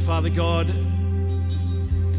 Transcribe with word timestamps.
Father 0.00 0.30
God, 0.30 0.66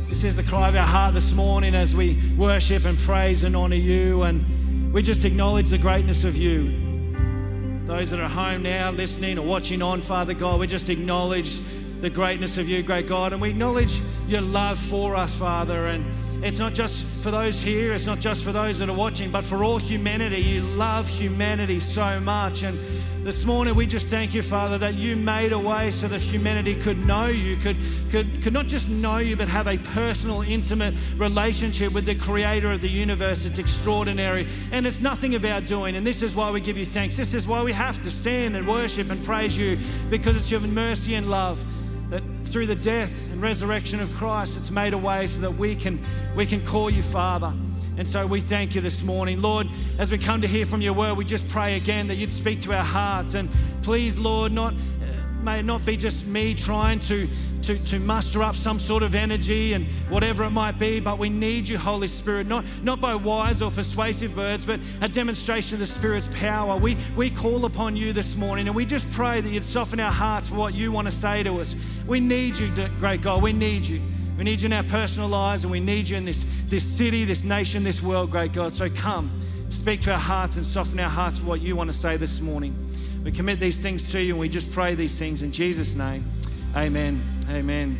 this 0.07 0.23
is 0.23 0.35
the 0.35 0.43
cry 0.43 0.69
of 0.69 0.75
our 0.75 0.85
heart 0.85 1.13
this 1.13 1.33
morning 1.33 1.73
as 1.73 1.95
we 1.95 2.17
worship 2.37 2.85
and 2.85 2.97
praise 2.97 3.43
and 3.43 3.55
honor 3.55 3.75
you. 3.75 4.21
And 4.23 4.93
we 4.93 5.01
just 5.01 5.25
acknowledge 5.25 5.69
the 5.69 5.77
greatness 5.77 6.23
of 6.23 6.37
you. 6.37 7.83
Those 7.85 8.11
that 8.11 8.19
are 8.19 8.29
home 8.29 8.63
now, 8.63 8.91
listening 8.91 9.39
or 9.39 9.45
watching 9.45 9.81
on, 9.81 9.99
Father 9.99 10.33
God, 10.33 10.59
we 10.59 10.67
just 10.67 10.89
acknowledge 10.89 11.59
the 12.01 12.09
greatness 12.09 12.57
of 12.57 12.69
you, 12.69 12.83
great 12.83 13.07
God. 13.07 13.33
And 13.33 13.41
we 13.41 13.49
acknowledge 13.49 13.99
your 14.27 14.41
love 14.41 14.77
for 14.79 15.15
us, 15.15 15.37
Father. 15.37 15.87
And 15.87 16.05
it's 16.43 16.57
not 16.57 16.73
just 16.73 17.05
for 17.05 17.29
those 17.29 17.61
here, 17.61 17.93
it's 17.93 18.07
not 18.07 18.19
just 18.19 18.43
for 18.43 18.51
those 18.51 18.79
that 18.79 18.89
are 18.89 18.95
watching, 18.95 19.29
but 19.29 19.43
for 19.43 19.63
all 19.63 19.77
humanity. 19.77 20.41
You 20.41 20.61
love 20.61 21.07
humanity 21.07 21.79
so 21.79 22.19
much. 22.19 22.63
And 22.63 22.79
this 23.23 23.45
morning 23.45 23.75
we 23.75 23.85
just 23.85 24.09
thank 24.09 24.33
you, 24.33 24.41
Father, 24.41 24.79
that 24.79 24.95
you 24.95 25.15
made 25.15 25.51
a 25.51 25.59
way 25.59 25.91
so 25.91 26.07
that 26.07 26.19
humanity 26.19 26.73
could 26.73 26.97
know 27.05 27.27
you, 27.27 27.57
could, 27.57 27.77
could, 28.09 28.41
could 28.41 28.53
not 28.53 28.65
just 28.65 28.89
know 28.89 29.17
you, 29.17 29.35
but 29.35 29.47
have 29.47 29.67
a 29.67 29.77
personal, 29.77 30.41
intimate 30.41 30.95
relationship 31.17 31.93
with 31.93 32.05
the 32.05 32.15
creator 32.15 32.71
of 32.71 32.81
the 32.81 32.89
universe. 32.89 33.45
It's 33.45 33.59
extraordinary. 33.59 34.47
And 34.71 34.87
it's 34.87 35.01
nothing 35.01 35.35
of 35.35 35.45
our 35.45 35.61
doing. 35.61 35.95
And 35.95 36.07
this 36.07 36.23
is 36.23 36.35
why 36.35 36.49
we 36.49 36.59
give 36.59 36.77
you 36.77 36.85
thanks. 36.85 37.17
This 37.17 37.35
is 37.35 37.47
why 37.47 37.61
we 37.61 37.71
have 37.73 38.01
to 38.01 38.09
stand 38.09 38.55
and 38.55 38.67
worship 38.67 39.11
and 39.11 39.23
praise 39.23 39.55
you, 39.55 39.77
because 40.09 40.35
it's 40.35 40.49
your 40.49 40.61
mercy 40.61 41.13
and 41.13 41.29
love 41.29 41.63
that 42.11 42.21
through 42.43 42.67
the 42.67 42.75
death 42.75 43.31
and 43.31 43.41
resurrection 43.41 44.01
of 44.01 44.13
Christ, 44.13 44.57
it's 44.57 44.69
made 44.69 44.93
a 44.93 44.97
way 44.97 45.25
so 45.27 45.41
that 45.41 45.51
we 45.51 45.75
can, 45.75 45.99
we 46.35 46.45
can 46.45 46.63
call 46.65 46.89
you 46.89 47.01
Father. 47.01 47.53
And 47.97 48.07
so 48.07 48.27
we 48.27 48.41
thank 48.41 48.75
you 48.75 48.81
this 48.81 49.01
morning. 49.01 49.41
Lord, 49.41 49.67
as 49.97 50.11
we 50.11 50.17
come 50.17 50.41
to 50.41 50.47
hear 50.47 50.65
from 50.65 50.81
your 50.81 50.93
word, 50.93 51.17
we 51.17 51.23
just 51.23 51.47
pray 51.49 51.77
again 51.77 52.07
that 52.07 52.15
you'd 52.15 52.31
speak 52.31 52.61
to 52.63 52.73
our 52.73 52.83
hearts. 52.83 53.33
And 53.33 53.49
please, 53.81 54.19
Lord, 54.19 54.51
not 54.51 54.73
uh, 54.73 55.41
may 55.41 55.59
it 55.59 55.65
not 55.65 55.85
be 55.85 55.95
just 55.95 56.27
me 56.27 56.53
trying 56.53 56.99
to, 57.01 57.27
to, 57.63 57.77
to 57.85 57.99
muster 57.99 58.43
up 58.43 58.55
some 58.55 58.79
sort 58.79 59.03
of 59.03 59.15
energy 59.15 59.73
and 59.73 59.85
whatever 60.09 60.43
it 60.43 60.49
might 60.49 60.79
be, 60.79 60.99
but 60.99 61.17
we 61.17 61.29
need 61.29 61.67
you, 61.67 61.77
Holy 61.77 62.07
Spirit, 62.07 62.47
not, 62.47 62.65
not 62.83 62.99
by 62.99 63.15
wise 63.15 63.61
or 63.61 63.71
persuasive 63.71 64.35
words, 64.35 64.65
but 64.65 64.79
a 65.01 65.07
demonstration 65.07 65.75
of 65.75 65.79
the 65.79 65.85
Spirit's 65.85 66.27
power. 66.27 66.77
We, 66.77 66.97
we 67.15 67.29
call 67.29 67.65
upon 67.65 67.95
you 67.95 68.13
this 68.13 68.35
morning 68.35 68.67
and 68.67 68.75
we 68.75 68.85
just 68.85 69.09
pray 69.11 69.41
that 69.41 69.49
you'd 69.49 69.65
soften 69.65 69.99
our 69.99 70.11
hearts 70.11 70.49
for 70.49 70.55
what 70.55 70.73
you 70.73 70.91
want 70.91 71.07
to 71.07 71.11
say 71.11 71.43
to 71.43 71.59
us. 71.59 71.75
We 72.07 72.19
need 72.19 72.57
you, 72.57 72.71
great 72.99 73.21
God. 73.21 73.41
We 73.41 73.53
need 73.53 73.85
you. 73.85 74.01
We 74.37 74.43
need 74.43 74.61
you 74.61 74.67
in 74.67 74.73
our 74.73 74.83
personal 74.83 75.27
lives 75.27 75.63
and 75.63 75.71
we 75.71 75.79
need 75.79 76.09
you 76.09 76.17
in 76.17 76.25
this, 76.25 76.45
this 76.67 76.83
city, 76.83 77.25
this 77.25 77.43
nation, 77.43 77.83
this 77.83 78.01
world, 78.01 78.31
great 78.31 78.53
God. 78.53 78.73
So 78.73 78.89
come, 78.89 79.29
speak 79.69 80.01
to 80.01 80.13
our 80.13 80.19
hearts 80.19 80.57
and 80.57 80.65
soften 80.65 80.99
our 80.99 81.09
hearts 81.09 81.39
for 81.39 81.45
what 81.45 81.61
you 81.61 81.75
want 81.75 81.89
to 81.89 81.95
say 81.95 82.17
this 82.17 82.41
morning. 82.41 82.75
We 83.23 83.31
commit 83.31 83.59
these 83.59 83.77
things 83.77 84.11
to 84.13 84.21
you 84.21 84.33
and 84.33 84.39
we 84.39 84.49
just 84.49 84.71
pray 84.71 84.95
these 84.95 85.17
things 85.19 85.43
in 85.43 85.51
Jesus' 85.51 85.95
name. 85.95 86.23
Amen. 86.75 87.21
Amen. 87.49 87.97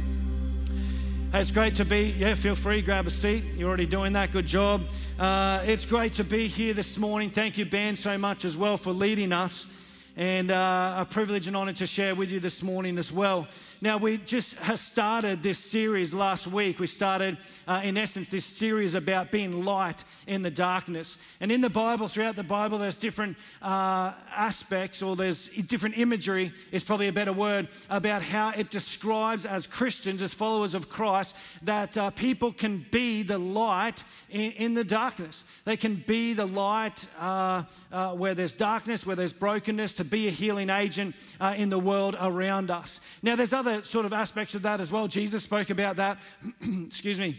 Hey, 1.33 1.41
it's 1.41 1.51
great 1.51 1.75
to 1.75 1.83
be. 1.83 2.15
Yeah, 2.17 2.35
feel 2.35 2.55
free, 2.55 2.81
grab 2.81 3.05
a 3.05 3.09
seat. 3.09 3.43
You're 3.57 3.67
already 3.67 3.85
doing 3.85 4.13
that. 4.13 4.31
Good 4.31 4.45
job. 4.45 4.83
Uh, 5.19 5.61
it's 5.65 5.85
great 5.85 6.13
to 6.13 6.23
be 6.23 6.47
here 6.47 6.73
this 6.73 6.97
morning. 6.97 7.29
Thank 7.29 7.57
you, 7.57 7.65
Ben, 7.65 7.97
so 7.97 8.17
much 8.17 8.45
as 8.45 8.55
well 8.55 8.77
for 8.77 8.93
leading 8.93 9.33
us. 9.33 9.80
And 10.21 10.51
uh, 10.51 10.97
a 10.99 11.05
privilege 11.05 11.47
and 11.47 11.57
honor 11.57 11.73
to 11.73 11.87
share 11.87 12.13
with 12.13 12.29
you 12.29 12.39
this 12.39 12.61
morning 12.61 12.99
as 12.99 13.11
well. 13.11 13.47
Now, 13.81 13.97
we 13.97 14.17
just 14.17 14.55
have 14.59 14.77
started 14.77 15.41
this 15.41 15.57
series 15.57 16.13
last 16.13 16.45
week. 16.45 16.79
We 16.79 16.85
started, 16.85 17.39
uh, 17.67 17.81
in 17.83 17.97
essence, 17.97 18.27
this 18.27 18.45
series 18.45 18.93
about 18.93 19.31
being 19.31 19.65
light 19.65 20.03
in 20.27 20.43
the 20.43 20.51
darkness. 20.51 21.17
And 21.39 21.51
in 21.51 21.61
the 21.61 21.71
Bible, 21.71 22.07
throughout 22.07 22.35
the 22.35 22.43
Bible, 22.43 22.77
there's 22.77 22.99
different 22.99 23.35
uh, 23.63 24.13
aspects, 24.29 25.01
or 25.01 25.15
there's 25.15 25.49
different 25.63 25.97
imagery, 25.97 26.53
is 26.71 26.83
probably 26.83 27.07
a 27.07 27.11
better 27.11 27.33
word, 27.33 27.69
about 27.89 28.21
how 28.21 28.51
it 28.55 28.69
describes 28.69 29.47
as 29.47 29.65
Christians, 29.65 30.21
as 30.21 30.35
followers 30.35 30.75
of 30.75 30.87
Christ, 30.87 31.35
that 31.63 31.97
uh, 31.97 32.11
people 32.11 32.53
can 32.53 32.85
be 32.91 33.23
the 33.23 33.39
light 33.39 34.03
in, 34.29 34.51
in, 34.51 34.73
the 34.75 34.83
darkness. 34.83 35.45
They 35.65 35.77
can 35.77 35.95
be 35.95 36.33
the 36.35 36.45
light 36.45 37.07
uh, 37.19 37.63
uh, 37.91 38.13
where 38.13 38.35
there's 38.35 38.53
darkness, 38.53 39.03
where 39.03 39.15
there's 39.15 39.33
brokenness, 39.33 39.95
to 39.95 40.10
be 40.11 40.27
a 40.27 40.31
healing 40.31 40.69
agent 40.69 41.15
uh, 41.39 41.55
in 41.57 41.71
the 41.71 41.79
world 41.79 42.15
around 42.21 42.69
us. 42.69 42.99
Now, 43.23 43.35
there's 43.35 43.53
other 43.53 43.71
other 43.71 43.83
sort 43.83 44.05
of 44.05 44.13
aspects 44.13 44.55
of 44.55 44.63
that 44.63 44.79
as 44.79 44.91
well. 44.91 45.07
Jesus 45.07 45.43
spoke 45.43 45.69
about 45.69 45.97
that. 45.97 46.17
Excuse 46.61 47.19
me. 47.19 47.37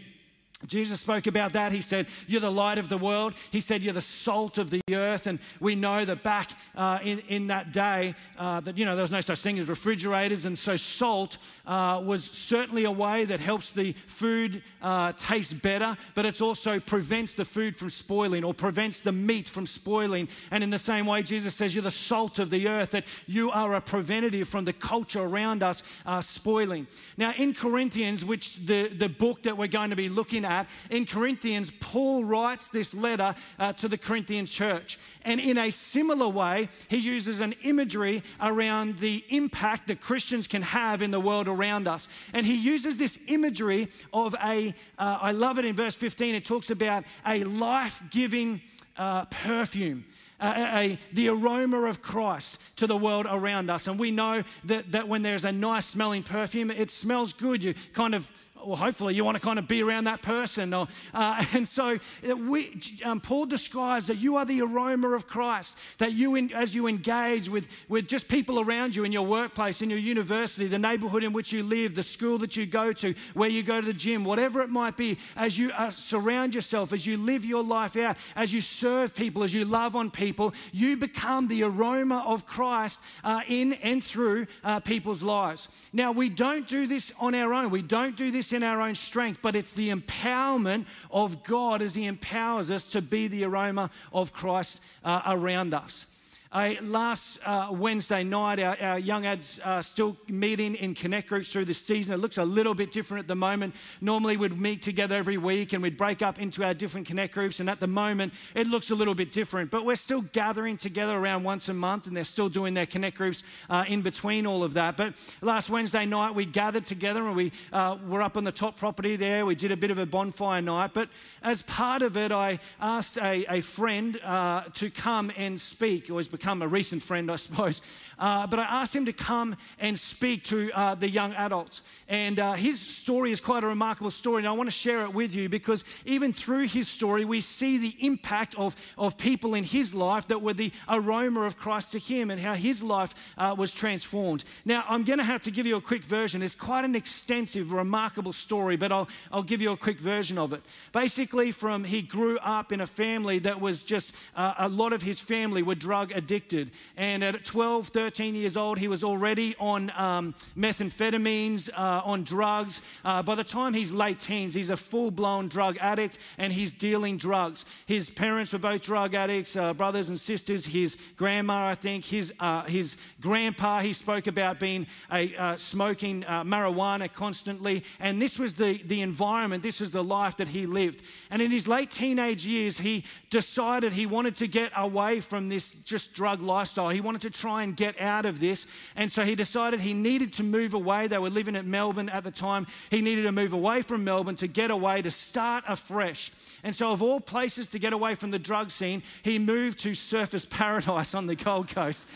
Jesus 0.67 1.01
spoke 1.01 1.27
about 1.27 1.53
that. 1.53 1.71
He 1.71 1.81
said, 1.81 2.07
You're 2.27 2.41
the 2.41 2.51
light 2.51 2.77
of 2.77 2.89
the 2.89 2.97
world. 2.97 3.33
He 3.51 3.59
said, 3.59 3.81
You're 3.81 3.93
the 3.93 4.01
salt 4.01 4.57
of 4.57 4.69
the 4.69 4.81
earth. 4.91 5.27
And 5.27 5.39
we 5.59 5.75
know 5.75 6.05
that 6.05 6.23
back 6.23 6.51
uh, 6.75 6.99
in, 7.03 7.19
in 7.27 7.47
that 7.47 7.71
day, 7.71 8.15
uh, 8.37 8.61
that, 8.61 8.77
you 8.77 8.85
know, 8.85 8.95
there 8.95 9.03
was 9.03 9.11
no 9.11 9.21
such 9.21 9.39
thing 9.39 9.59
as 9.59 9.67
refrigerators. 9.67 10.45
And 10.45 10.57
so 10.57 10.77
salt 10.77 11.37
uh, 11.65 12.01
was 12.03 12.23
certainly 12.23 12.85
a 12.85 12.91
way 12.91 13.25
that 13.25 13.39
helps 13.39 13.73
the 13.73 13.91
food 13.91 14.61
uh, 14.81 15.11
taste 15.13 15.61
better, 15.61 15.97
but 16.15 16.25
it 16.25 16.41
also 16.41 16.79
prevents 16.79 17.35
the 17.35 17.45
food 17.45 17.75
from 17.75 17.89
spoiling 17.89 18.43
or 18.43 18.53
prevents 18.53 19.01
the 19.01 19.11
meat 19.11 19.47
from 19.47 19.65
spoiling. 19.65 20.27
And 20.51 20.63
in 20.63 20.69
the 20.69 20.79
same 20.79 21.05
way, 21.05 21.23
Jesus 21.23 21.55
says, 21.55 21.75
You're 21.75 21.83
the 21.83 21.91
salt 21.91 22.39
of 22.39 22.49
the 22.49 22.67
earth, 22.67 22.91
that 22.91 23.05
you 23.27 23.51
are 23.51 23.75
a 23.75 23.81
preventative 23.81 24.47
from 24.47 24.65
the 24.65 24.73
culture 24.73 25.21
around 25.21 25.61
us 25.61 25.83
uh, 26.05 26.21
spoiling. 26.21 26.87
Now, 27.17 27.33
in 27.37 27.53
Corinthians, 27.53 28.23
which 28.23 28.57
the, 28.57 28.87
the 28.87 29.09
book 29.09 29.43
that 29.43 29.57
we're 29.57 29.67
going 29.67 29.89
to 29.89 29.95
be 29.95 30.09
looking 30.09 30.45
at, 30.45 30.52
that, 30.53 30.69
in 30.89 31.05
Corinthians, 31.05 31.71
Paul 31.79 32.25
writes 32.25 32.69
this 32.69 32.93
letter 32.93 33.33
uh, 33.59 33.73
to 33.73 33.87
the 33.87 33.97
Corinthian 33.97 34.45
church. 34.45 34.99
And 35.25 35.39
in 35.39 35.57
a 35.57 35.71
similar 35.71 36.27
way, 36.27 36.69
he 36.87 36.97
uses 36.97 37.41
an 37.41 37.53
imagery 37.63 38.23
around 38.41 38.97
the 38.97 39.23
impact 39.29 39.87
that 39.87 40.01
Christians 40.01 40.47
can 40.47 40.61
have 40.61 41.01
in 41.01 41.11
the 41.11 41.19
world 41.19 41.47
around 41.47 41.87
us. 41.87 42.07
And 42.33 42.45
he 42.45 42.55
uses 42.55 42.97
this 42.97 43.19
imagery 43.27 43.87
of 44.11 44.35
a. 44.43 44.73
Uh, 44.97 45.19
I 45.21 45.31
love 45.31 45.57
it 45.59 45.65
in 45.65 45.75
verse 45.75 45.95
15, 45.95 46.35
it 46.35 46.45
talks 46.45 46.69
about 46.69 47.03
a 47.25 47.43
life 47.43 48.01
giving 48.11 48.61
uh, 48.97 49.25
perfume. 49.25 50.05
A, 50.39 50.45
a, 50.45 50.99
the 51.13 51.29
aroma 51.29 51.83
of 51.83 52.01
Christ 52.01 52.59
to 52.77 52.85
the 52.85 52.97
world 52.97 53.25
around 53.29 53.69
us. 53.69 53.87
And 53.87 53.97
we 53.97 54.11
know 54.11 54.43
that, 54.65 54.91
that 54.91 55.07
when 55.07 55.21
there's 55.21 55.45
a 55.45 55.53
nice 55.53 55.85
smelling 55.85 56.21
perfume, 56.21 56.69
it 56.69 56.89
smells 56.89 57.31
good. 57.31 57.63
You 57.63 57.75
kind 57.93 58.13
of 58.13 58.29
well, 58.65 58.75
hopefully 58.75 59.15
you 59.15 59.23
want 59.23 59.37
to 59.37 59.43
kind 59.43 59.59
of 59.59 59.67
be 59.67 59.83
around 59.83 60.05
that 60.05 60.21
person. 60.21 60.73
Or, 60.73 60.87
uh, 61.13 61.43
and 61.53 61.67
so 61.67 61.97
uh, 62.29 62.35
we, 62.35 62.79
um, 63.03 63.19
Paul 63.19 63.45
describes 63.45 64.07
that 64.07 64.17
you 64.17 64.37
are 64.37 64.45
the 64.45 64.61
aroma 64.61 65.09
of 65.09 65.27
Christ, 65.27 65.77
that 65.99 66.13
you, 66.13 66.35
in, 66.35 66.53
as 66.53 66.73
you 66.73 66.87
engage 66.87 67.49
with, 67.49 67.67
with 67.89 68.07
just 68.07 68.27
people 68.27 68.59
around 68.59 68.95
you 68.95 69.03
in 69.03 69.11
your 69.11 69.25
workplace, 69.25 69.81
in 69.81 69.89
your 69.89 69.99
university, 69.99 70.67
the 70.67 70.79
neighborhood 70.79 71.23
in 71.23 71.33
which 71.33 71.51
you 71.51 71.63
live, 71.63 71.95
the 71.95 72.03
school 72.03 72.37
that 72.39 72.55
you 72.55 72.65
go 72.65 72.93
to, 72.93 73.13
where 73.33 73.49
you 73.49 73.63
go 73.63 73.81
to 73.81 73.87
the 73.87 73.93
gym, 73.93 74.23
whatever 74.23 74.61
it 74.61 74.69
might 74.69 74.97
be, 74.97 75.17
as 75.35 75.57
you 75.57 75.71
uh, 75.71 75.89
surround 75.89 76.55
yourself, 76.55 76.93
as 76.93 77.05
you 77.05 77.17
live 77.17 77.45
your 77.45 77.63
life 77.63 77.97
out, 77.97 78.17
as 78.35 78.53
you 78.53 78.61
serve 78.61 79.15
people, 79.15 79.43
as 79.43 79.53
you 79.53 79.65
love 79.65 79.95
on 79.95 80.09
people, 80.09 80.53
you 80.71 80.97
become 80.97 81.47
the 81.47 81.63
aroma 81.63 82.23
of 82.25 82.45
Christ 82.45 83.01
uh, 83.23 83.41
in 83.47 83.73
and 83.83 84.03
through 84.03 84.47
uh, 84.63 84.79
people's 84.79 85.23
lives. 85.23 85.87
Now, 85.91 86.11
we 86.11 86.29
don't 86.29 86.67
do 86.67 86.87
this 86.87 87.13
on 87.19 87.35
our 87.35 87.53
own. 87.53 87.69
We 87.69 87.81
don't 87.81 88.15
do 88.15 88.31
this 88.31 88.52
in 88.53 88.63
our 88.63 88.81
own 88.81 88.95
strength, 88.95 89.39
but 89.41 89.55
it's 89.55 89.73
the 89.73 89.89
empowerment 89.89 90.85
of 91.11 91.43
God 91.43 91.81
as 91.81 91.95
He 91.95 92.05
empowers 92.05 92.71
us 92.71 92.85
to 92.87 93.01
be 93.01 93.27
the 93.27 93.43
aroma 93.43 93.89
of 94.11 94.33
Christ 94.33 94.83
uh, 95.03 95.21
around 95.25 95.73
us. 95.73 96.12
Uh, 96.53 96.75
last 96.83 97.39
uh, 97.47 97.67
Wednesday 97.71 98.23
night, 98.23 98.59
our, 98.59 98.77
our 98.79 98.99
young 98.99 99.25
ads 99.25 99.59
are 99.61 99.81
still 99.81 100.15
meeting 100.27 100.75
in 100.75 100.93
connect 100.93 101.27
groups 101.27 101.51
through 101.51 101.65
the 101.65 101.73
season. 101.73 102.13
It 102.13 102.17
looks 102.17 102.37
a 102.37 102.45
little 102.45 102.75
bit 102.75 102.91
different 102.91 103.23
at 103.23 103.27
the 103.27 103.35
moment. 103.35 103.73
Normally, 104.01 104.37
we'd 104.37 104.61
meet 104.61 104.83
together 104.83 105.15
every 105.15 105.37
week 105.37 105.73
and 105.73 105.81
we'd 105.81 105.97
break 105.97 106.21
up 106.21 106.39
into 106.39 106.63
our 106.63 106.75
different 106.75 107.07
connect 107.07 107.33
groups. 107.33 107.59
And 107.59 107.71
at 107.71 107.79
the 107.79 107.87
moment, 107.87 108.35
it 108.53 108.67
looks 108.67 108.91
a 108.91 108.95
little 108.95 109.15
bit 109.15 109.31
different. 109.31 109.71
But 109.71 109.83
we're 109.83 109.95
still 109.95 110.21
gathering 110.21 110.77
together 110.77 111.17
around 111.17 111.43
once 111.43 111.69
a 111.69 111.73
month 111.73 112.05
and 112.05 112.15
they're 112.15 112.23
still 112.23 112.49
doing 112.49 112.75
their 112.75 112.85
connect 112.85 113.17
groups 113.17 113.41
uh, 113.67 113.85
in 113.87 114.03
between 114.03 114.45
all 114.45 114.61
of 114.61 114.75
that. 114.75 114.95
But 114.95 115.15
last 115.41 115.71
Wednesday 115.71 116.05
night, 116.05 116.35
we 116.35 116.45
gathered 116.45 116.85
together 116.85 117.25
and 117.25 117.35
we 117.35 117.51
uh, 117.71 117.97
were 118.07 118.21
up 118.21 118.37
on 118.37 118.43
the 118.43 118.51
top 118.51 118.77
property 118.77 119.15
there. 119.15 119.47
We 119.47 119.55
did 119.55 119.71
a 119.71 119.77
bit 119.77 119.89
of 119.89 119.97
a 119.97 120.05
bonfire 120.05 120.61
night. 120.61 120.91
But 120.93 121.09
as 121.41 121.63
part 121.63 122.03
of 122.03 122.15
it, 122.15 122.31
I 122.31 122.59
asked 122.79 123.17
a, 123.17 123.43
a 123.49 123.61
friend 123.61 124.19
uh, 124.23 124.65
to 124.75 124.91
come 124.91 125.31
and 125.35 125.59
speak. 125.59 126.09
It 126.09 126.13
was 126.13 126.27
become 126.43 126.61
a 126.61 126.67
recent 126.67 127.01
friend, 127.01 127.31
I 127.31 127.37
suppose. 127.37 127.81
Uh, 128.19 128.45
but 128.47 128.59
I 128.59 128.63
asked 128.63 128.93
him 128.93 129.05
to 129.05 129.13
come 129.13 129.55
and 129.79 129.97
speak 129.97 130.43
to 130.45 130.71
uh, 130.73 130.93
the 130.93 131.09
young 131.09 131.33
adults. 131.35 131.83
And 132.09 132.37
uh, 132.37 132.53
his 132.53 132.81
story 132.81 133.31
is 133.31 133.39
quite 133.39 133.63
a 133.63 133.67
remarkable 133.67 134.11
story, 134.11 134.39
and 134.39 134.47
I 134.47 134.51
want 134.51 134.67
to 134.67 134.75
share 134.75 135.03
it 135.03 135.13
with 135.13 135.33
you 135.33 135.47
because 135.47 135.85
even 136.05 136.33
through 136.33 136.67
his 136.67 136.89
story, 136.89 137.23
we 137.23 137.39
see 137.39 137.77
the 137.77 137.95
impact 138.05 138.55
of, 138.57 138.75
of 138.97 139.17
people 139.17 139.55
in 139.55 139.63
his 139.63 139.95
life 139.95 140.27
that 140.27 140.41
were 140.41 140.53
the 140.53 140.71
aroma 140.89 141.43
of 141.43 141.57
Christ 141.57 141.93
to 141.93 141.99
him 141.99 142.29
and 142.29 142.41
how 142.41 142.55
his 142.55 142.83
life 142.83 143.33
uh, 143.37 143.55
was 143.57 143.73
transformed. 143.73 144.43
Now, 144.65 144.83
I'm 144.89 145.05
going 145.05 145.19
to 145.19 145.25
have 145.25 145.43
to 145.43 145.51
give 145.51 145.65
you 145.65 145.77
a 145.77 145.81
quick 145.81 146.03
version. 146.03 146.43
It's 146.43 146.55
quite 146.55 146.83
an 146.83 146.93
extensive, 146.93 147.71
remarkable 147.71 148.33
story, 148.33 148.75
but 148.75 148.91
I'll, 148.91 149.07
I'll 149.31 149.43
give 149.43 149.61
you 149.61 149.71
a 149.71 149.77
quick 149.77 149.99
version 149.99 150.37
of 150.37 150.51
it. 150.51 150.61
Basically, 150.91 151.51
from 151.51 151.85
he 151.85 152.01
grew 152.01 152.37
up 152.39 152.73
in 152.73 152.81
a 152.81 152.87
family 152.87 153.39
that 153.39 153.61
was 153.61 153.81
just 153.83 154.13
uh, 154.35 154.55
a 154.57 154.67
lot 154.67 154.91
of 154.91 155.01
his 155.01 155.21
family 155.21 155.63
were 155.63 155.75
drug 155.75 156.11
addicted 156.11 156.32
addicted. 156.33 156.71
And 156.97 157.23
at 157.23 157.45
12, 157.45 157.89
13 157.89 158.33
years 158.33 158.57
old, 158.57 158.79
he 158.79 158.87
was 158.87 159.03
already 159.03 159.55
on 159.59 159.91
um, 159.95 160.33
methamphetamines, 160.57 161.69
uh, 161.77 162.01
on 162.03 162.23
drugs. 162.23 162.81
Uh, 163.05 163.21
by 163.21 163.35
the 163.35 163.43
time 163.43 163.75
he's 163.75 163.93
late 163.93 164.19
teens, 164.19 164.55
he's 164.55 164.71
a 164.71 164.77
full 164.77 165.11
blown 165.11 165.47
drug 165.47 165.77
addict 165.77 166.17
and 166.39 166.51
he's 166.51 166.73
dealing 166.73 167.17
drugs. 167.17 167.65
His 167.85 168.09
parents 168.09 168.51
were 168.51 168.59
both 168.59 168.81
drug 168.81 169.13
addicts, 169.13 169.55
uh, 169.55 169.75
brothers 169.75 170.09
and 170.09 170.19
sisters. 170.19 170.65
His 170.65 170.97
grandma, 171.17 171.67
I 171.67 171.75
think, 171.75 172.03
his, 172.05 172.33
uh, 172.39 172.63
his 172.63 172.97
grandpa, 173.21 173.81
he 173.81 173.93
spoke 173.93 174.25
about 174.25 174.59
being 174.59 174.87
a, 175.11 175.35
uh, 175.35 175.55
smoking 175.55 176.25
uh, 176.25 176.43
marijuana 176.43 177.13
constantly. 177.13 177.83
And 177.99 178.19
this 178.19 178.39
was 178.39 178.55
the, 178.55 178.81
the 178.85 179.01
environment, 179.01 179.61
this 179.61 179.79
was 179.79 179.91
the 179.91 180.03
life 180.03 180.37
that 180.37 180.47
he 180.47 180.65
lived. 180.65 181.03
And 181.29 181.43
in 181.43 181.51
his 181.51 181.67
late 181.67 181.91
teenage 181.91 182.47
years, 182.47 182.79
he 182.79 183.03
decided 183.29 183.93
he 183.93 184.07
wanted 184.07 184.35
to 184.37 184.47
get 184.47 184.71
away 184.75 185.19
from 185.19 185.49
this 185.49 185.83
just 185.83 186.15
drug 186.23 186.41
lifestyle. 186.41 186.87
He 186.87 187.01
wanted 187.01 187.19
to 187.23 187.29
try 187.29 187.63
and 187.63 187.75
get 187.75 187.99
out 187.99 188.25
of 188.25 188.39
this. 188.39 188.65
And 188.95 189.11
so 189.11 189.25
he 189.25 189.35
decided 189.35 189.81
he 189.81 189.93
needed 189.93 190.31
to 190.33 190.43
move 190.43 190.73
away. 190.73 191.07
They 191.07 191.17
were 191.17 191.29
living 191.29 191.57
at 191.57 191.65
Melbourne 191.65 192.07
at 192.07 192.23
the 192.23 192.31
time. 192.31 192.65
He 192.89 193.01
needed 193.01 193.23
to 193.23 193.33
move 193.33 193.51
away 193.51 193.81
from 193.81 194.05
Melbourne 194.05 194.37
to 194.37 194.47
get 194.47 194.71
away, 194.71 195.01
to 195.01 195.11
start 195.11 195.65
afresh. 195.67 196.31
And 196.63 196.73
so, 196.73 196.93
of 196.93 197.01
all 197.03 197.19
places 197.19 197.67
to 197.71 197.79
get 197.79 197.91
away 197.91 198.15
from 198.15 198.31
the 198.31 198.39
drug 198.39 198.71
scene, 198.71 199.03
he 199.21 199.37
moved 199.37 199.79
to 199.79 199.91
Surfers 199.91 200.49
Paradise 200.49 201.13
on 201.13 201.27
the 201.27 201.35
Gold 201.35 201.67
Coast. 201.67 202.07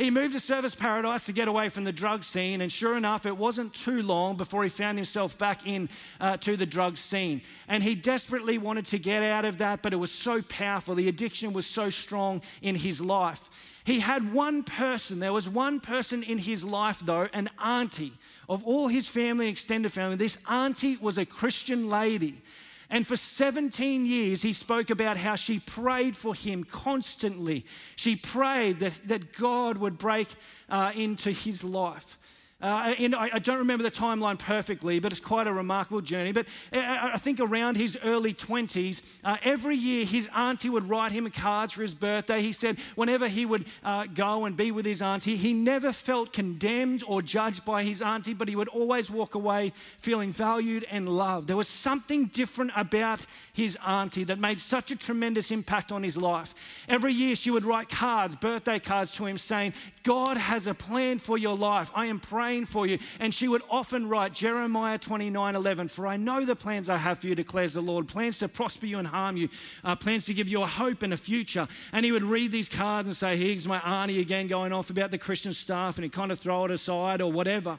He 0.00 0.10
moved 0.10 0.32
to 0.32 0.40
Surfers 0.40 0.78
Paradise 0.78 1.26
to 1.26 1.32
get 1.34 1.46
away 1.46 1.68
from 1.68 1.84
the 1.84 1.92
drug 1.92 2.24
scene, 2.24 2.62
and 2.62 2.72
sure 2.72 2.96
enough, 2.96 3.26
it 3.26 3.36
wasn't 3.36 3.74
too 3.74 4.02
long 4.02 4.34
before 4.34 4.62
he 4.62 4.70
found 4.70 4.96
himself 4.96 5.36
back 5.36 5.66
in 5.66 5.90
uh, 6.22 6.38
to 6.38 6.56
the 6.56 6.64
drug 6.64 6.96
scene. 6.96 7.42
And 7.68 7.82
he 7.82 7.94
desperately 7.94 8.56
wanted 8.56 8.86
to 8.86 8.98
get 8.98 9.22
out 9.22 9.44
of 9.44 9.58
that, 9.58 9.82
but 9.82 9.92
it 9.92 9.96
was 9.96 10.10
so 10.10 10.40
powerful. 10.40 10.94
The 10.94 11.08
addiction 11.08 11.52
was 11.52 11.66
so 11.66 11.90
strong 11.90 12.40
in 12.62 12.76
his 12.76 13.02
life. 13.02 13.82
He 13.84 14.00
had 14.00 14.32
one 14.32 14.62
person, 14.62 15.18
there 15.18 15.34
was 15.34 15.50
one 15.50 15.80
person 15.80 16.22
in 16.22 16.38
his 16.38 16.64
life, 16.64 17.00
though, 17.00 17.28
an 17.34 17.50
auntie 17.62 18.14
of 18.48 18.64
all 18.64 18.88
his 18.88 19.06
family 19.06 19.48
and 19.48 19.52
extended 19.52 19.92
family. 19.92 20.16
This 20.16 20.42
auntie 20.50 20.96
was 20.96 21.18
a 21.18 21.26
Christian 21.26 21.90
lady. 21.90 22.40
And 22.90 23.06
for 23.06 23.16
17 23.16 24.04
years, 24.04 24.42
he 24.42 24.52
spoke 24.52 24.90
about 24.90 25.16
how 25.16 25.36
she 25.36 25.60
prayed 25.60 26.16
for 26.16 26.34
him 26.34 26.64
constantly. 26.64 27.64
She 27.94 28.16
prayed 28.16 28.80
that, 28.80 29.00
that 29.06 29.32
God 29.32 29.76
would 29.76 29.96
break 29.96 30.28
uh, 30.68 30.90
into 30.96 31.30
his 31.30 31.62
life. 31.62 32.18
Uh, 32.62 32.94
and 32.98 33.14
I, 33.14 33.30
I, 33.32 33.38
don't 33.38 33.58
remember 33.58 33.82
the 33.82 33.90
timeline 33.90 34.38
perfectly, 34.38 35.00
but 35.00 35.12
it's 35.12 35.20
quite 35.20 35.46
a 35.46 35.52
remarkable 35.52 36.02
journey. 36.02 36.32
But 36.32 36.46
I, 36.74 37.12
I 37.14 37.16
think 37.16 37.40
around 37.40 37.78
his 37.78 37.98
early 38.04 38.34
20s, 38.34 39.18
uh, 39.24 39.38
every 39.42 39.76
year 39.76 40.04
his 40.04 40.28
auntie 40.36 40.68
would 40.68 40.86
write 40.86 41.12
him 41.12 41.28
cards 41.30 41.72
for 41.72 41.80
his 41.80 41.94
birthday. 41.94 42.42
He 42.42 42.52
said 42.52 42.78
whenever 42.96 43.28
he 43.28 43.46
would 43.46 43.64
uh, 43.82 44.04
go 44.12 44.44
and 44.44 44.58
be 44.58 44.72
with 44.72 44.84
his 44.84 45.00
auntie, 45.00 45.36
he 45.36 45.54
never 45.54 45.90
felt 45.90 46.34
condemned 46.34 47.02
or 47.06 47.22
judged 47.22 47.64
by 47.64 47.82
his 47.82 48.02
auntie, 48.02 48.34
but 48.34 48.46
he 48.46 48.56
would 48.56 48.68
always 48.68 49.10
walk 49.10 49.34
away 49.34 49.72
feeling 49.74 50.30
valued 50.30 50.84
and 50.90 51.08
loved. 51.08 51.48
There 51.48 51.56
was 51.56 51.68
something 51.68 52.26
different 52.26 52.72
about 52.76 53.24
his 53.54 53.78
auntie 53.86 54.24
that 54.24 54.38
made 54.38 54.58
such 54.58 54.90
a 54.90 54.96
tremendous 54.96 55.50
impact 55.50 55.92
on 55.92 56.02
his 56.02 56.18
life. 56.18 56.84
Every 56.90 57.14
year 57.14 57.36
she 57.36 57.50
would 57.50 57.64
write 57.64 57.88
cards, 57.88 58.36
birthday 58.36 58.78
cards 58.78 59.12
to 59.12 59.24
him 59.24 59.38
saying, 59.38 59.72
God 60.02 60.36
has 60.36 60.66
a 60.66 60.74
plan 60.74 61.18
for 61.18 61.38
your 61.38 61.56
life. 61.56 61.90
I 61.94 62.06
am 62.06 62.20
praying 62.20 62.49
for 62.64 62.86
you. 62.86 62.98
And 63.18 63.32
she 63.32 63.48
would 63.48 63.62
often 63.70 64.08
write 64.08 64.32
Jeremiah 64.32 64.98
29 64.98 65.56
11, 65.56 65.88
For 65.88 66.06
I 66.06 66.16
know 66.16 66.44
the 66.44 66.56
plans 66.56 66.88
I 66.88 66.96
have 66.96 67.18
for 67.18 67.28
you, 67.28 67.34
declares 67.34 67.72
the 67.72 67.80
Lord 67.80 68.08
plans 68.08 68.38
to 68.40 68.48
prosper 68.48 68.86
you 68.86 68.98
and 68.98 69.08
harm 69.08 69.36
you, 69.36 69.48
uh, 69.84 69.96
plans 69.96 70.26
to 70.26 70.34
give 70.34 70.48
you 70.48 70.62
a 70.62 70.66
hope 70.66 71.02
and 71.02 71.12
a 71.12 71.16
future. 71.16 71.66
And 71.92 72.04
he 72.04 72.12
would 72.12 72.22
read 72.22 72.52
these 72.52 72.68
cards 72.68 73.08
and 73.08 73.16
say, 73.16 73.36
Here's 73.36 73.66
my 73.66 73.78
auntie 73.80 74.20
again 74.20 74.48
going 74.48 74.72
off 74.72 74.90
about 74.90 75.10
the 75.10 75.18
Christian 75.18 75.52
stuff, 75.52 75.96
and 75.96 76.04
he'd 76.04 76.12
kind 76.12 76.32
of 76.32 76.38
throw 76.38 76.64
it 76.64 76.70
aside 76.70 77.20
or 77.20 77.32
whatever. 77.32 77.78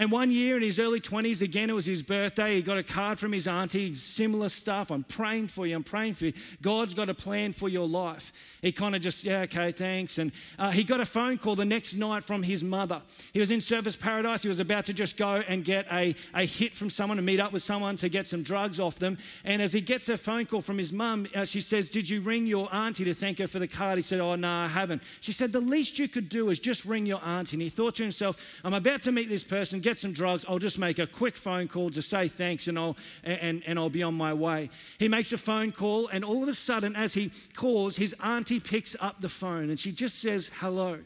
And 0.00 0.10
one 0.10 0.30
year 0.30 0.56
in 0.56 0.62
his 0.62 0.80
early 0.80 0.98
20s, 0.98 1.42
again, 1.42 1.68
it 1.68 1.74
was 1.74 1.84
his 1.84 2.02
birthday. 2.02 2.54
He 2.54 2.62
got 2.62 2.78
a 2.78 2.82
card 2.82 3.18
from 3.18 3.32
his 3.32 3.46
auntie, 3.46 3.92
similar 3.92 4.48
stuff. 4.48 4.90
I'm 4.90 5.04
praying 5.04 5.48
for 5.48 5.66
you. 5.66 5.76
I'm 5.76 5.84
praying 5.84 6.14
for 6.14 6.24
you. 6.24 6.32
God's 6.62 6.94
got 6.94 7.10
a 7.10 7.14
plan 7.14 7.52
for 7.52 7.68
your 7.68 7.86
life. 7.86 8.58
He 8.62 8.72
kind 8.72 8.96
of 8.96 9.02
just, 9.02 9.24
yeah, 9.24 9.42
okay, 9.42 9.72
thanks. 9.72 10.16
And 10.16 10.32
uh, 10.58 10.70
he 10.70 10.84
got 10.84 11.00
a 11.00 11.04
phone 11.04 11.36
call 11.36 11.54
the 11.54 11.66
next 11.66 11.92
night 11.92 12.24
from 12.24 12.42
his 12.42 12.64
mother. 12.64 13.02
He 13.34 13.40
was 13.40 13.50
in 13.50 13.58
Surfers 13.58 14.00
Paradise. 14.00 14.40
He 14.40 14.48
was 14.48 14.58
about 14.58 14.86
to 14.86 14.94
just 14.94 15.18
go 15.18 15.42
and 15.46 15.62
get 15.66 15.86
a, 15.92 16.14
a 16.34 16.46
hit 16.46 16.72
from 16.72 16.88
someone 16.88 17.18
and 17.18 17.26
meet 17.26 17.38
up 17.38 17.52
with 17.52 17.62
someone 17.62 17.96
to 17.96 18.08
get 18.08 18.26
some 18.26 18.42
drugs 18.42 18.80
off 18.80 18.98
them. 18.98 19.18
And 19.44 19.60
as 19.60 19.74
he 19.74 19.82
gets 19.82 20.08
a 20.08 20.16
phone 20.16 20.46
call 20.46 20.62
from 20.62 20.78
his 20.78 20.94
mum, 20.94 21.26
uh, 21.34 21.44
she 21.44 21.60
says, 21.60 21.90
Did 21.90 22.08
you 22.08 22.22
ring 22.22 22.46
your 22.46 22.74
auntie 22.74 23.04
to 23.04 23.12
thank 23.12 23.38
her 23.38 23.46
for 23.46 23.58
the 23.58 23.68
card? 23.68 23.98
He 23.98 24.02
said, 24.02 24.20
Oh, 24.20 24.34
no, 24.34 24.50
I 24.50 24.68
haven't. 24.68 25.02
She 25.20 25.32
said, 25.32 25.52
The 25.52 25.60
least 25.60 25.98
you 25.98 26.08
could 26.08 26.30
do 26.30 26.48
is 26.48 26.58
just 26.58 26.86
ring 26.86 27.04
your 27.04 27.20
auntie. 27.22 27.56
And 27.56 27.62
he 27.62 27.68
thought 27.68 27.96
to 27.96 28.02
himself, 28.02 28.62
I'm 28.64 28.72
about 28.72 29.02
to 29.02 29.12
meet 29.12 29.28
this 29.28 29.44
person, 29.44 29.80
get 29.80 29.89
some 29.98 30.12
drugs. 30.12 30.44
I'll 30.48 30.58
just 30.58 30.78
make 30.78 30.98
a 30.98 31.06
quick 31.06 31.36
phone 31.36 31.68
call 31.68 31.90
to 31.90 32.02
say 32.02 32.28
thanks 32.28 32.68
and 32.68 32.78
I'll, 32.78 32.96
and, 33.24 33.62
and 33.66 33.78
I'll 33.78 33.90
be 33.90 34.02
on 34.02 34.14
my 34.14 34.32
way. 34.34 34.70
He 34.98 35.08
makes 35.08 35.32
a 35.32 35.38
phone 35.38 35.72
call, 35.72 36.08
and 36.08 36.24
all 36.24 36.42
of 36.42 36.48
a 36.48 36.54
sudden, 36.54 36.96
as 36.96 37.14
he 37.14 37.30
calls, 37.54 37.96
his 37.96 38.14
auntie 38.22 38.60
picks 38.60 38.96
up 39.00 39.20
the 39.20 39.28
phone 39.28 39.70
and 39.70 39.78
she 39.78 39.92
just 39.92 40.20
says 40.20 40.50
hello. 40.56 40.98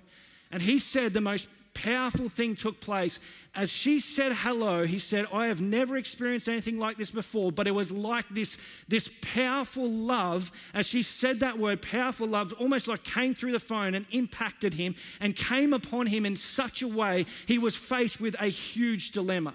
And 0.51 0.63
he 0.63 0.79
said 0.79 1.13
the 1.13 1.21
most 1.21 1.49
powerful 1.75 2.29
thing 2.29 2.57
took 2.57 2.81
place. 2.81 3.21
As 3.55 3.71
she 3.71 4.01
said 4.01 4.33
hello, 4.33 4.85
he 4.85 4.99
said, 4.99 5.27
I 5.33 5.47
have 5.47 5.61
never 5.61 5.97
experienced 5.97 6.49
anything 6.49 6.79
like 6.79 6.97
this 6.97 7.11
before, 7.11 7.53
but 7.53 7.67
it 7.67 7.75
was 7.75 7.93
like 7.93 8.29
this, 8.31 8.59
this 8.89 9.11
powerful 9.21 9.89
love. 9.89 10.51
As 10.75 10.87
she 10.87 11.03
said 11.03 11.41
that 11.41 11.59
word, 11.59 11.83
powerful 11.83 12.27
love, 12.27 12.53
almost 12.55 12.89
like 12.89 13.05
came 13.05 13.35
through 13.35 13.53
the 13.53 13.61
phone 13.61 13.95
and 13.95 14.07
impacted 14.11 14.75
him 14.75 14.95
and 15.21 15.37
came 15.37 15.73
upon 15.73 16.07
him 16.07 16.25
in 16.25 16.37
such 16.37 16.83
a 16.83 16.89
way 16.89 17.27
he 17.47 17.59
was 17.59 17.77
faced 17.77 18.21
with 18.21 18.35
a 18.41 18.47
huge 18.47 19.13
dilemma. 19.13 19.53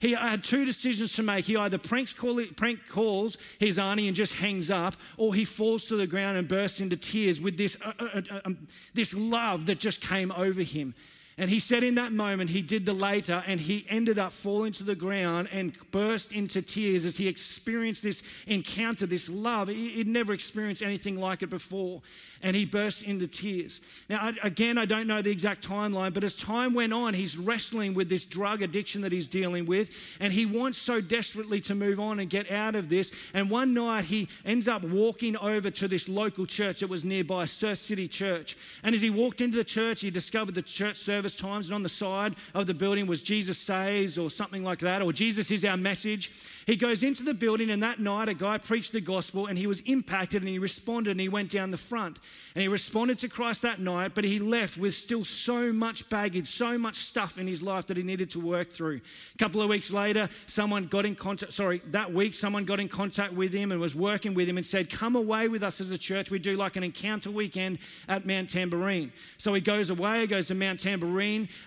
He 0.00 0.12
had 0.12 0.42
two 0.42 0.64
decisions 0.64 1.12
to 1.14 1.22
make. 1.22 1.44
He 1.44 1.56
either 1.56 1.76
pranks 1.76 2.14
call, 2.14 2.42
prank 2.56 2.88
calls 2.88 3.36
his 3.58 3.78
auntie 3.78 4.08
and 4.08 4.16
just 4.16 4.34
hangs 4.34 4.70
up, 4.70 4.94
or 5.18 5.34
he 5.34 5.44
falls 5.44 5.86
to 5.86 5.96
the 5.96 6.06
ground 6.06 6.38
and 6.38 6.48
bursts 6.48 6.80
into 6.80 6.96
tears 6.96 7.40
with 7.40 7.58
this, 7.58 7.80
uh, 7.84 7.92
uh, 8.00 8.22
uh, 8.30 8.40
um, 8.46 8.66
this 8.94 9.14
love 9.14 9.66
that 9.66 9.78
just 9.78 10.00
came 10.00 10.32
over 10.32 10.62
him. 10.62 10.94
And 11.38 11.48
he 11.48 11.58
said 11.58 11.82
in 11.82 11.94
that 11.94 12.12
moment, 12.12 12.50
he 12.50 12.60
did 12.60 12.84
the 12.84 12.92
later, 12.92 13.42
and 13.46 13.58
he 13.58 13.86
ended 13.88 14.18
up 14.18 14.30
falling 14.32 14.72
to 14.72 14.84
the 14.84 14.94
ground 14.94 15.48
and 15.52 15.72
burst 15.90 16.34
into 16.34 16.60
tears 16.60 17.04
as 17.06 17.16
he 17.16 17.28
experienced 17.28 18.02
this 18.02 18.22
encounter, 18.46 19.06
this 19.06 19.30
love. 19.30 19.68
He'd 19.68 20.06
never 20.06 20.34
experienced 20.34 20.82
anything 20.82 21.18
like 21.18 21.42
it 21.42 21.48
before. 21.48 22.02
And 22.42 22.56
he 22.56 22.64
burst 22.64 23.04
into 23.04 23.26
tears. 23.26 23.80
Now, 24.08 24.32
again, 24.42 24.76
I 24.78 24.86
don't 24.86 25.06
know 25.06 25.22
the 25.22 25.30
exact 25.30 25.66
timeline, 25.66 26.12
but 26.12 26.24
as 26.24 26.34
time 26.34 26.74
went 26.74 26.92
on, 26.92 27.14
he's 27.14 27.36
wrestling 27.36 27.94
with 27.94 28.08
this 28.08 28.24
drug 28.24 28.62
addiction 28.62 29.02
that 29.02 29.12
he's 29.12 29.28
dealing 29.28 29.66
with. 29.66 30.16
And 30.20 30.32
he 30.32 30.46
wants 30.46 30.78
so 30.78 31.00
desperately 31.00 31.60
to 31.62 31.74
move 31.74 32.00
on 32.00 32.20
and 32.20 32.28
get 32.28 32.50
out 32.50 32.74
of 32.74 32.88
this. 32.88 33.12
And 33.34 33.50
one 33.50 33.72
night, 33.72 34.04
he 34.06 34.28
ends 34.44 34.68
up 34.68 34.82
walking 34.82 35.36
over 35.38 35.70
to 35.70 35.88
this 35.88 36.08
local 36.08 36.44
church 36.46 36.80
that 36.80 36.90
was 36.90 37.04
nearby, 37.04 37.44
Surf 37.44 37.78
City 37.78 38.08
Church. 38.08 38.56
And 38.82 38.94
as 38.94 39.00
he 39.00 39.10
walked 39.10 39.40
into 39.40 39.56
the 39.56 39.64
church, 39.64 40.00
he 40.00 40.10
discovered 40.10 40.54
the 40.54 40.62
church 40.62 40.96
service 40.96 41.19
service 41.20 41.36
times, 41.36 41.66
and 41.66 41.74
on 41.74 41.82
the 41.82 41.88
side 41.90 42.34
of 42.54 42.66
the 42.66 42.72
building 42.72 43.06
was 43.06 43.20
Jesus 43.20 43.58
Saves 43.58 44.16
or 44.16 44.30
something 44.30 44.64
like 44.64 44.78
that, 44.78 45.02
or 45.02 45.12
Jesus 45.12 45.50
is 45.50 45.66
our 45.66 45.76
message. 45.76 46.32
He 46.66 46.76
goes 46.76 47.02
into 47.02 47.24
the 47.24 47.34
building, 47.34 47.70
and 47.70 47.82
that 47.82 47.98
night 47.98 48.28
a 48.28 48.34
guy 48.34 48.56
preached 48.56 48.92
the 48.92 49.02
gospel, 49.02 49.46
and 49.46 49.58
he 49.58 49.66
was 49.66 49.80
impacted, 49.80 50.40
and 50.40 50.48
he 50.48 50.58
responded, 50.58 51.10
and 51.10 51.20
he 51.20 51.28
went 51.28 51.50
down 51.50 51.72
the 51.72 51.76
front. 51.76 52.18
And 52.54 52.62
he 52.62 52.68
responded 52.68 53.18
to 53.18 53.28
Christ 53.28 53.60
that 53.62 53.80
night, 53.80 54.12
but 54.14 54.24
he 54.24 54.38
left 54.38 54.78
with 54.78 54.94
still 54.94 55.26
so 55.26 55.74
much 55.74 56.08
baggage, 56.08 56.46
so 56.46 56.78
much 56.78 56.96
stuff 56.96 57.36
in 57.36 57.46
his 57.46 57.62
life 57.62 57.86
that 57.88 57.98
he 57.98 58.02
needed 58.02 58.30
to 58.30 58.40
work 58.40 58.70
through. 58.70 59.02
A 59.34 59.38
couple 59.38 59.60
of 59.60 59.68
weeks 59.68 59.92
later, 59.92 60.30
someone 60.46 60.86
got 60.86 61.04
in 61.04 61.14
contact, 61.14 61.52
sorry, 61.52 61.82
that 61.88 62.14
week, 62.14 62.32
someone 62.32 62.64
got 62.64 62.80
in 62.80 62.88
contact 62.88 63.34
with 63.34 63.52
him 63.52 63.72
and 63.72 63.80
was 63.80 63.94
working 63.94 64.32
with 64.32 64.48
him 64.48 64.56
and 64.56 64.64
said, 64.64 64.88
Come 64.88 65.16
away 65.16 65.48
with 65.48 65.62
us 65.62 65.82
as 65.82 65.90
a 65.90 65.98
church. 65.98 66.30
We 66.30 66.38
do 66.38 66.56
like 66.56 66.76
an 66.76 66.82
encounter 66.82 67.30
weekend 67.30 67.78
at 68.08 68.24
Mount 68.24 68.48
Tamborine. 68.48 69.10
So 69.36 69.52
he 69.52 69.60
goes 69.60 69.90
away, 69.90 70.26
goes 70.26 70.48
to 70.48 70.54
Mount 70.54 70.80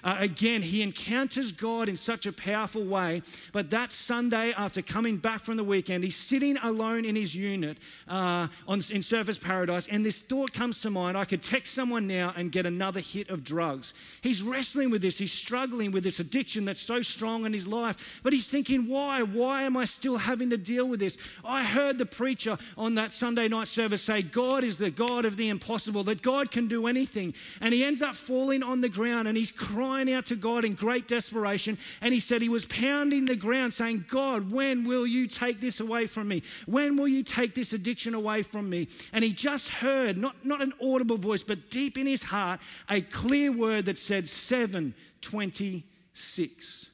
Uh, 0.03 0.17
again, 0.19 0.61
he 0.61 0.81
encounters 0.81 1.51
God 1.51 1.89
in 1.89 1.97
such 1.97 2.25
a 2.25 2.31
powerful 2.31 2.83
way. 2.83 3.21
But 3.51 3.69
that 3.71 3.91
Sunday, 3.91 4.53
after 4.53 4.81
coming 4.81 5.17
back 5.17 5.41
from 5.41 5.57
the 5.57 5.63
weekend, 5.63 6.03
he's 6.03 6.15
sitting 6.15 6.57
alone 6.57 7.05
in 7.05 7.15
his 7.15 7.35
unit 7.35 7.77
uh, 8.07 8.47
on, 8.67 8.79
in 8.79 9.01
Surfers 9.01 9.41
Paradise, 9.41 9.87
and 9.87 10.05
this 10.05 10.19
thought 10.19 10.53
comes 10.53 10.81
to 10.81 10.89
mind 10.89 11.17
I 11.17 11.25
could 11.25 11.41
text 11.41 11.73
someone 11.73 12.07
now 12.07 12.33
and 12.35 12.51
get 12.51 12.65
another 12.65 12.99
hit 12.99 13.29
of 13.29 13.43
drugs. 13.43 13.93
He's 14.21 14.41
wrestling 14.41 14.89
with 14.89 15.01
this, 15.01 15.17
he's 15.17 15.31
struggling 15.31 15.91
with 15.91 16.03
this 16.03 16.19
addiction 16.19 16.65
that's 16.65 16.81
so 16.81 17.01
strong 17.01 17.45
in 17.45 17.53
his 17.53 17.67
life, 17.67 18.21
but 18.23 18.33
he's 18.33 18.47
thinking, 18.47 18.87
why? 18.87 19.21
Why 19.23 19.63
am 19.63 19.77
I 19.77 19.85
still 19.85 20.17
having 20.17 20.49
to 20.51 20.57
deal 20.57 20.87
with 20.87 20.99
this? 20.99 21.17
I 21.43 21.63
heard 21.63 21.97
the 21.97 22.05
preacher 22.05 22.57
on 22.77 22.95
that 22.95 23.11
Sunday 23.11 23.47
night 23.47 23.67
service 23.67 24.01
say, 24.01 24.21
God 24.21 24.63
is 24.63 24.77
the 24.77 24.91
God 24.91 25.25
of 25.25 25.37
the 25.37 25.49
impossible, 25.49 26.03
that 26.03 26.21
God 26.21 26.51
can 26.51 26.67
do 26.67 26.87
anything. 26.87 27.33
And 27.61 27.73
he 27.73 27.83
ends 27.83 28.01
up 28.01 28.15
falling 28.15 28.63
on 28.63 28.81
the 28.81 28.89
ground 28.89 29.27
and 29.27 29.32
he's 29.37 29.51
crying 29.51 30.11
out 30.11 30.25
to 30.27 30.35
God 30.35 30.63
in 30.63 30.73
great 30.73 31.07
desperation. 31.07 31.77
And 32.01 32.13
he 32.13 32.19
said 32.19 32.41
he 32.41 32.49
was 32.49 32.65
pounding 32.65 33.25
the 33.25 33.35
ground 33.35 33.73
saying, 33.73 34.05
God, 34.07 34.51
when 34.51 34.85
will 34.85 35.07
you 35.07 35.27
take 35.27 35.61
this 35.61 35.79
away 35.79 36.07
from 36.07 36.27
me? 36.27 36.43
When 36.65 36.97
will 36.97 37.07
you 37.07 37.23
take 37.23 37.55
this 37.55 37.71
addiction 37.73 38.13
away 38.13 38.41
from 38.41 38.69
me? 38.69 38.87
And 39.13 39.23
he 39.23 39.31
just 39.33 39.69
heard, 39.69 40.17
not, 40.17 40.45
not 40.45 40.61
an 40.61 40.73
audible 40.81 41.17
voice, 41.17 41.43
but 41.43 41.69
deep 41.69 41.97
in 41.97 42.07
his 42.07 42.23
heart, 42.23 42.59
a 42.89 43.01
clear 43.01 43.51
word 43.51 43.85
that 43.85 43.97
said 43.97 44.27
726. 44.27 46.89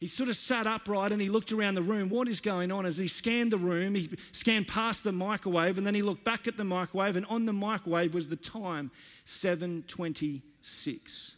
He 0.00 0.06
sort 0.06 0.28
of 0.30 0.36
sat 0.36 0.66
upright 0.66 1.12
and 1.12 1.20
he 1.20 1.28
looked 1.28 1.52
around 1.52 1.74
the 1.74 1.82
room. 1.82 2.08
What 2.08 2.26
is 2.26 2.40
going 2.40 2.72
on? 2.72 2.86
As 2.86 2.96
he 2.96 3.06
scanned 3.06 3.52
the 3.52 3.58
room, 3.58 3.94
he 3.94 4.08
scanned 4.32 4.66
past 4.66 5.04
the 5.04 5.12
microwave 5.12 5.76
and 5.76 5.86
then 5.86 5.94
he 5.94 6.00
looked 6.00 6.24
back 6.24 6.48
at 6.48 6.56
the 6.56 6.64
microwave, 6.64 7.16
and 7.16 7.26
on 7.26 7.44
the 7.44 7.52
microwave 7.52 8.14
was 8.14 8.28
the 8.28 8.36
time 8.36 8.90
726. 9.24 11.36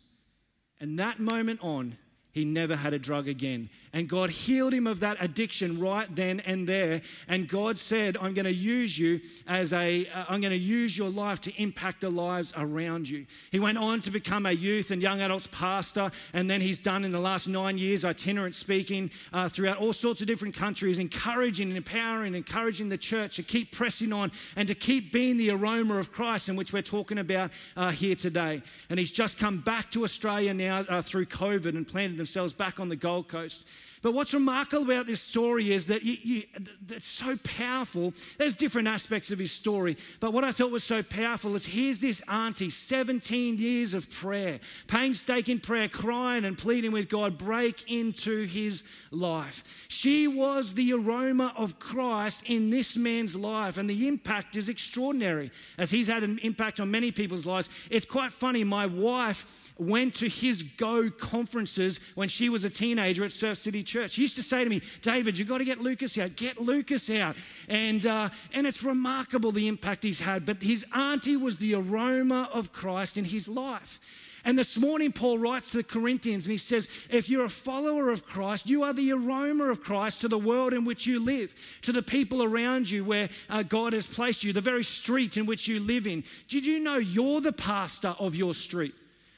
And 0.82 0.98
that 0.98 1.20
moment 1.20 1.60
on, 1.62 1.96
he 2.32 2.46
never 2.46 2.76
had 2.76 2.94
a 2.94 2.98
drug 2.98 3.28
again. 3.28 3.68
And 3.92 4.08
God 4.08 4.30
healed 4.30 4.72
him 4.72 4.86
of 4.86 5.00
that 5.00 5.18
addiction 5.20 5.78
right 5.78 6.08
then 6.14 6.40
and 6.40 6.66
there. 6.66 7.02
And 7.28 7.46
God 7.46 7.76
said, 7.76 8.16
I'm 8.16 8.32
going 8.32 8.46
to 8.46 8.54
use 8.54 8.98
you 8.98 9.20
as 9.46 9.74
a, 9.74 10.06
uh, 10.06 10.24
I'm 10.30 10.40
going 10.40 10.52
to 10.52 10.56
use 10.56 10.96
your 10.96 11.10
life 11.10 11.42
to 11.42 11.62
impact 11.62 12.00
the 12.00 12.08
lives 12.08 12.54
around 12.56 13.06
you. 13.06 13.26
He 13.50 13.60
went 13.60 13.76
on 13.76 14.00
to 14.00 14.10
become 14.10 14.46
a 14.46 14.52
youth 14.52 14.90
and 14.90 15.02
young 15.02 15.20
adults 15.20 15.46
pastor. 15.48 16.10
And 16.32 16.48
then 16.48 16.62
he's 16.62 16.80
done 16.80 17.04
in 17.04 17.12
the 17.12 17.20
last 17.20 17.48
nine 17.48 17.76
years 17.76 18.02
itinerant 18.02 18.54
speaking 18.54 19.10
uh, 19.34 19.50
throughout 19.50 19.76
all 19.76 19.92
sorts 19.92 20.22
of 20.22 20.26
different 20.26 20.54
countries, 20.54 20.98
encouraging 20.98 21.68
and 21.68 21.76
empowering, 21.76 22.34
encouraging 22.34 22.88
the 22.88 22.96
church 22.96 23.36
to 23.36 23.42
keep 23.42 23.72
pressing 23.72 24.10
on 24.10 24.32
and 24.56 24.68
to 24.68 24.74
keep 24.74 25.12
being 25.12 25.36
the 25.36 25.50
aroma 25.50 25.98
of 25.98 26.12
Christ, 26.12 26.48
in 26.48 26.56
which 26.56 26.72
we're 26.72 26.80
talking 26.80 27.18
about 27.18 27.50
uh, 27.76 27.90
here 27.90 28.14
today. 28.14 28.62
And 28.88 28.98
he's 28.98 29.12
just 29.12 29.38
come 29.38 29.58
back 29.58 29.90
to 29.90 30.04
Australia 30.04 30.54
now 30.54 30.86
uh, 30.88 31.02
through 31.02 31.26
COVID 31.26 31.76
and 31.76 31.86
planted 31.86 32.21
themselves 32.22 32.52
back 32.52 32.78
on 32.78 32.88
the 32.88 32.94
Gold 32.94 33.26
Coast. 33.26 33.66
But 34.02 34.14
what's 34.14 34.34
remarkable 34.34 34.82
about 34.82 35.06
this 35.06 35.20
story 35.20 35.70
is 35.70 35.86
that 35.86 36.02
you, 36.02 36.16
you, 36.22 36.42
it's 36.90 37.06
so 37.06 37.36
powerful. 37.44 38.12
There's 38.36 38.56
different 38.56 38.88
aspects 38.88 39.30
of 39.30 39.38
his 39.38 39.52
story, 39.52 39.96
but 40.18 40.32
what 40.32 40.42
I 40.42 40.50
thought 40.50 40.72
was 40.72 40.82
so 40.82 41.04
powerful 41.04 41.54
is 41.54 41.64
here's 41.64 42.00
this 42.00 42.20
auntie, 42.28 42.68
17 42.68 43.58
years 43.58 43.94
of 43.94 44.10
prayer, 44.10 44.58
painstaking 44.88 45.60
prayer, 45.60 45.88
crying 45.88 46.44
and 46.44 46.58
pleading 46.58 46.90
with 46.90 47.08
God, 47.08 47.38
break 47.38 47.90
into 47.90 48.44
his 48.44 48.82
life. 49.12 49.86
She 49.88 50.26
was 50.26 50.74
the 50.74 50.92
aroma 50.94 51.52
of 51.56 51.78
Christ 51.78 52.42
in 52.46 52.70
this 52.70 52.96
man's 52.96 53.36
life, 53.36 53.78
and 53.78 53.88
the 53.88 54.08
impact 54.08 54.56
is 54.56 54.68
extraordinary 54.68 55.52
as 55.78 55.92
he's 55.92 56.08
had 56.08 56.24
an 56.24 56.40
impact 56.42 56.80
on 56.80 56.90
many 56.90 57.12
people's 57.12 57.46
lives. 57.46 57.88
It's 57.88 58.06
quite 58.06 58.32
funny. 58.32 58.64
My 58.64 58.86
wife 58.86 59.70
went 59.78 60.14
to 60.16 60.28
his 60.28 60.62
Go 60.62 61.10
conferences 61.10 62.00
when 62.14 62.28
she 62.28 62.48
was 62.48 62.64
a 62.64 62.70
teenager 62.70 63.24
at 63.24 63.32
Surf 63.32 63.58
City 63.58 63.84
Church. 63.92 64.12
She 64.12 64.22
used 64.22 64.36
to 64.36 64.42
say 64.42 64.64
to 64.64 64.70
me, 64.70 64.80
David, 65.02 65.38
you've 65.38 65.48
got 65.48 65.58
to 65.58 65.66
get 65.66 65.80
Lucas 65.80 66.16
out, 66.16 66.34
get 66.34 66.58
Lucas 66.58 67.10
out. 67.10 67.36
And, 67.68 68.06
uh, 68.06 68.30
and 68.54 68.66
it's 68.66 68.82
remarkable 68.82 69.52
the 69.52 69.68
impact 69.68 70.02
he's 70.02 70.20
had. 70.20 70.46
But 70.46 70.62
his 70.62 70.86
auntie 70.96 71.36
was 71.36 71.58
the 71.58 71.74
aroma 71.74 72.48
of 72.54 72.72
Christ 72.72 73.18
in 73.18 73.26
his 73.26 73.48
life. 73.48 74.00
And 74.44 74.58
this 74.58 74.78
morning, 74.78 75.12
Paul 75.12 75.38
writes 75.38 75.70
to 75.70 75.76
the 75.76 75.84
Corinthians 75.84 76.46
and 76.46 76.52
he 76.52 76.58
says, 76.58 77.06
If 77.10 77.28
you're 77.28 77.44
a 77.44 77.50
follower 77.50 78.10
of 78.10 78.26
Christ, 78.26 78.66
you 78.66 78.82
are 78.82 78.94
the 78.94 79.12
aroma 79.12 79.66
of 79.66 79.82
Christ 79.82 80.22
to 80.22 80.28
the 80.28 80.38
world 80.38 80.72
in 80.72 80.86
which 80.86 81.06
you 81.06 81.22
live, 81.22 81.54
to 81.82 81.92
the 81.92 82.02
people 82.02 82.42
around 82.42 82.90
you 82.90 83.04
where 83.04 83.28
uh, 83.50 83.62
God 83.62 83.92
has 83.92 84.06
placed 84.06 84.42
you, 84.42 84.54
the 84.54 84.62
very 84.62 84.84
street 84.84 85.36
in 85.36 85.44
which 85.44 85.68
you 85.68 85.78
live 85.80 86.06
in. 86.06 86.24
Did 86.48 86.64
you 86.64 86.80
know 86.80 86.96
you're 86.96 87.42
the 87.42 87.52
pastor 87.52 88.16
of 88.18 88.34
your 88.34 88.54
street? 88.54 88.94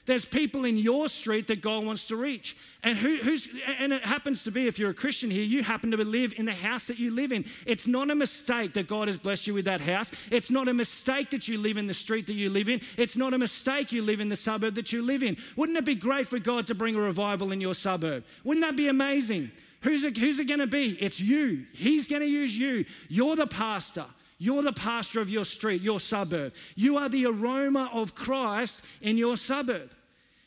There's 0.07 0.27
people 0.27 0.67
in 0.67 0.77
your 0.77 1.09
street 1.09 1.47
that 1.47 1.63
God 1.63 1.87
wants 1.87 2.09
to 2.09 2.17
reach. 2.17 2.57
And 2.83 2.99
who, 2.99 3.17
who's 3.17 3.49
and 3.79 3.93
it 3.93 4.05
happens 4.05 4.43
to 4.45 4.51
be 4.51 4.67
if 4.67 4.79
you're 4.79 4.91
a 4.91 4.95
Christian 4.95 5.31
here, 5.31 5.43
you 5.43 5.63
happen 5.63 5.91
to 5.93 5.97
live 5.97 6.35
in 6.37 6.45
the 6.45 6.53
house 6.53 6.87
that 6.89 6.99
you 6.99 7.11
live 7.11 7.33
in. 7.33 7.47
It's 7.67 7.87
not 7.87 8.11
a 8.11 8.15
mistake 8.15 8.75
that 8.75 8.87
God 8.87 9.09
has 9.09 9.19
blessed 9.19 9.47
you 9.47 9.55
with 9.55 9.65
that 9.65 9.81
house. 9.81 10.13
It's 10.31 10.51
not 10.51 10.69
a 10.69 10.75
mistake 10.75 11.31
that 11.31 11.49
you 11.49 11.59
live 11.59 11.79
in 11.79 11.87
the 11.87 11.95
street 11.95 12.27
that 12.27 12.35
you 12.35 12.51
live 12.51 12.69
in. 12.69 12.83
It's 12.99 13.17
not 13.17 13.33
a 13.33 13.39
mistake 13.39 13.93
you 13.93 14.03
live 14.03 14.21
in 14.21 14.29
the 14.29 14.37
suburb 14.37 14.75
that 14.75 14.93
you 14.93 15.01
live 15.01 15.23
in. 15.23 15.39
Wouldn't 15.57 15.79
it 15.79 15.87
be 15.87 15.95
great 15.95 16.27
for 16.27 16.39
God 16.39 16.67
to 16.67 16.75
bring 16.75 16.97
a 16.97 17.01
revival 17.01 17.51
in 17.51 17.61
your 17.61 17.75
suburb? 17.75 18.25
Wouldn't 18.45 18.65
that 18.65 18.77
be 18.77 18.89
amazing? 18.89 19.51
Who's 19.81 20.05
it, 20.05 20.17
who's 20.17 20.39
it 20.39 20.47
going 20.47 20.61
to 20.61 20.67
be? 20.67 20.97
It's 21.01 21.21
you. 21.21 21.65
He's 21.73 22.09
going 22.09 22.23
to 22.23 22.29
use 22.29 22.57
you. 22.57 22.85
You're 23.09 23.37
the 23.37 23.47
pastor. 23.47 24.07
You're 24.45 24.63
the 24.63 24.75
pastor 24.75 25.23
of 25.23 25.31
your 25.31 25.47
street, 25.47 25.81
your 25.81 25.99
suburb. 25.99 26.53
You 26.77 26.99
are 26.99 27.09
the 27.09 27.25
aroma 27.25 27.89
of 27.95 28.15
Christ 28.15 28.85
in 29.01 29.17
your 29.17 29.39
suburb. 29.39 29.91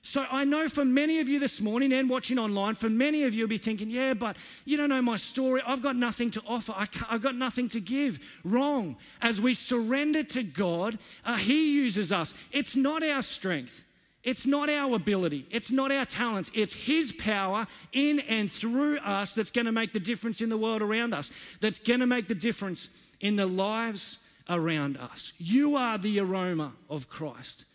So 0.03 0.23
I 0.31 0.45
know 0.45 0.69
for 0.69 0.85
many 0.85 1.19
of 1.19 1.27
you 1.27 1.39
this 1.39 1.59
morning 1.59 1.91
and 1.91 2.07
watching 2.07 2.37
online, 2.37 2.75
for 2.75 2.91
many 2.91 3.23
of 3.23 3.33
you 3.33 3.45
will 3.45 3.49
be 3.49 3.57
thinking, 3.57 3.89
yeah, 3.89 4.13
but 4.13 4.37
you 4.65 4.77
don't 4.77 4.89
know 4.89 5.01
my 5.01 5.15
story. 5.15 5.63
I've 5.65 5.81
got 5.81 5.95
nothing 5.95 6.29
to 6.31 6.43
offer. 6.47 6.73
I 6.77 6.87
have 7.09 7.23
got 7.23 7.33
nothing 7.33 7.69
to 7.69 7.81
give. 7.81 8.39
Wrong. 8.43 8.97
As 9.19 9.41
we 9.41 9.55
surrender 9.55 10.21
to 10.25 10.43
God, 10.43 10.99
uh, 11.25 11.37
He 11.37 11.73
uses 11.77 12.11
us. 12.11 12.35
It's 12.51 12.75
not 12.75 13.01
our 13.01 13.23
strength. 13.23 13.83
It's 14.23 14.45
not 14.45 14.69
our 14.69 14.95
ability. 14.95 15.45
It's 15.51 15.71
not 15.71 15.91
our 15.91 16.05
talents. 16.05 16.51
It's 16.53 16.73
His 16.73 17.13
power 17.13 17.65
in 17.93 18.19
and 18.21 18.51
through 18.51 18.97
us 18.99 19.33
that's 19.33 19.51
going 19.51 19.65
to 19.65 19.71
make 19.71 19.93
the 19.93 19.99
difference 19.99 20.41
in 20.41 20.49
the 20.49 20.57
world 20.57 20.81
around 20.81 21.13
us, 21.13 21.31
that's 21.61 21.79
going 21.79 22.01
to 22.01 22.07
make 22.07 22.27
the 22.27 22.35
difference 22.35 23.15
in 23.19 23.35
the 23.35 23.45
lives 23.45 24.19
around 24.49 24.97
us. 24.97 25.33
You 25.37 25.75
are 25.75 25.97
the 25.97 26.19
aroma 26.19 26.73
of 26.89 27.09
Christ, 27.09 27.65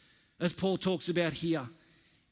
as 0.41 0.53
Paul 0.53 0.77
talks 0.77 1.09
about 1.09 1.33
here 1.33 1.69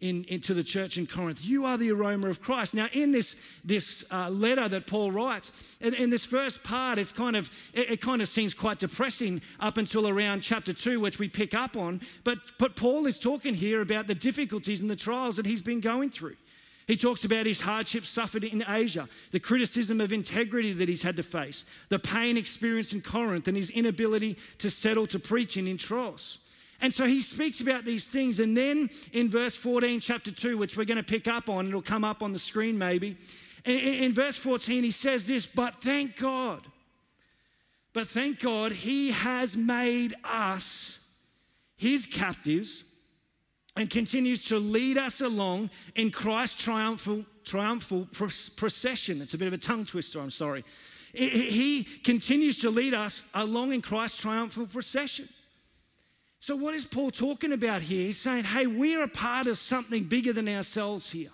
in, 0.01 0.25
into 0.29 0.55
the 0.55 0.65
church 0.65 0.97
in 0.97 1.07
Corinth. 1.07 1.45
You 1.45 1.67
are 1.67 1.77
the 1.77 1.93
aroma 1.93 2.29
of 2.29 2.41
Christ. 2.41 2.75
Now, 2.75 2.89
in 2.93 3.13
this, 3.13 3.61
this 3.65 4.11
uh, 4.11 4.31
letter 4.31 4.67
that 4.69 4.87
Paul 4.87 5.13
writes, 5.13 5.79
in, 5.81 5.95
in, 5.95 6.11
this 6.11 6.25
first 6.25 6.65
part, 6.65 6.99
it's 6.99 7.13
kind 7.13 7.37
of, 7.37 7.51
it, 7.75 7.91
it, 7.91 8.01
kind 8.01 8.23
of 8.23 8.29
seems 8.29 8.55
quite 8.55 8.79
depressing 8.79 9.43
up 9.61 9.77
until 9.77 10.09
around 10.09 10.41
chapter 10.41 10.73
2, 10.73 11.01
which 11.01 11.19
we 11.19 11.29
pick 11.29 11.55
up 11.55 11.77
on. 11.77 12.01
But, 12.25 12.39
but 12.59 12.77
Paul 12.77 13.07
is 13.07 13.19
talking 13.19 13.55
here 13.55 13.83
about 13.83 14.07
the 14.07 14.15
difficulties 14.15 14.81
and 14.81 14.91
the 14.91 14.97
trials 14.97 15.37
that 15.37 15.47
he's 15.47 15.63
been 15.63 15.81
going 15.81 16.11
through. 16.11 16.37
He 16.91 16.97
talks 16.97 17.25
about 17.25 17.47
his 17.47 17.61
hardships 17.61 18.09
suffered 18.09 18.43
in 18.43 18.65
Asia, 18.69 19.09
the 19.31 19.39
criticism 19.39 20.01
of 20.01 20.13
integrity 20.13 20.73
that 20.73 20.89
he's 20.89 21.05
had 21.05 21.15
to 21.19 21.23
face, 21.23 21.65
the 21.89 22.01
pain 22.01 22.37
experienced 22.37 22.93
in 22.93 23.01
Corinth, 23.01 23.47
and 23.47 23.57
his 23.57 23.71
inability 23.71 24.37
to 24.59 24.71
settle 24.71 25.07
to 25.07 25.21
preaching 25.21 25.69
in 25.69 25.77
Troas. 25.77 26.40
And 26.81 26.93
so 26.93 27.07
he 27.07 27.21
speaks 27.21 27.61
about 27.61 27.85
these 27.85 28.07
things. 28.07 28.41
And 28.41 28.57
then 28.57 28.89
in 29.13 29.29
verse 29.29 29.57
14, 29.57 30.01
chapter 30.01 30.31
2, 30.31 30.57
which 30.57 30.77
we're 30.77 30.85
going 30.85 30.97
to 30.97 31.03
pick 31.03 31.29
up 31.29 31.49
on, 31.49 31.69
it'll 31.69 31.83
come 31.83 32.05
up 32.05 32.23
on 32.23 32.33
the 32.33 32.39
screen 32.39 32.79
maybe. 32.79 33.17
In, 33.65 33.77
in 34.05 34.13
verse 34.13 34.37
14, 34.37 34.83
he 34.83 34.91
says 34.91 35.27
this, 35.27 35.47
but 35.47 35.77
thank 35.83 36.17
God. 36.17 36.63
But 37.93 38.09
thank 38.09 38.41
God, 38.41 38.73
he 38.73 39.11
has 39.11 39.57
made 39.57 40.15
us 40.25 41.07
his 41.77 42.07
captives 42.07 42.85
and 43.77 43.91
continues 43.91 44.45
to 44.47 44.59
lead 44.59 44.99
us 44.99 45.21
along 45.21 45.71
in 45.95 46.11
Christ's 46.11 46.63
triumphal, 46.63 47.25
triumphal 47.45 48.07
procession. 48.13 49.21
It's 49.21 49.35
a 49.35 49.39
bit 49.39 49.49
of 49.49 49.55
a 49.55 49.59
tongue 49.59 49.85
twister, 49.85 50.21
I'm 50.21 50.31
sorry. 50.31 50.65
He 51.13 51.83
continues 52.05 52.59
to 52.61 52.71
lead 52.71 52.95
us 52.95 53.25
along 53.35 53.73
in 53.73 53.83
Christ's 53.83 54.23
triumphal 54.23 54.67
procession. 54.67 55.29
So, 56.41 56.57
what 56.57 56.75
is 56.75 56.87
Paul 56.87 57.11
talking 57.11 57.53
about 57.53 57.83
here? 57.83 58.07
He's 58.07 58.19
saying, 58.19 58.45
hey, 58.45 58.67
we're 58.67 59.05
a 59.05 59.09
part 59.09 59.47
of 59.47 59.59
something 59.59 60.05
bigger 60.05 60.33
than 60.33 60.49
ourselves 60.49 61.11
here. 61.11 61.29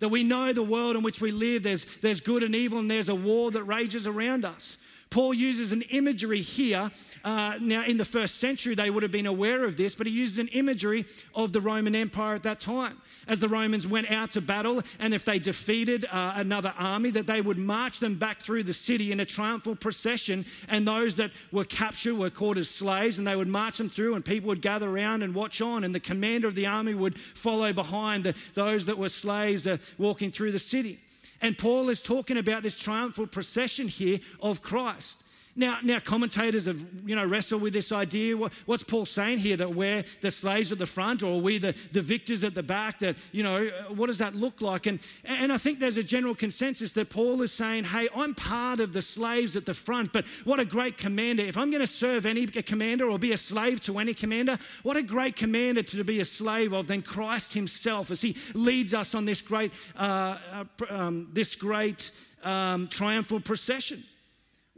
That 0.00 0.08
we 0.08 0.24
know 0.24 0.52
the 0.52 0.62
world 0.62 0.96
in 0.96 1.04
which 1.04 1.20
we 1.20 1.30
live, 1.30 1.62
there's, 1.62 1.84
there's 1.98 2.20
good 2.20 2.42
and 2.42 2.54
evil, 2.54 2.80
and 2.80 2.90
there's 2.90 3.08
a 3.08 3.14
war 3.14 3.52
that 3.52 3.62
rages 3.62 4.08
around 4.08 4.44
us. 4.44 4.76
Paul 5.10 5.34
uses 5.34 5.72
an 5.72 5.82
imagery 5.90 6.40
here. 6.40 6.88
Uh, 7.24 7.54
now, 7.60 7.84
in 7.84 7.96
the 7.96 8.04
first 8.04 8.36
century, 8.36 8.76
they 8.76 8.90
would 8.90 9.02
have 9.02 9.10
been 9.10 9.26
aware 9.26 9.64
of 9.64 9.76
this, 9.76 9.96
but 9.96 10.06
he 10.06 10.12
uses 10.12 10.38
an 10.38 10.46
imagery 10.48 11.04
of 11.34 11.52
the 11.52 11.60
Roman 11.60 11.96
Empire 11.96 12.36
at 12.36 12.44
that 12.44 12.60
time. 12.60 12.96
As 13.26 13.40
the 13.40 13.48
Romans 13.48 13.88
went 13.88 14.08
out 14.08 14.30
to 14.32 14.40
battle, 14.40 14.82
and 15.00 15.12
if 15.12 15.24
they 15.24 15.40
defeated 15.40 16.04
uh, 16.12 16.34
another 16.36 16.72
army, 16.78 17.10
that 17.10 17.26
they 17.26 17.40
would 17.40 17.58
march 17.58 17.98
them 17.98 18.14
back 18.14 18.38
through 18.38 18.62
the 18.62 18.72
city 18.72 19.10
in 19.10 19.18
a 19.18 19.24
triumphal 19.24 19.74
procession, 19.74 20.46
and 20.68 20.86
those 20.86 21.16
that 21.16 21.32
were 21.50 21.64
captured 21.64 22.16
were 22.16 22.30
caught 22.30 22.56
as 22.56 22.70
slaves, 22.70 23.18
and 23.18 23.26
they 23.26 23.34
would 23.34 23.48
march 23.48 23.78
them 23.78 23.88
through, 23.88 24.14
and 24.14 24.24
people 24.24 24.46
would 24.46 24.62
gather 24.62 24.88
around 24.88 25.24
and 25.24 25.34
watch 25.34 25.60
on, 25.60 25.82
and 25.82 25.92
the 25.92 26.00
commander 26.00 26.46
of 26.46 26.54
the 26.54 26.66
army 26.66 26.94
would 26.94 27.18
follow 27.18 27.72
behind 27.72 28.22
the, 28.22 28.34
those 28.54 28.86
that 28.86 28.96
were 28.96 29.08
slaves 29.08 29.66
uh, 29.66 29.76
walking 29.98 30.30
through 30.30 30.52
the 30.52 30.58
city. 30.60 31.00
And 31.40 31.56
Paul 31.56 31.88
is 31.88 32.02
talking 32.02 32.36
about 32.36 32.62
this 32.62 32.78
triumphal 32.78 33.26
procession 33.26 33.88
here 33.88 34.20
of 34.40 34.62
Christ. 34.62 35.24
Now, 35.60 35.76
now 35.82 35.98
commentators 35.98 36.64
have 36.64 36.82
you 37.04 37.14
know 37.14 37.26
wrestled 37.26 37.60
with 37.60 37.74
this 37.74 37.92
idea. 37.92 38.34
What's 38.34 38.82
Paul 38.82 39.04
saying 39.04 39.40
here? 39.40 39.58
That 39.58 39.74
we're 39.74 40.02
the 40.22 40.30
slaves 40.30 40.72
at 40.72 40.78
the 40.78 40.86
front, 40.86 41.22
or 41.22 41.34
are 41.34 41.42
we 41.42 41.58
the, 41.58 41.76
the 41.92 42.00
victors 42.00 42.42
at 42.44 42.54
the 42.54 42.62
back? 42.62 43.00
That 43.00 43.16
you 43.30 43.42
know, 43.42 43.66
what 43.94 44.06
does 44.06 44.16
that 44.18 44.34
look 44.34 44.62
like? 44.62 44.86
And 44.86 45.00
and 45.26 45.52
I 45.52 45.58
think 45.58 45.78
there's 45.78 45.98
a 45.98 46.02
general 46.02 46.34
consensus 46.34 46.94
that 46.94 47.10
Paul 47.10 47.42
is 47.42 47.52
saying, 47.52 47.84
hey, 47.84 48.08
I'm 48.16 48.34
part 48.34 48.80
of 48.80 48.94
the 48.94 49.02
slaves 49.02 49.54
at 49.54 49.66
the 49.66 49.74
front, 49.74 50.14
but 50.14 50.26
what 50.44 50.58
a 50.60 50.64
great 50.64 50.96
commander! 50.96 51.42
If 51.42 51.58
I'm 51.58 51.70
going 51.70 51.82
to 51.82 51.86
serve 51.86 52.24
any 52.24 52.46
commander 52.46 53.10
or 53.10 53.18
be 53.18 53.32
a 53.32 53.36
slave 53.36 53.82
to 53.82 53.98
any 53.98 54.14
commander, 54.14 54.56
what 54.82 54.96
a 54.96 55.02
great 55.02 55.36
commander 55.36 55.82
to 55.82 56.02
be 56.04 56.20
a 56.20 56.24
slave 56.24 56.72
of 56.72 56.86
than 56.86 57.02
Christ 57.02 57.52
Himself 57.52 58.10
as 58.10 58.22
He 58.22 58.34
leads 58.54 58.94
us 58.94 59.14
on 59.14 59.26
this 59.26 59.42
great 59.42 59.72
uh, 59.98 60.38
uh 60.54 60.64
um, 60.88 61.28
this 61.34 61.54
great 61.54 62.12
um, 62.44 62.88
triumphal 62.88 63.40
procession. 63.40 64.04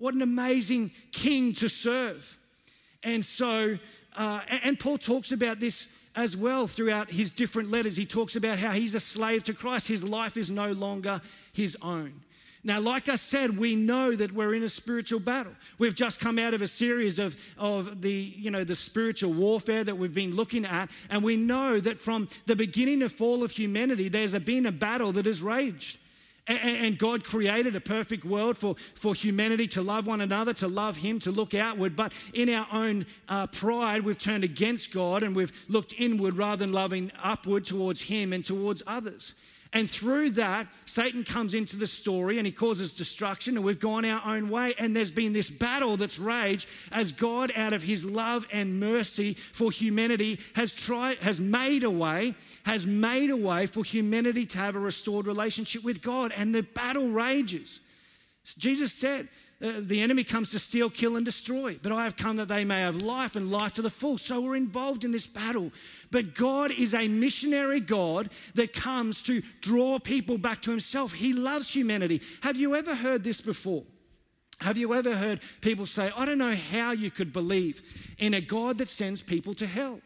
What 0.02 0.14
an 0.14 0.22
amazing 0.22 0.90
king 1.12 1.52
to 1.52 1.68
serve. 1.68 2.36
And 3.04 3.24
so, 3.24 3.78
uh, 4.16 4.40
and 4.64 4.76
Paul 4.76 4.98
talks 4.98 5.30
about 5.30 5.60
this 5.60 5.96
as 6.16 6.36
well 6.36 6.66
throughout 6.66 7.08
his 7.08 7.30
different 7.30 7.70
letters. 7.70 7.94
He 7.94 8.04
talks 8.04 8.34
about 8.34 8.58
how 8.58 8.72
he's 8.72 8.96
a 8.96 9.00
slave 9.00 9.44
to 9.44 9.54
Christ, 9.54 9.86
his 9.86 10.02
life 10.02 10.36
is 10.36 10.50
no 10.50 10.72
longer 10.72 11.20
his 11.52 11.76
own. 11.82 12.14
Now, 12.64 12.80
like 12.80 13.08
I 13.08 13.14
said, 13.14 13.56
we 13.56 13.76
know 13.76 14.10
that 14.10 14.32
we're 14.32 14.54
in 14.54 14.64
a 14.64 14.68
spiritual 14.68 15.20
battle. 15.20 15.52
We've 15.78 15.94
just 15.94 16.18
come 16.18 16.36
out 16.36 16.52
of 16.52 16.62
a 16.62 16.66
series 16.66 17.20
of, 17.20 17.36
of 17.56 18.02
the, 18.02 18.12
you 18.12 18.50
know, 18.50 18.64
the 18.64 18.74
spiritual 18.74 19.32
warfare 19.32 19.84
that 19.84 19.98
we've 19.98 20.12
been 20.12 20.34
looking 20.34 20.64
at, 20.66 20.90
and 21.10 21.22
we 21.22 21.36
know 21.36 21.78
that 21.78 22.00
from 22.00 22.26
the 22.46 22.56
beginning 22.56 23.02
of 23.02 23.12
fall 23.12 23.44
of 23.44 23.52
humanity, 23.52 24.08
there's 24.08 24.36
been 24.40 24.66
a 24.66 24.72
battle 24.72 25.12
that 25.12 25.26
has 25.26 25.42
raged. 25.42 25.98
And 26.48 26.98
God 26.98 27.22
created 27.22 27.76
a 27.76 27.80
perfect 27.80 28.24
world 28.24 28.58
for, 28.58 28.74
for 28.74 29.14
humanity 29.14 29.68
to 29.68 29.82
love 29.82 30.08
one 30.08 30.20
another, 30.20 30.52
to 30.54 30.66
love 30.66 30.96
Him, 30.96 31.20
to 31.20 31.30
look 31.30 31.54
outward. 31.54 31.94
But 31.94 32.12
in 32.34 32.48
our 32.48 32.66
own 32.72 33.06
uh, 33.28 33.46
pride, 33.46 34.02
we've 34.02 34.18
turned 34.18 34.42
against 34.42 34.92
God 34.92 35.22
and 35.22 35.36
we've 35.36 35.52
looked 35.68 35.94
inward 35.96 36.36
rather 36.36 36.64
than 36.64 36.72
loving 36.72 37.12
upward 37.22 37.64
towards 37.64 38.02
Him 38.02 38.32
and 38.32 38.44
towards 38.44 38.82
others. 38.88 39.36
And 39.74 39.88
through 39.88 40.30
that, 40.32 40.66
Satan 40.84 41.24
comes 41.24 41.54
into 41.54 41.76
the 41.76 41.86
story 41.86 42.36
and 42.36 42.46
he 42.46 42.52
causes 42.52 42.92
destruction, 42.92 43.56
and 43.56 43.64
we've 43.64 43.80
gone 43.80 44.04
our 44.04 44.20
own 44.26 44.50
way. 44.50 44.74
And 44.78 44.94
there's 44.94 45.10
been 45.10 45.32
this 45.32 45.48
battle 45.48 45.96
that's 45.96 46.18
raged 46.18 46.68
as 46.92 47.12
God, 47.12 47.50
out 47.56 47.72
of 47.72 47.82
his 47.82 48.04
love 48.04 48.46
and 48.52 48.78
mercy 48.78 49.32
for 49.32 49.70
humanity, 49.70 50.38
has 50.54 50.74
tried, 50.74 51.18
has 51.18 51.40
made 51.40 51.84
a 51.84 51.90
way, 51.90 52.34
has 52.64 52.86
made 52.86 53.30
a 53.30 53.36
way 53.36 53.66
for 53.66 53.82
humanity 53.82 54.44
to 54.46 54.58
have 54.58 54.76
a 54.76 54.80
restored 54.80 55.26
relationship 55.26 55.82
with 55.82 56.02
God. 56.02 56.32
And 56.36 56.54
the 56.54 56.62
battle 56.62 57.08
rages. 57.08 57.80
Jesus 58.58 58.92
said, 58.92 59.28
uh, 59.62 59.72
the 59.78 60.00
enemy 60.00 60.24
comes 60.24 60.50
to 60.50 60.58
steal, 60.58 60.90
kill, 60.90 61.16
and 61.16 61.24
destroy. 61.24 61.78
But 61.80 61.92
I 61.92 62.04
have 62.04 62.16
come 62.16 62.36
that 62.36 62.48
they 62.48 62.64
may 62.64 62.80
have 62.80 63.02
life 63.02 63.36
and 63.36 63.50
life 63.50 63.74
to 63.74 63.82
the 63.82 63.90
full. 63.90 64.18
So 64.18 64.40
we're 64.40 64.56
involved 64.56 65.04
in 65.04 65.12
this 65.12 65.26
battle. 65.26 65.70
But 66.10 66.34
God 66.34 66.72
is 66.72 66.94
a 66.94 67.06
missionary 67.06 67.80
God 67.80 68.30
that 68.54 68.72
comes 68.72 69.22
to 69.22 69.40
draw 69.60 69.98
people 69.98 70.36
back 70.36 70.62
to 70.62 70.70
Himself. 70.70 71.12
He 71.12 71.32
loves 71.32 71.72
humanity. 71.72 72.20
Have 72.42 72.56
you 72.56 72.74
ever 72.74 72.94
heard 72.94 73.22
this 73.22 73.40
before? 73.40 73.84
Have 74.60 74.78
you 74.78 74.94
ever 74.94 75.14
heard 75.14 75.40
people 75.60 75.86
say, 75.86 76.10
I 76.16 76.24
don't 76.24 76.38
know 76.38 76.54
how 76.54 76.92
you 76.92 77.10
could 77.10 77.32
believe 77.32 78.14
in 78.18 78.34
a 78.34 78.40
God 78.40 78.78
that 78.78 78.88
sends 78.88 79.22
people 79.22 79.54
to 79.54 79.66
hell? 79.66 80.00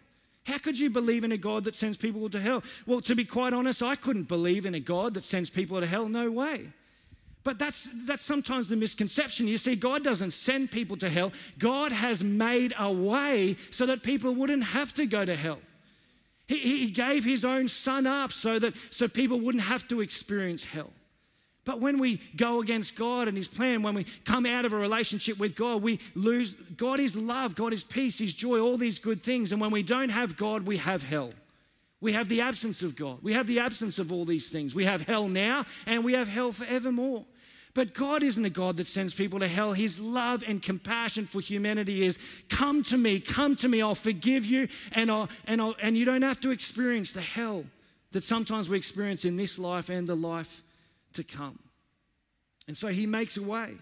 How 0.45 0.59
could 0.59 0.79
you 0.79 0.91
believe 0.91 1.25
in 1.25 1.33
a 1.33 1.37
God 1.37 1.65
that 1.65 1.75
sends 1.75 1.97
people 1.97 2.29
to 2.31 2.41
hell? 2.41 2.63
Well, 2.87 3.01
to 3.03 3.15
be 3.15 3.25
quite 3.25 3.53
honest, 3.53 3.83
I 3.83 3.97
couldn't 3.97 4.29
believe 4.29 4.65
in 4.65 4.75
a 4.75 4.81
God 4.81 5.15
that 5.15 5.25
sends 5.25 5.51
people 5.51 5.81
to 5.81 5.87
hell. 5.87 6.09
No 6.09 6.31
way. 6.31 6.73
But 7.47 7.61
that's, 7.61 8.05
that's 8.07 8.25
sometimes 8.25 8.67
the 8.67 8.75
misconception. 8.75 9.47
You 9.47 9.57
see, 9.57 9.77
God 9.77 10.03
doesn't 10.03 10.33
send 10.33 10.73
people 10.73 10.97
to 10.97 11.09
hell, 11.09 11.33
God 11.61 11.93
has 11.93 12.21
made 12.21 12.75
a 12.77 12.91
way 12.91 13.55
so 13.71 13.87
that 13.87 14.03
people 14.03 14.35
wouldn't 14.35 14.65
have 14.65 14.93
to 14.95 15.07
go 15.07 15.25
to 15.25 15.37
hell. 15.37 15.61
He, 16.49 16.59
he 16.59 16.91
gave 16.91 17.25
his 17.25 17.45
own 17.45 17.69
son 17.69 18.05
up 18.05 18.33
so 18.33 18.59
that 18.59 18.77
so 18.91 19.07
people 19.07 19.39
wouldn't 19.39 19.63
have 19.63 19.87
to 19.89 20.01
experience 20.01 20.65
hell. 20.65 20.91
But 21.65 21.81
when 21.81 22.01
we 22.01 22.17
go 22.35 22.61
against 22.61 22.97
God 22.97 23.29
and 23.29 23.37
His 23.37 23.49
plan, 23.49 23.83
when 23.83 23.95
we 23.95 24.05
come 24.25 24.47
out 24.47 24.65
of 24.65 24.73
a 24.73 24.77
relationship 24.77 25.39
with 25.39 25.57
God, 25.57 25.83
we 25.83 25.99
lose. 26.15 26.55
God 26.55 27.01
is 27.01 27.17
love, 27.17 27.57
God 27.57 27.73
is 27.73 27.83
peace, 27.83 28.19
His 28.19 28.35
joy, 28.35 28.61
all 28.61 28.77
these 28.77 29.01
good 29.01 29.21
things. 29.21 29.51
And 29.51 29.61
when 29.61 29.73
we 29.73 29.83
don't 29.83 30.11
have 30.11 30.37
God, 30.37 30.67
we 30.67 30.77
have 30.77 31.03
hell. 31.03 31.31
We 32.01 32.13
have 32.13 32.29
the 32.29 32.41
absence 32.41 32.83
of 32.83 32.95
God. 32.95 33.19
We 33.23 33.33
have 33.33 33.47
the 33.47 33.59
absence 33.59 33.99
of 33.99 34.13
all 34.13 34.25
these 34.25 34.51
things. 34.51 34.75
We 34.75 34.85
have 34.85 35.03
hell 35.03 35.29
now 35.29 35.65
and 35.87 36.05
we 36.05 36.13
have 36.13 36.29
hell 36.29 36.53
forevermore. 36.53 37.25
But 37.77 37.93
God 37.93 38.23
isn't 38.23 38.43
a 38.43 38.49
God 38.49 38.79
that 38.79 38.87
sends 38.87 39.13
people 39.13 39.39
to 39.41 39.47
hell. 39.47 39.75
His 39.75 40.01
love 40.01 40.43
and 40.49 40.63
compassion 40.63 41.27
for 41.27 41.43
humanity 41.43 42.07
is 42.07 42.19
come 42.49 42.83
to 42.85 42.97
me, 42.97 43.21
come 43.21 43.55
to 43.57 43.69
me, 43.69 43.83
I'll 43.83 43.95
forgive 43.95 44.47
you, 44.47 44.67
and, 44.93 45.11
I'll, 45.11 45.29
and, 45.47 45.61
I'll, 45.61 45.75
and 45.83 45.95
you 45.95 46.07
don't 46.07 46.23
have 46.23 46.41
to 46.41 46.53
experience 46.53 47.13
the 47.13 47.21
hell 47.21 47.67
that 48.13 48.25
sometimes 48.25 48.71
we 48.71 48.79
experience 48.79 49.27
in 49.27 49.37
this 49.37 49.59
life 49.59 49.91
and 49.91 50.07
the 50.07 50.15
life 50.15 50.63
to 51.13 51.23
come. 51.23 51.59
And 52.67 52.75
so 52.75 52.89
He 52.89 53.05
makes 53.05 53.37
a 53.37 53.43
way. 53.43 53.75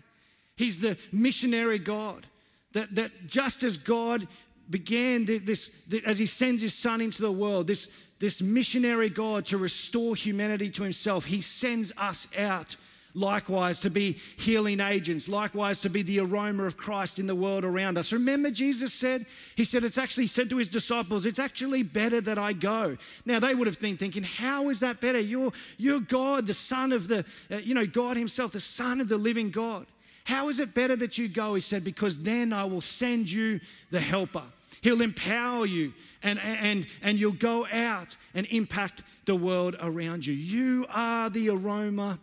He's 0.57 0.81
the 0.81 0.99
missionary 1.13 1.79
God 1.79 2.27
that, 2.73 2.97
that 2.97 3.13
just 3.29 3.63
as 3.63 3.77
God 3.77 4.27
began 4.69 5.25
this, 5.25 5.87
as 6.05 6.19
He 6.19 6.27
sends 6.27 6.63
His 6.63 6.75
Son 6.75 7.01
into 7.01 7.23
the 7.23 7.31
world, 7.31 7.69
this, 7.69 7.93
this 8.19 8.43
missionary 8.43 9.09
God 9.09 9.47
to 9.47 9.57
restore 9.57 10.17
humanity 10.17 10.69
to 10.71 10.83
Himself, 10.83 11.27
He 11.27 11.41
sends 11.41 11.93
us 11.97 12.27
out 12.37 12.75
likewise 13.15 13.81
to 13.81 13.91
be 13.91 14.13
healing 14.37 14.81
agents, 14.81 15.29
likewise 15.29 15.81
to 15.83 15.89
be 15.89 16.03
the 16.03 16.21
aroma 16.21 16.65
of 16.65 16.77
Christ 16.77 17.19
in 17.19 17.27
the 17.27 17.35
world 17.35 17.65
around 17.65 17.97
us. 17.97 18.13
Remember, 18.13 18.51
Jesus 18.51 18.93
said, 18.93 19.27
He 19.57 19.65
said, 19.65 19.85
it's 19.85 19.99
actually 19.99 20.27
said 20.27 20.51
to 20.51 20.59
His 20.59 20.69
disciples, 20.69 21.25
it's 21.25 21.39
actually 21.39 21.83
better 21.83 22.21
that 22.21 22.39
I 22.39 22.53
go. 22.53 22.97
Now, 23.25 23.39
they 23.39 23.55
would 23.55 23.67
have 23.67 23.81
been 23.81 23.97
thinking, 23.97 24.25
how 24.25 24.69
is 24.69 24.81
that 24.81 25.01
better? 25.01 25.21
You're, 25.21 25.53
you're 25.79 26.01
God, 26.01 26.47
the 26.47 26.55
Son 26.55 26.93
of 26.93 27.09
the, 27.09 27.25
uh, 27.51 27.57
you 27.57 27.75
know, 27.75 27.87
God 27.87 28.17
Himself, 28.17 28.53
the 28.53 28.61
Son 28.61 29.01
of 29.01 29.09
the 29.09 29.17
living 29.17 29.51
God. 29.51 29.87
How 30.25 30.49
is 30.49 30.59
it 30.59 30.75
better 30.75 30.97
that 30.97 31.19
you 31.19 31.29
go? 31.29 31.55
He 31.55 31.61
said, 31.61 31.85
because 31.85 32.23
then 32.23 32.53
I 32.53 32.65
will 32.65 32.81
send 32.81 33.31
you 33.31 33.61
the 33.91 34.01
helper. 34.01 34.43
He'll 34.81 35.03
empower 35.03 35.65
you 35.65 35.95
and, 36.23 36.39
and, 36.41 36.87
and 37.03 37.19
you'll 37.19 37.33
go 37.33 37.67
out 37.73 38.17
and 38.35 38.47
impact 38.47 39.03
the 39.25 39.35
world 39.35 39.77
around 39.81 40.27
you. 40.27 40.35
You 40.35 40.87
are 40.93 41.31
the 41.31 41.51
aroma 41.51 42.19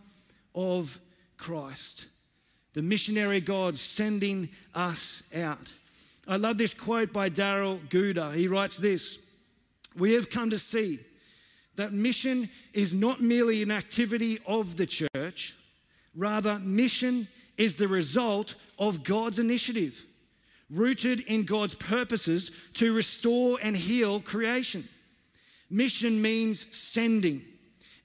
of 0.55 0.99
Christ. 1.37 2.07
The 2.73 2.81
missionary 2.81 3.41
God 3.41 3.77
sending 3.77 4.49
us 4.73 5.31
out. 5.35 5.73
I 6.27 6.37
love 6.37 6.57
this 6.57 6.73
quote 6.73 7.11
by 7.11 7.29
Darrell 7.29 7.79
Guder. 7.89 8.33
He 8.33 8.47
writes 8.47 8.77
this 8.77 9.19
We 9.95 10.13
have 10.13 10.29
come 10.29 10.49
to 10.51 10.59
see 10.59 10.99
that 11.75 11.93
mission 11.93 12.49
is 12.73 12.93
not 12.93 13.21
merely 13.21 13.63
an 13.63 13.71
activity 13.71 14.39
of 14.45 14.77
the 14.77 14.85
church, 14.85 15.57
rather, 16.15 16.59
mission 16.59 17.27
is 17.57 17.75
the 17.75 17.87
result 17.87 18.55
of 18.77 19.03
God's 19.03 19.39
initiative, 19.39 20.03
rooted 20.69 21.21
in 21.21 21.43
God's 21.43 21.75
purposes 21.75 22.51
to 22.73 22.93
restore 22.93 23.57
and 23.61 23.75
heal 23.75 24.19
creation. 24.19 24.87
Mission 25.69 26.21
means 26.21 26.75
sending 26.75 27.43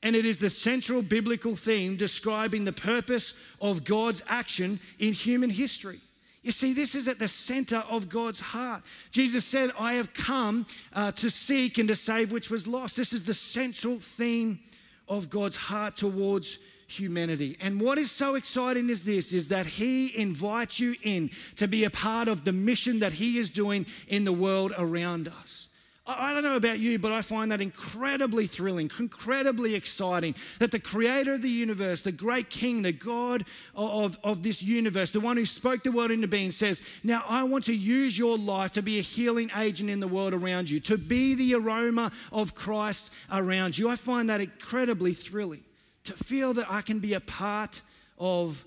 and 0.07 0.15
it 0.15 0.25
is 0.25 0.39
the 0.39 0.51
central 0.51 1.03
biblical 1.03 1.57
theme 1.57 1.97
describing 1.97 2.65
the 2.65 2.73
purpose 2.73 3.35
of 3.61 3.83
God's 3.83 4.23
action 4.29 4.79
in 5.01 5.13
human 5.13 5.51
history. 5.51 5.99
You 6.45 6.53
see, 6.53 6.75
this 6.75 6.95
is 6.95 7.09
at 7.09 7.19
the 7.19 7.27
center 7.27 7.83
of 7.91 8.09
God's 8.09 8.39
heart. 8.39 8.85
Jesus 9.11 9.45
said, 9.45 9.71
I 9.77 9.95
have 9.95 10.15
come 10.15 10.65
uh, 10.93 11.11
to 11.11 11.29
seek 11.29 11.79
and 11.79 11.89
to 11.89 11.97
save 11.97 12.31
which 12.31 12.51
was 12.51 12.69
lost. 12.69 12.97
This 12.97 13.13
is 13.13 13.25
the 13.25 13.35
central 13.35 13.99
theme 13.99 14.61
of 15.09 15.29
God's 15.29 15.57
heart 15.57 15.97
towards 15.97 16.61
humanity. 16.87 17.57
And 17.61 17.81
what 17.81 17.99
is 17.99 18.13
so 18.13 18.37
exciting 18.37 18.91
is 18.91 19.05
this 19.05 19.33
is 19.33 19.49
that 19.49 19.67
he 19.67 20.17
invites 20.17 20.79
you 20.79 20.95
in 21.03 21.33
to 21.57 21.67
be 21.67 21.83
a 21.83 21.91
part 21.91 22.29
of 22.29 22.45
the 22.45 22.53
mission 22.53 23.01
that 23.01 23.15
he 23.15 23.39
is 23.39 23.51
doing 23.51 23.87
in 24.07 24.25
the 24.25 24.33
world 24.33 24.73
around 24.79 25.27
us. 25.27 25.66
I 26.09 26.33
don't 26.33 26.45
know 26.45 26.55
about 26.55 26.79
you, 26.79 27.01
but 27.01 27.11
I 27.11 27.21
find 27.21 27.51
that 27.51 27.61
incredibly 27.61 28.47
thrilling, 28.47 28.91
incredibly 28.97 29.75
exciting 29.75 30.37
that 30.61 30.71
the 30.71 30.79
creator 30.79 31.33
of 31.33 31.43
the 31.43 31.49
universe, 31.49 32.03
the 32.03 32.13
great 32.13 32.49
king, 32.49 32.83
the 32.83 32.93
God 32.93 33.45
of, 33.75 34.17
of 34.23 34.45
this 34.45 34.63
universe, 34.63 35.11
the 35.11 35.19
one 35.19 35.37
who 35.37 35.45
spoke 35.45 35.83
the 35.83 35.91
world 35.91 36.13
into 36.13 36.29
being, 36.29 36.53
says, 36.53 37.01
Now 37.03 37.25
I 37.29 37.43
want 37.43 37.65
to 37.65 37.75
use 37.75 38.17
your 38.17 38.37
life 38.37 38.71
to 38.73 38.83
be 38.83 39.01
a 39.01 39.03
healing 39.03 39.51
agent 39.57 39.91
in 39.91 39.99
the 39.99 40.07
world 40.07 40.33
around 40.33 40.71
you, 40.71 40.79
to 40.81 40.97
be 40.97 41.35
the 41.35 41.55
aroma 41.55 42.13
of 42.31 42.55
Christ 42.55 43.13
around 43.33 43.77
you. 43.77 43.89
I 43.89 43.97
find 43.97 44.31
that 44.31 44.41
incredibly 44.41 45.13
thrilling 45.13 45.65
to 46.05 46.13
feel 46.13 46.55
that 46.55 46.71
I 46.71 46.83
can 46.83 47.01
be 47.01 47.15
a 47.15 47.21
part 47.21 47.83
of 48.17 48.65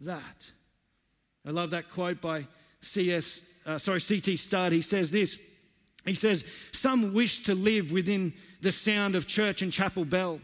that. 0.00 0.50
I 1.46 1.50
love 1.50 1.70
that 1.70 1.88
quote 1.88 2.20
by 2.20 2.48
C.S. 2.80 3.48
Uh, 3.64 3.78
sorry, 3.78 4.00
C.T. 4.00 4.34
Studd. 4.34 4.72
He 4.72 4.80
says 4.80 5.12
this. 5.12 5.38
He 6.04 6.14
says, 6.14 6.44
Some 6.72 7.14
wish 7.14 7.42
to 7.44 7.54
live 7.54 7.92
within 7.92 8.32
the 8.60 8.72
sound 8.72 9.14
of 9.14 9.26
church 9.26 9.62
and 9.62 9.72
chapel 9.72 10.04
bell. 10.04 10.40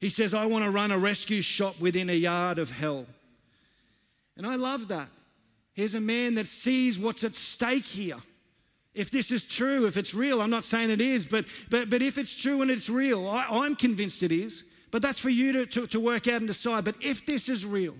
He 0.00 0.08
says, 0.08 0.32
I 0.32 0.46
want 0.46 0.64
to 0.64 0.70
run 0.70 0.90
a 0.90 0.98
rescue 0.98 1.42
shop 1.42 1.78
within 1.80 2.08
a 2.08 2.14
yard 2.14 2.58
of 2.58 2.70
hell. 2.70 3.06
And 4.36 4.46
I 4.46 4.56
love 4.56 4.88
that 4.88 5.08
Here's 5.80 5.94
a 5.94 6.00
man 6.00 6.34
that 6.34 6.46
sees 6.46 6.98
what's 6.98 7.24
at 7.24 7.34
stake 7.34 7.86
here. 7.86 8.18
If 8.92 9.10
this 9.10 9.30
is 9.30 9.44
true, 9.44 9.86
if 9.86 9.96
it's 9.96 10.14
real, 10.14 10.42
I'm 10.42 10.50
not 10.50 10.64
saying 10.64 10.90
it 10.90 11.00
is, 11.00 11.24
but, 11.24 11.46
but, 11.70 11.88
but 11.88 12.02
if 12.02 12.18
it's 12.18 12.40
true 12.40 12.60
and 12.60 12.70
it's 12.70 12.90
real, 12.90 13.28
I, 13.28 13.46
I'm 13.48 13.76
convinced 13.76 14.22
it 14.22 14.32
is. 14.32 14.64
But 14.90 15.00
that's 15.00 15.20
for 15.20 15.30
you 15.30 15.52
to, 15.52 15.66
to, 15.66 15.86
to 15.86 16.00
work 16.00 16.26
out 16.26 16.40
and 16.40 16.48
decide. 16.48 16.84
But 16.84 16.96
if 17.00 17.24
this 17.24 17.48
is 17.48 17.64
real, 17.64 17.94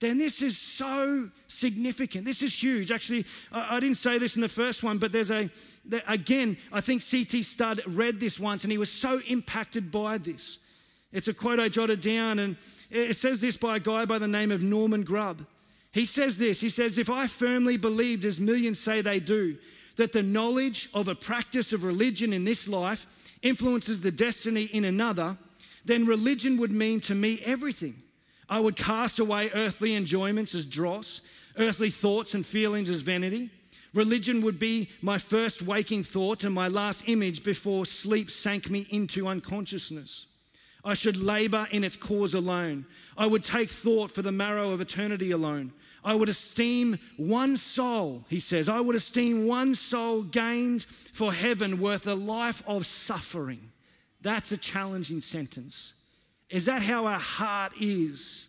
then 0.00 0.16
this 0.16 0.40
is 0.40 0.56
so 0.56 1.30
significant. 1.46 2.24
This 2.24 2.42
is 2.42 2.60
huge. 2.60 2.90
Actually, 2.90 3.26
I, 3.52 3.76
I 3.76 3.80
didn't 3.80 3.98
say 3.98 4.18
this 4.18 4.34
in 4.34 4.42
the 4.42 4.48
first 4.48 4.82
one, 4.82 4.98
but 4.98 5.12
there's 5.12 5.30
a, 5.30 5.50
there, 5.84 6.02
again, 6.08 6.56
I 6.72 6.80
think 6.80 7.02
C.T. 7.02 7.42
Studd 7.42 7.82
read 7.86 8.18
this 8.18 8.40
once 8.40 8.64
and 8.64 8.72
he 8.72 8.78
was 8.78 8.90
so 8.90 9.20
impacted 9.28 9.92
by 9.92 10.18
this. 10.18 10.58
It's 11.12 11.28
a 11.28 11.34
quote 11.34 11.60
I 11.60 11.68
jotted 11.68 12.00
down, 12.00 12.38
and 12.38 12.56
it 12.88 13.16
says 13.16 13.40
this 13.40 13.56
by 13.56 13.76
a 13.76 13.80
guy 13.80 14.04
by 14.04 14.18
the 14.18 14.28
name 14.28 14.52
of 14.52 14.62
Norman 14.62 15.02
Grubb. 15.02 15.44
He 15.92 16.04
says 16.04 16.38
this 16.38 16.60
He 16.60 16.68
says, 16.68 16.98
If 16.98 17.10
I 17.10 17.26
firmly 17.26 17.76
believed, 17.76 18.24
as 18.24 18.40
millions 18.40 18.78
say 18.78 19.00
they 19.00 19.20
do, 19.20 19.56
that 19.96 20.12
the 20.12 20.22
knowledge 20.22 20.88
of 20.94 21.08
a 21.08 21.14
practice 21.14 21.72
of 21.72 21.84
religion 21.84 22.32
in 22.32 22.44
this 22.44 22.68
life 22.68 23.36
influences 23.42 24.00
the 24.00 24.12
destiny 24.12 24.64
in 24.64 24.84
another, 24.84 25.36
then 25.84 26.06
religion 26.06 26.58
would 26.58 26.70
mean 26.70 27.00
to 27.00 27.14
me 27.14 27.40
everything. 27.44 27.94
I 28.50 28.58
would 28.58 28.74
cast 28.74 29.20
away 29.20 29.50
earthly 29.54 29.94
enjoyments 29.94 30.54
as 30.56 30.66
dross, 30.66 31.20
earthly 31.56 31.88
thoughts 31.88 32.34
and 32.34 32.44
feelings 32.44 32.88
as 32.90 33.00
vanity. 33.00 33.50
Religion 33.94 34.42
would 34.42 34.58
be 34.58 34.90
my 35.00 35.18
first 35.18 35.62
waking 35.62 36.02
thought 36.02 36.42
and 36.42 36.54
my 36.54 36.66
last 36.68 37.08
image 37.08 37.44
before 37.44 37.86
sleep 37.86 38.30
sank 38.30 38.68
me 38.68 38.86
into 38.90 39.28
unconsciousness. 39.28 40.26
I 40.84 40.94
should 40.94 41.16
labor 41.16 41.68
in 41.70 41.84
its 41.84 41.96
cause 41.96 42.34
alone. 42.34 42.86
I 43.16 43.26
would 43.26 43.44
take 43.44 43.70
thought 43.70 44.10
for 44.10 44.22
the 44.22 44.32
marrow 44.32 44.70
of 44.70 44.80
eternity 44.80 45.30
alone. 45.30 45.72
I 46.02 46.14
would 46.14 46.30
esteem 46.30 46.98
one 47.18 47.56
soul, 47.56 48.24
he 48.30 48.40
says, 48.40 48.68
I 48.68 48.80
would 48.80 48.96
esteem 48.96 49.46
one 49.46 49.74
soul 49.74 50.22
gained 50.22 50.84
for 50.84 51.32
heaven 51.32 51.78
worth 51.78 52.06
a 52.06 52.14
life 52.14 52.62
of 52.66 52.86
suffering. 52.86 53.70
That's 54.22 54.50
a 54.50 54.56
challenging 54.56 55.20
sentence. 55.20 55.94
Is 56.50 56.66
that 56.66 56.82
how 56.82 57.06
our 57.06 57.18
heart 57.18 57.72
is? 57.80 58.48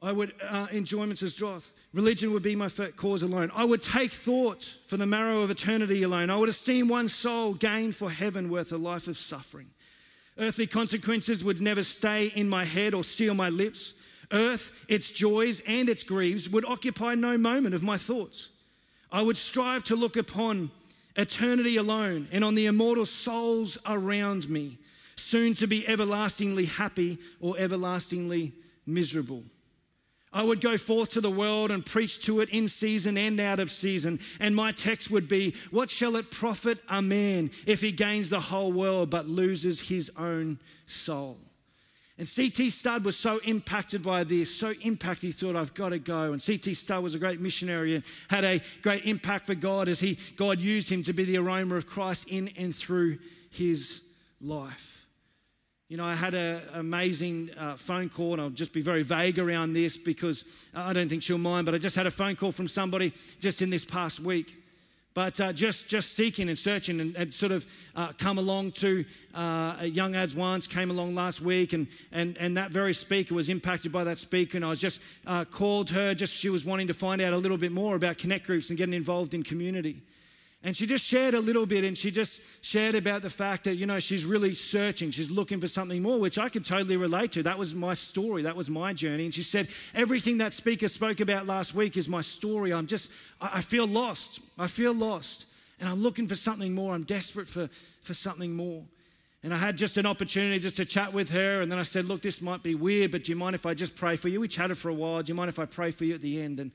I 0.00 0.12
would, 0.12 0.34
uh, 0.42 0.66
enjoyments 0.70 1.22
as 1.22 1.34
dross. 1.34 1.72
Religion 1.94 2.32
would 2.34 2.42
be 2.42 2.54
my 2.54 2.68
cause 2.68 3.22
alone. 3.22 3.50
I 3.54 3.64
would 3.64 3.80
take 3.80 4.12
thought 4.12 4.76
for 4.86 4.98
the 4.98 5.06
marrow 5.06 5.40
of 5.40 5.50
eternity 5.50 6.02
alone. 6.02 6.28
I 6.28 6.36
would 6.36 6.50
esteem 6.50 6.88
one 6.88 7.08
soul 7.08 7.54
gained 7.54 7.96
for 7.96 8.10
heaven 8.10 8.50
worth 8.50 8.70
a 8.72 8.76
life 8.76 9.08
of 9.08 9.16
suffering. 9.16 9.70
Earthly 10.36 10.66
consequences 10.66 11.42
would 11.42 11.60
never 11.60 11.82
stay 11.82 12.26
in 12.34 12.48
my 12.48 12.64
head 12.64 12.92
or 12.92 13.02
seal 13.02 13.34
my 13.34 13.48
lips. 13.48 13.94
Earth, 14.30 14.84
its 14.88 15.10
joys 15.10 15.62
and 15.66 15.88
its 15.88 16.02
griefs 16.02 16.48
would 16.48 16.66
occupy 16.66 17.14
no 17.14 17.38
moment 17.38 17.74
of 17.74 17.82
my 17.82 17.96
thoughts. 17.96 18.50
I 19.10 19.22
would 19.22 19.36
strive 19.36 19.84
to 19.84 19.96
look 19.96 20.16
upon 20.16 20.70
eternity 21.16 21.76
alone 21.76 22.28
and 22.32 22.44
on 22.44 22.54
the 22.54 22.66
immortal 22.66 23.06
souls 23.06 23.78
around 23.86 24.48
me, 24.48 24.78
soon 25.16 25.54
to 25.54 25.66
be 25.66 25.86
everlastingly 25.86 26.66
happy 26.66 27.18
or 27.40 27.56
everlastingly 27.58 28.52
miserable. 28.86 29.42
I 30.34 30.42
would 30.42 30.60
go 30.60 30.76
forth 30.76 31.10
to 31.10 31.20
the 31.20 31.30
world 31.30 31.70
and 31.70 31.86
preach 31.86 32.20
to 32.26 32.40
it 32.40 32.48
in 32.50 32.66
season 32.66 33.16
and 33.16 33.38
out 33.38 33.60
of 33.60 33.70
season. 33.70 34.18
And 34.40 34.56
my 34.56 34.72
text 34.72 35.10
would 35.12 35.28
be 35.28 35.54
What 35.70 35.90
shall 35.90 36.16
it 36.16 36.32
profit 36.32 36.80
a 36.88 37.00
man 37.00 37.52
if 37.66 37.80
he 37.80 37.92
gains 37.92 38.30
the 38.30 38.40
whole 38.40 38.72
world 38.72 39.10
but 39.10 39.28
loses 39.28 39.88
his 39.88 40.10
own 40.18 40.58
soul? 40.86 41.38
And 42.16 42.28
C.T. 42.28 42.70
Studd 42.70 43.04
was 43.04 43.16
so 43.16 43.40
impacted 43.44 44.02
by 44.02 44.22
this, 44.22 44.54
so 44.54 44.72
impacted, 44.82 45.26
he 45.26 45.32
thought, 45.32 45.56
I've 45.56 45.74
got 45.74 45.88
to 45.88 45.98
go. 45.98 46.32
And 46.32 46.40
C.T. 46.40 46.74
Studd 46.74 47.02
was 47.02 47.16
a 47.16 47.18
great 47.18 47.40
missionary 47.40 47.96
and 47.96 48.04
had 48.28 48.44
a 48.44 48.60
great 48.82 49.04
impact 49.04 49.46
for 49.46 49.56
God 49.56 49.88
as 49.88 49.98
he, 49.98 50.16
God 50.36 50.60
used 50.60 50.90
him 50.90 51.02
to 51.04 51.12
be 51.12 51.24
the 51.24 51.38
aroma 51.38 51.74
of 51.74 51.88
Christ 51.88 52.28
in 52.28 52.50
and 52.56 52.74
through 52.74 53.18
his 53.50 54.02
life. 54.40 55.06
You 55.88 55.96
know, 55.96 56.04
I 56.04 56.14
had 56.14 56.34
an 56.34 56.62
amazing 56.74 57.50
uh, 57.58 57.74
phone 57.74 58.08
call, 58.08 58.34
and 58.34 58.42
I'll 58.42 58.50
just 58.50 58.72
be 58.72 58.80
very 58.80 59.02
vague 59.02 59.38
around 59.38 59.72
this 59.72 59.96
because 59.96 60.44
I 60.72 60.92
don't 60.92 61.08
think 61.08 61.22
she'll 61.22 61.36
mind, 61.36 61.66
but 61.66 61.74
I 61.74 61.78
just 61.78 61.96
had 61.96 62.06
a 62.06 62.10
phone 62.12 62.36
call 62.36 62.52
from 62.52 62.68
somebody 62.68 63.12
just 63.40 63.60
in 63.60 63.70
this 63.70 63.84
past 63.84 64.20
week. 64.20 64.63
But 65.14 65.40
uh, 65.40 65.52
just, 65.52 65.88
just 65.88 66.14
seeking 66.14 66.48
and 66.48 66.58
searching 66.58 67.00
and, 67.00 67.14
and 67.14 67.32
sort 67.32 67.52
of 67.52 67.64
uh, 67.94 68.12
come 68.18 68.36
along 68.36 68.72
to 68.72 69.04
uh, 69.32 69.76
Young 69.84 70.16
Ads 70.16 70.34
Once, 70.34 70.66
came 70.66 70.90
along 70.90 71.14
last 71.14 71.40
week, 71.40 71.72
and, 71.72 71.86
and, 72.10 72.36
and 72.38 72.56
that 72.56 72.72
very 72.72 72.92
speaker 72.92 73.32
was 73.32 73.48
impacted 73.48 73.92
by 73.92 74.02
that 74.04 74.18
speaker. 74.18 74.58
And 74.58 74.64
I 74.64 74.70
was 74.70 74.80
just 74.80 75.00
uh, 75.24 75.44
called 75.44 75.90
her, 75.90 76.14
just 76.14 76.34
she 76.34 76.50
was 76.50 76.64
wanting 76.64 76.88
to 76.88 76.94
find 76.94 77.20
out 77.22 77.32
a 77.32 77.36
little 77.36 77.56
bit 77.56 77.70
more 77.70 77.94
about 77.94 78.18
connect 78.18 78.46
groups 78.46 78.70
and 78.70 78.76
getting 78.76 78.94
involved 78.94 79.34
in 79.34 79.44
community. 79.44 80.02
And 80.64 80.74
she 80.74 80.86
just 80.86 81.04
shared 81.04 81.34
a 81.34 81.40
little 81.40 81.66
bit 81.66 81.84
and 81.84 81.96
she 81.96 82.10
just 82.10 82.64
shared 82.64 82.94
about 82.94 83.20
the 83.20 83.28
fact 83.28 83.64
that, 83.64 83.74
you 83.74 83.84
know, 83.84 84.00
she's 84.00 84.24
really 84.24 84.54
searching. 84.54 85.10
She's 85.10 85.30
looking 85.30 85.60
for 85.60 85.66
something 85.66 86.00
more, 86.00 86.18
which 86.18 86.38
I 86.38 86.48
could 86.48 86.64
totally 86.64 86.96
relate 86.96 87.32
to. 87.32 87.42
That 87.42 87.58
was 87.58 87.74
my 87.74 87.92
story. 87.92 88.42
That 88.42 88.56
was 88.56 88.70
my 88.70 88.94
journey. 88.94 89.26
And 89.26 89.34
she 89.34 89.42
said, 89.42 89.68
everything 89.94 90.38
that 90.38 90.54
speaker 90.54 90.88
spoke 90.88 91.20
about 91.20 91.46
last 91.46 91.74
week 91.74 91.98
is 91.98 92.08
my 92.08 92.22
story. 92.22 92.72
I'm 92.72 92.86
just, 92.86 93.12
I 93.42 93.60
feel 93.60 93.86
lost. 93.86 94.40
I 94.58 94.66
feel 94.66 94.94
lost. 94.94 95.46
And 95.80 95.88
I'm 95.88 96.02
looking 96.02 96.26
for 96.26 96.34
something 96.34 96.74
more. 96.74 96.94
I'm 96.94 97.02
desperate 97.02 97.46
for, 97.46 97.68
for 98.00 98.14
something 98.14 98.56
more. 98.56 98.84
And 99.42 99.52
I 99.52 99.58
had 99.58 99.76
just 99.76 99.98
an 99.98 100.06
opportunity 100.06 100.58
just 100.58 100.78
to 100.78 100.86
chat 100.86 101.12
with 101.12 101.30
her. 101.32 101.60
And 101.60 101.70
then 101.70 101.78
I 101.78 101.82
said, 101.82 102.06
look, 102.06 102.22
this 102.22 102.40
might 102.40 102.62
be 102.62 102.74
weird, 102.74 103.12
but 103.12 103.24
do 103.24 103.32
you 103.32 103.36
mind 103.36 103.54
if 103.54 103.66
I 103.66 103.74
just 103.74 103.94
pray 103.96 104.16
for 104.16 104.28
you? 104.28 104.40
We 104.40 104.48
chatted 104.48 104.78
for 104.78 104.88
a 104.88 104.94
while. 104.94 105.22
Do 105.22 105.30
you 105.30 105.34
mind 105.34 105.50
if 105.50 105.58
I 105.58 105.66
pray 105.66 105.90
for 105.90 106.06
you 106.06 106.14
at 106.14 106.22
the 106.22 106.40
end? 106.40 106.58
And 106.58 106.70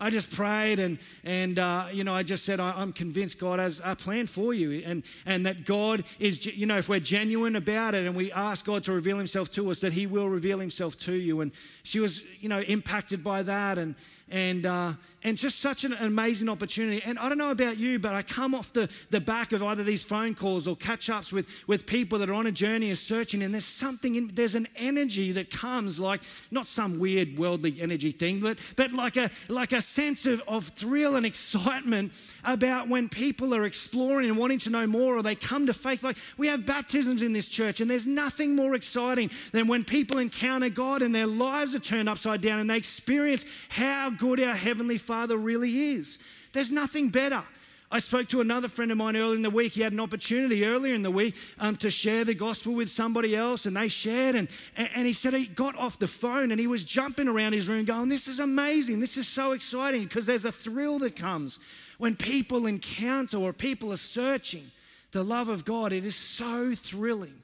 I 0.00 0.08
just 0.08 0.32
prayed 0.32 0.78
and, 0.78 0.98
and 1.24 1.58
uh, 1.58 1.84
you 1.92 2.04
know, 2.04 2.14
I 2.14 2.22
just 2.22 2.44
said, 2.44 2.58
I, 2.58 2.80
am 2.80 2.92
convinced 2.92 3.38
God 3.38 3.58
has 3.58 3.82
a 3.84 3.94
plan 3.94 4.26
for 4.26 4.54
you 4.54 4.82
and, 4.86 5.04
and 5.26 5.44
that 5.44 5.66
God 5.66 6.04
is, 6.18 6.46
you 6.46 6.66
know, 6.66 6.78
if 6.78 6.88
we're 6.88 7.00
genuine 7.00 7.54
about 7.54 7.94
it 7.94 8.06
and 8.06 8.16
we 8.16 8.32
ask 8.32 8.64
God 8.64 8.82
to 8.84 8.92
reveal 8.92 9.18
himself 9.18 9.52
to 9.52 9.70
us, 9.70 9.80
that 9.80 9.92
he 9.92 10.06
will 10.06 10.28
reveal 10.28 10.58
himself 10.58 10.96
to 11.00 11.12
you. 11.12 11.42
And 11.42 11.52
she 11.82 12.00
was, 12.00 12.24
you 12.42 12.48
know, 12.48 12.60
impacted 12.60 13.22
by 13.22 13.42
that 13.42 13.76
and, 13.78 13.94
and, 14.30 14.66
uh, 14.66 14.92
and 15.22 15.36
just 15.36 15.60
such 15.60 15.84
an 15.84 15.92
amazing 15.94 16.48
opportunity. 16.48 17.02
And 17.04 17.18
I 17.18 17.28
don't 17.28 17.38
know 17.38 17.50
about 17.50 17.76
you, 17.76 17.98
but 17.98 18.14
I 18.14 18.22
come 18.22 18.54
off 18.54 18.72
the, 18.72 18.90
the 19.10 19.20
back 19.20 19.52
of 19.52 19.62
either 19.62 19.82
these 19.82 20.04
phone 20.04 20.34
calls 20.34 20.66
or 20.66 20.76
catch 20.76 21.10
ups 21.10 21.32
with, 21.32 21.64
with 21.66 21.86
people 21.86 22.18
that 22.20 22.30
are 22.30 22.34
on 22.34 22.46
a 22.46 22.52
journey 22.52 22.88
and 22.88 22.96
searching, 22.96 23.42
and 23.42 23.52
there's 23.52 23.64
something, 23.64 24.14
in, 24.14 24.30
there's 24.34 24.54
an 24.54 24.66
energy 24.76 25.32
that 25.32 25.50
comes 25.50 26.00
like 26.00 26.22
not 26.50 26.66
some 26.66 26.98
weird 26.98 27.38
worldly 27.38 27.74
energy 27.80 28.12
thing, 28.12 28.40
but, 28.40 28.58
but 28.76 28.92
like, 28.92 29.16
a, 29.16 29.30
like 29.48 29.72
a 29.72 29.82
sense 29.82 30.26
of, 30.26 30.42
of 30.48 30.64
thrill 30.68 31.16
and 31.16 31.26
excitement 31.26 32.32
about 32.44 32.88
when 32.88 33.08
people 33.08 33.54
are 33.54 33.64
exploring 33.64 34.28
and 34.28 34.38
wanting 34.38 34.58
to 34.58 34.70
know 34.70 34.86
more 34.86 35.16
or 35.16 35.22
they 35.22 35.34
come 35.34 35.66
to 35.66 35.74
faith. 35.74 36.02
Like 36.02 36.16
we 36.38 36.46
have 36.46 36.64
baptisms 36.64 37.22
in 37.22 37.32
this 37.32 37.48
church, 37.48 37.80
and 37.80 37.90
there's 37.90 38.06
nothing 38.06 38.56
more 38.56 38.74
exciting 38.74 39.30
than 39.52 39.66
when 39.66 39.84
people 39.84 40.18
encounter 40.18 40.70
God 40.70 41.02
and 41.02 41.14
their 41.14 41.26
lives 41.26 41.74
are 41.74 41.80
turned 41.80 42.08
upside 42.08 42.40
down 42.40 42.58
and 42.58 42.70
they 42.70 42.76
experience 42.76 43.44
how 43.68 44.10
good 44.20 44.38
our 44.40 44.54
Heavenly 44.54 44.98
Father 44.98 45.36
really 45.36 45.94
is. 45.94 46.18
There's 46.52 46.70
nothing 46.70 47.08
better. 47.08 47.42
I 47.90 47.98
spoke 47.98 48.28
to 48.28 48.40
another 48.40 48.68
friend 48.68 48.92
of 48.92 48.98
mine 48.98 49.16
earlier 49.16 49.34
in 49.34 49.42
the 49.42 49.50
week. 49.50 49.72
He 49.72 49.80
had 49.80 49.92
an 49.92 49.98
opportunity 49.98 50.64
earlier 50.64 50.94
in 50.94 51.02
the 51.02 51.10
week 51.10 51.34
um, 51.58 51.74
to 51.76 51.90
share 51.90 52.24
the 52.24 52.34
gospel 52.34 52.74
with 52.74 52.88
somebody 52.88 53.34
else, 53.34 53.66
and 53.66 53.76
they 53.76 53.88
shared. 53.88 54.36
And, 54.36 54.48
and 54.76 55.06
he 55.06 55.12
said 55.12 55.34
he 55.34 55.46
got 55.46 55.76
off 55.76 55.98
the 55.98 56.06
phone 56.06 56.52
and 56.52 56.60
he 56.60 56.68
was 56.68 56.84
jumping 56.84 57.26
around 57.26 57.52
his 57.52 57.68
room, 57.68 57.84
going, 57.84 58.08
This 58.08 58.28
is 58.28 58.38
amazing. 58.38 59.00
This 59.00 59.16
is 59.16 59.26
so 59.26 59.52
exciting 59.52 60.04
because 60.04 60.26
there's 60.26 60.44
a 60.44 60.52
thrill 60.52 61.00
that 61.00 61.16
comes 61.16 61.58
when 61.98 62.14
people 62.14 62.66
encounter 62.66 63.38
or 63.38 63.52
people 63.52 63.92
are 63.92 63.96
searching 63.96 64.70
the 65.10 65.24
love 65.24 65.48
of 65.48 65.64
God. 65.64 65.92
It 65.92 66.04
is 66.04 66.14
so 66.14 66.72
thrilling. 66.76 67.42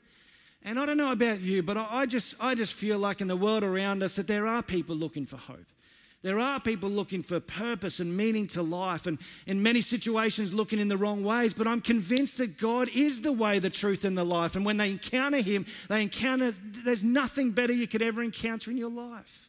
And 0.64 0.78
I 0.78 0.86
don't 0.86 0.96
know 0.96 1.12
about 1.12 1.40
you, 1.40 1.62
but 1.62 1.76
I 1.76 2.06
just, 2.06 2.36
I 2.40 2.54
just 2.54 2.74
feel 2.74 2.98
like 2.98 3.20
in 3.20 3.26
the 3.26 3.36
world 3.36 3.64
around 3.64 4.02
us 4.02 4.14
that 4.16 4.28
there 4.28 4.46
are 4.46 4.62
people 4.62 4.94
looking 4.94 5.26
for 5.26 5.38
hope. 5.38 5.66
There 6.22 6.40
are 6.40 6.58
people 6.58 6.90
looking 6.90 7.22
for 7.22 7.38
purpose 7.38 8.00
and 8.00 8.16
meaning 8.16 8.46
to 8.48 8.62
life, 8.62 9.06
and 9.06 9.18
in 9.46 9.62
many 9.62 9.80
situations 9.80 10.52
looking 10.52 10.78
in 10.78 10.88
the 10.88 10.96
wrong 10.96 11.22
ways. 11.22 11.54
But 11.54 11.66
I'm 11.66 11.80
convinced 11.80 12.38
that 12.38 12.58
God 12.58 12.88
is 12.94 13.22
the 13.22 13.32
way, 13.32 13.58
the 13.58 13.70
truth, 13.70 14.04
and 14.04 14.18
the 14.18 14.24
life. 14.24 14.56
And 14.56 14.64
when 14.64 14.76
they 14.76 14.90
encounter 14.90 15.40
Him, 15.40 15.66
they 15.88 16.02
encounter, 16.02 16.52
there's 16.84 17.04
nothing 17.04 17.52
better 17.52 17.72
you 17.72 17.86
could 17.86 18.02
ever 18.02 18.22
encounter 18.22 18.70
in 18.70 18.76
your 18.76 18.90
life. 18.90 19.48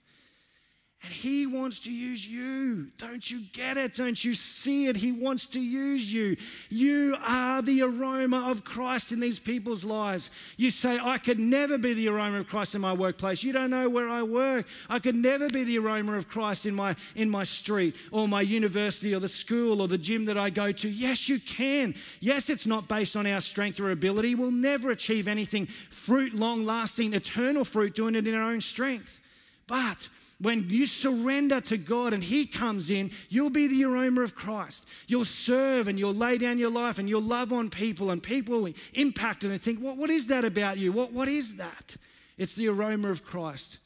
And 1.04 1.14
He 1.14 1.46
wants 1.46 1.82
to 1.82 1.94
use 1.94 2.28
you. 2.28 2.88
Don't 2.98 3.30
you 3.30 3.42
get 3.54 3.78
it? 3.78 3.94
Don't 3.94 4.24
you 4.26 4.34
see 4.34 4.88
it? 4.88 4.96
He 4.96 5.12
wants 5.12 5.46
to 5.50 5.60
use 5.60 6.12
you. 6.12 6.36
You 6.70 7.16
are 7.24 7.62
the 7.62 7.84
aroma 7.84 8.50
of 8.50 8.64
Christ 8.64 9.12
in 9.12 9.20
these 9.20 9.38
people's 9.38 9.84
lives. 9.84 10.32
You 10.58 10.72
say, 10.72 10.98
I 11.00 11.20
could 11.20 11.40
never 11.40 11.78
be 11.78 11.94
the 11.94 12.10
aroma 12.10 12.40
of 12.40 12.48
Christ 12.48 12.74
in 12.74 12.82
my 12.82 12.94
workplace. 12.94 13.44
You 13.44 13.54
don't 13.54 13.70
know 13.70 13.88
where 13.88 14.10
I 14.10 14.24
work. 14.24 14.66
I 14.90 14.98
could 14.98 15.14
never 15.14 15.48
be 15.50 15.64
the 15.64 15.78
aroma 15.78 16.18
of 16.18 16.30
Christ 16.30 16.66
in 16.66 16.74
my, 16.74 16.96
in 17.16 17.30
my 17.30 17.44
street 17.44 17.96
or 18.12 18.28
my 18.28 18.42
university 18.42 19.14
or 19.14 19.20
the 19.20 19.28
school 19.28 19.82
or 19.82 19.88
the 19.88 20.00
gym 20.00 20.26
that 20.26 20.38
I 20.38 20.50
go 20.50 20.72
to. 20.72 20.90
Yes, 20.90 21.30
you 21.30 21.40
can. 21.40 21.94
Yes, 22.22 22.50
it's 22.50 22.66
not 22.66 22.88
based 22.88 23.16
on 23.16 23.28
our 23.28 23.42
strength 23.42 23.80
or 23.80 23.92
ability. 23.92 24.34
We'll 24.34 24.50
never 24.50 24.90
achieve 24.90 25.28
anything 25.28 25.68
fruit, 25.68 26.34
long 26.34 26.66
lasting, 26.66 27.14
eternal 27.14 27.66
fruit 27.66 27.94
doing 27.94 28.16
it 28.16 28.28
in 28.28 28.34
our 28.34 28.52
own 28.52 28.62
strength. 28.62 29.22
But 29.68 30.10
when 30.40 30.70
you 30.70 30.86
surrender 30.86 31.60
to 31.62 31.78
God 31.78 32.14
and 32.14 32.24
He 32.24 32.46
comes 32.46 32.92
in, 32.92 33.12
you'll 33.30 33.50
be 33.50 33.68
the 33.68 33.86
aroma 33.86 34.22
of 34.22 34.36
Christ. 34.36 34.88
You'll 35.08 35.26
serve 35.26 35.88
and 35.88 35.98
you'll 35.98 36.14
lay 36.14 36.38
down 36.38 36.60
your 36.60 36.70
life 36.70 37.00
and 37.00 37.10
you'll 37.10 37.22
love 37.22 37.52
on 37.52 37.70
people, 37.70 38.12
and 38.12 38.22
people 38.22 38.62
will 38.62 38.74
impact 38.94 39.44
and 39.44 39.52
they 39.52 39.58
think, 39.58 39.80
what, 39.80 39.98
what 39.98 40.10
is 40.10 40.28
that 40.28 40.46
about 40.46 40.78
you? 40.78 40.92
What, 40.92 41.12
what 41.12 41.28
is 41.28 41.58
that? 41.58 41.98
It's 42.38 42.56
the 42.56 42.68
aroma 42.68 43.10
of 43.10 43.26
Christ. 43.26 43.80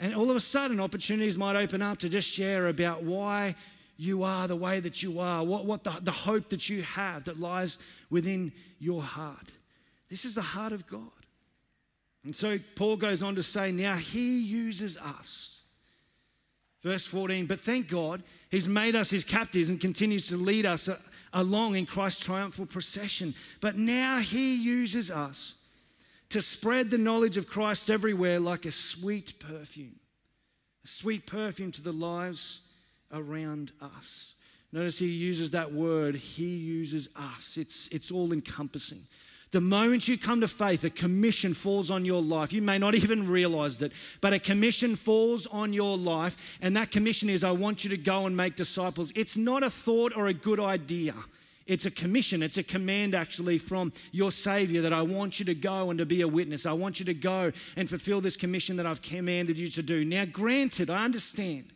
And 0.00 0.14
all 0.14 0.30
of 0.30 0.36
a 0.36 0.40
sudden, 0.40 0.80
opportunities 0.80 1.38
might 1.38 1.56
open 1.56 1.82
up 1.82 1.98
to 1.98 2.08
just 2.08 2.28
share 2.28 2.68
about 2.68 3.02
why 3.02 3.54
you 3.96 4.24
are 4.24 4.48
the 4.48 4.56
way 4.56 4.80
that 4.80 5.02
you 5.02 5.20
are, 5.20 5.44
what, 5.44 5.66
what 5.66 5.84
the, 5.84 5.94
the 6.02 6.10
hope 6.10 6.48
that 6.48 6.68
you 6.68 6.82
have 6.82 7.24
that 7.24 7.38
lies 7.38 7.78
within 8.10 8.52
your 8.80 9.02
heart. 9.02 9.52
This 10.08 10.24
is 10.24 10.34
the 10.34 10.42
heart 10.42 10.72
of 10.72 10.86
God. 10.86 11.00
And 12.24 12.34
so 12.34 12.58
Paul 12.74 12.96
goes 12.96 13.22
on 13.22 13.34
to 13.34 13.42
say, 13.42 13.70
now 13.70 13.94
he 13.94 14.40
uses 14.40 14.96
us. 14.96 15.53
Verse 16.84 17.06
14, 17.06 17.46
but 17.46 17.58
thank 17.58 17.88
God 17.88 18.22
he's 18.50 18.68
made 18.68 18.94
us 18.94 19.08
his 19.08 19.24
captives 19.24 19.70
and 19.70 19.80
continues 19.80 20.28
to 20.28 20.36
lead 20.36 20.66
us 20.66 20.86
uh, 20.86 20.98
along 21.32 21.76
in 21.76 21.86
Christ's 21.86 22.22
triumphal 22.22 22.66
procession. 22.66 23.34
But 23.62 23.76
now 23.76 24.18
he 24.18 24.54
uses 24.62 25.10
us 25.10 25.54
to 26.28 26.42
spread 26.42 26.90
the 26.90 26.98
knowledge 26.98 27.38
of 27.38 27.48
Christ 27.48 27.88
everywhere 27.88 28.38
like 28.38 28.66
a 28.66 28.70
sweet 28.70 29.38
perfume, 29.38 29.96
a 30.84 30.86
sweet 30.86 31.26
perfume 31.26 31.72
to 31.72 31.82
the 31.82 31.92
lives 31.92 32.60
around 33.10 33.72
us. 33.80 34.34
Notice 34.70 34.98
he 34.98 35.06
uses 35.06 35.52
that 35.52 35.72
word, 35.72 36.16
he 36.16 36.56
uses 36.56 37.08
us. 37.16 37.56
It's, 37.56 37.88
it's 37.88 38.10
all 38.10 38.30
encompassing. 38.32 39.00
The 39.54 39.60
moment 39.60 40.08
you 40.08 40.18
come 40.18 40.40
to 40.40 40.48
faith, 40.48 40.82
a 40.82 40.90
commission 40.90 41.54
falls 41.54 41.88
on 41.88 42.04
your 42.04 42.20
life. 42.20 42.52
You 42.52 42.60
may 42.60 42.76
not 42.76 42.94
even 42.96 43.28
realize 43.28 43.80
it, 43.82 43.92
but 44.20 44.32
a 44.32 44.40
commission 44.40 44.96
falls 44.96 45.46
on 45.46 45.72
your 45.72 45.96
life, 45.96 46.58
and 46.60 46.76
that 46.76 46.90
commission 46.90 47.30
is 47.30 47.44
I 47.44 47.52
want 47.52 47.84
you 47.84 47.90
to 47.90 47.96
go 47.96 48.26
and 48.26 48.36
make 48.36 48.56
disciples. 48.56 49.12
It's 49.14 49.36
not 49.36 49.62
a 49.62 49.70
thought 49.70 50.12
or 50.16 50.26
a 50.26 50.34
good 50.34 50.58
idea. 50.58 51.14
It's 51.68 51.86
a 51.86 51.90
commission, 51.92 52.42
it's 52.42 52.56
a 52.56 52.64
command 52.64 53.14
actually 53.14 53.58
from 53.58 53.92
your 54.10 54.32
Savior 54.32 54.80
that 54.82 54.92
I 54.92 55.02
want 55.02 55.38
you 55.38 55.44
to 55.44 55.54
go 55.54 55.88
and 55.88 56.00
to 56.00 56.04
be 56.04 56.22
a 56.22 56.28
witness. 56.28 56.66
I 56.66 56.72
want 56.72 56.98
you 56.98 57.06
to 57.06 57.14
go 57.14 57.52
and 57.76 57.88
fulfill 57.88 58.20
this 58.20 58.36
commission 58.36 58.76
that 58.78 58.86
I've 58.86 59.02
commanded 59.02 59.56
you 59.56 59.68
to 59.70 59.82
do. 59.84 60.04
Now, 60.04 60.24
granted, 60.24 60.90
I 60.90 61.04
understand. 61.04 61.66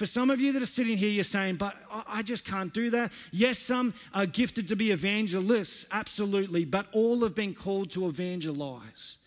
For 0.00 0.06
some 0.06 0.30
of 0.30 0.40
you 0.40 0.54
that 0.54 0.62
are 0.62 0.66
sitting 0.66 0.96
here, 0.96 1.10
you're 1.10 1.22
saying, 1.22 1.56
but 1.56 1.76
I 2.08 2.22
just 2.22 2.46
can't 2.46 2.72
do 2.72 2.88
that. 2.88 3.12
Yes, 3.32 3.58
some 3.58 3.92
are 4.14 4.24
gifted 4.24 4.66
to 4.68 4.74
be 4.74 4.92
evangelists, 4.92 5.86
absolutely, 5.92 6.64
but 6.64 6.86
all 6.92 7.22
have 7.22 7.34
been 7.34 7.52
called 7.52 7.90
to 7.90 8.06
evangelize. 8.06 9.18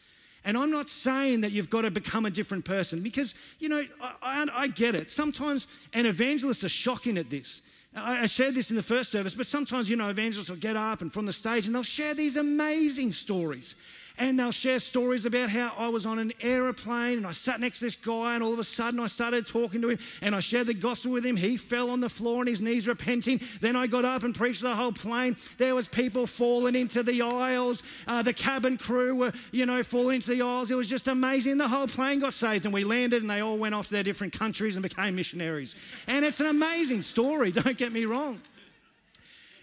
And 0.43 0.57
I'm 0.57 0.71
not 0.71 0.89
saying 0.89 1.41
that 1.41 1.51
you've 1.51 1.69
got 1.69 1.83
to 1.83 1.91
become 1.91 2.25
a 2.25 2.31
different 2.31 2.65
person 2.65 3.03
because, 3.03 3.36
you 3.59 3.69
know, 3.69 3.86
I, 4.01 4.15
I, 4.23 4.62
I 4.62 4.67
get 4.67 4.95
it. 4.95 5.12
Sometimes, 5.12 5.67
and 5.93 6.07
evangelists 6.07 6.63
are 6.63 6.69
shocking 6.69 7.19
at 7.19 7.29
this. 7.29 7.62
I 7.95 8.25
shared 8.25 8.55
this 8.55 8.71
in 8.71 8.75
the 8.75 8.81
first 8.81 9.12
service, 9.12 9.36
but 9.36 9.45
sometimes, 9.45 9.91
you 9.91 9.95
know, 9.95 10.09
evangelists 10.09 10.49
will 10.49 10.57
get 10.57 10.75
up 10.75 11.03
and 11.03 11.13
from 11.13 11.27
the 11.27 11.33
stage 11.33 11.67
and 11.67 11.75
they'll 11.75 11.83
share 11.83 12.15
these 12.15 12.36
amazing 12.36 13.12
stories 13.12 13.75
and 14.17 14.39
they'll 14.39 14.52
share 14.52 14.80
stories 14.80 15.26
about 15.26 15.49
how 15.49 15.73
I 15.78 15.88
was 15.88 16.06
on 16.06 16.19
an 16.19 16.34
aeroplane 16.41 17.17
and 17.17 17.26
I 17.26 17.32
sat 17.32 17.60
next 17.60 17.80
to 17.80 17.86
this 17.86 17.95
guy, 17.95 18.36
and 18.36 18.43
all 18.43 18.54
of 18.54 18.60
a 18.60 18.63
sudden 18.63 18.99
I 18.99 19.08
started 19.08 19.47
talking 19.47 19.82
to 19.82 19.89
him 19.89 19.99
and 20.21 20.36
I 20.36 20.39
shared 20.39 20.67
the 20.67 20.73
gospel 20.73 21.12
with 21.12 21.26
him. 21.26 21.36
He 21.36 21.58
fell 21.58 21.89
on 21.89 21.99
the 21.99 22.10
floor 22.10 22.41
on 22.41 22.47
his 22.47 22.62
knees 22.62 22.88
repenting. 22.88 23.41
Then 23.60 23.76
I 23.76 23.88
got 23.88 24.06
up 24.06 24.23
and 24.23 24.36
preached 24.36 24.62
the 24.62 24.76
whole 24.76 24.91
plane. 24.91 25.36
There 25.58 25.73
was 25.73 25.88
people 25.88 26.28
falling 26.28 26.76
into 26.76 27.02
the 27.02 27.21
aisles. 27.21 27.82
Uh, 28.08 28.21
the 28.21 28.34
cabin 28.34 28.78
crew 28.78 29.15
were, 29.15 29.34
you 29.52 29.65
know, 29.65 29.82
falling 29.82 30.15
into 30.15 30.32
the 30.32 30.41
aisles. 30.41 30.69
It 30.69 30.76
was 30.76 30.88
just 30.88 31.08
amazing. 31.08 31.58
The 31.58 31.67
whole 31.67 31.88
plane 31.88 32.19
got 32.19 32.34
saved, 32.34 32.65
and 32.65 32.73
we 32.73 32.84
landed, 32.84 33.21
and 33.21 33.30
they 33.30 33.41
all 33.41 33.58
went 33.58 33.73
off 33.73 33.88
to 33.88 33.93
their 33.93 34.04
different 34.04 34.34
countries 34.34 34.76
and 34.76 34.84
became 34.84 35.15
missionaries. 35.15 35.76
And 36.08 36.23
it's 36.23 36.39
an 36.39 36.47
amazing 36.47 37.02
story. 37.02 37.52
Don't 37.63 37.78
get 37.78 37.91
me 37.91 38.06
wrong. 38.06 38.39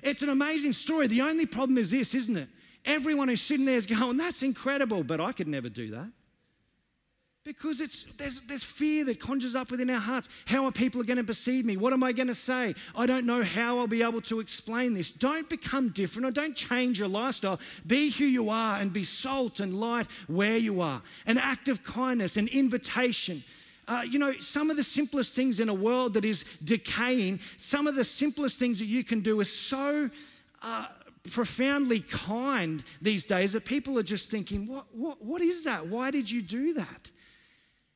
It's 0.03 0.23
an 0.23 0.31
amazing 0.31 0.73
story. 0.73 1.07
The 1.07 1.23
only 1.23 1.47
problem 1.47 1.79
is 1.79 1.91
this, 1.91 2.15
isn't 2.15 2.37
it? 2.37 2.49
Everyone 2.85 3.29
who's 3.29 3.43
sitting 3.43 3.67
there 3.67 3.77
is 3.77 3.87
going, 3.87 4.17
That's 4.17 4.43
incredible, 4.43 5.05
but 5.05 5.21
I 5.21 5.33
could 5.33 5.49
never 5.49 5.69
do 5.69 5.91
that. 5.91 6.11
Because 7.43 7.81
it's, 7.81 8.05
there's, 8.17 8.43
there's 8.43 8.63
fear 8.63 9.03
that 9.07 9.19
conjures 9.19 9.55
up 9.55 9.71
within 9.71 9.89
our 9.89 9.99
hearts. 9.99 10.29
How 10.47 10.67
are 10.67 10.73
people 10.73 11.03
going 11.03 11.17
to 11.17 11.25
perceive 11.25 11.65
me? 11.65 11.79
What 11.79 11.95
am 11.95 12.03
I 12.03 12.13
going 12.13 12.29
to 12.29 12.35
say? 12.35 12.75
I 12.95 13.07
don't 13.07 13.25
know 13.25 13.43
how 13.43 13.79
I'll 13.79 13.87
be 13.87 14.03
able 14.03 14.21
to 14.23 14.41
explain 14.41 14.93
this. 14.93 15.11
Don't 15.11 15.49
become 15.49 15.89
different 15.89 16.27
or 16.27 16.33
don't 16.33 16.55
change 16.55 16.99
your 16.99 17.09
lifestyle. 17.09 17.59
Be 17.87 18.11
who 18.11 18.27
you 18.27 18.51
are 18.51 18.79
and 18.79 18.93
be 18.93 19.05
salt 19.05 19.59
and 19.59 19.75
light 19.75 20.07
where 20.27 20.59
you 20.59 20.83
are. 20.83 21.01
An 21.27 21.39
act 21.39 21.69
of 21.69 21.83
kindness, 21.83 22.37
an 22.37 22.47
invitation. 22.49 23.43
Uh, 23.89 24.03
you 24.09 24.19
know, 24.19 24.33
some 24.35 24.71
of 24.71 24.77
the 24.77 24.85
simplest 24.85 25.35
things 25.35 25.61
in 25.61 25.71
a 25.71 25.75
world 25.75 26.15
that 26.15 26.27
is 26.27 26.45
decaying, 26.59 27.41
some 27.57 27.87
of 27.87 27.95
the 27.95 28.05
simplest 28.05 28.59
things 28.59 28.79
that 28.79 28.87
you 28.87 29.03
can 29.03 29.21
do 29.21 29.41
is 29.41 29.51
so 29.51 30.11
uh, 30.63 30.87
profoundly 31.31 32.01
kind 32.01 32.83
these 33.01 33.25
days 33.25 33.53
that 33.53 33.65
people 33.65 33.99
are 33.99 34.03
just 34.03 34.31
thinking, 34.31 34.67
what, 34.67 34.87
what, 34.93 35.23
what 35.23 35.43
is 35.43 35.65
that? 35.65 35.87
Why 35.87 36.11
did 36.11 36.31
you 36.31 36.43
do 36.43 36.75
that? 36.75 37.11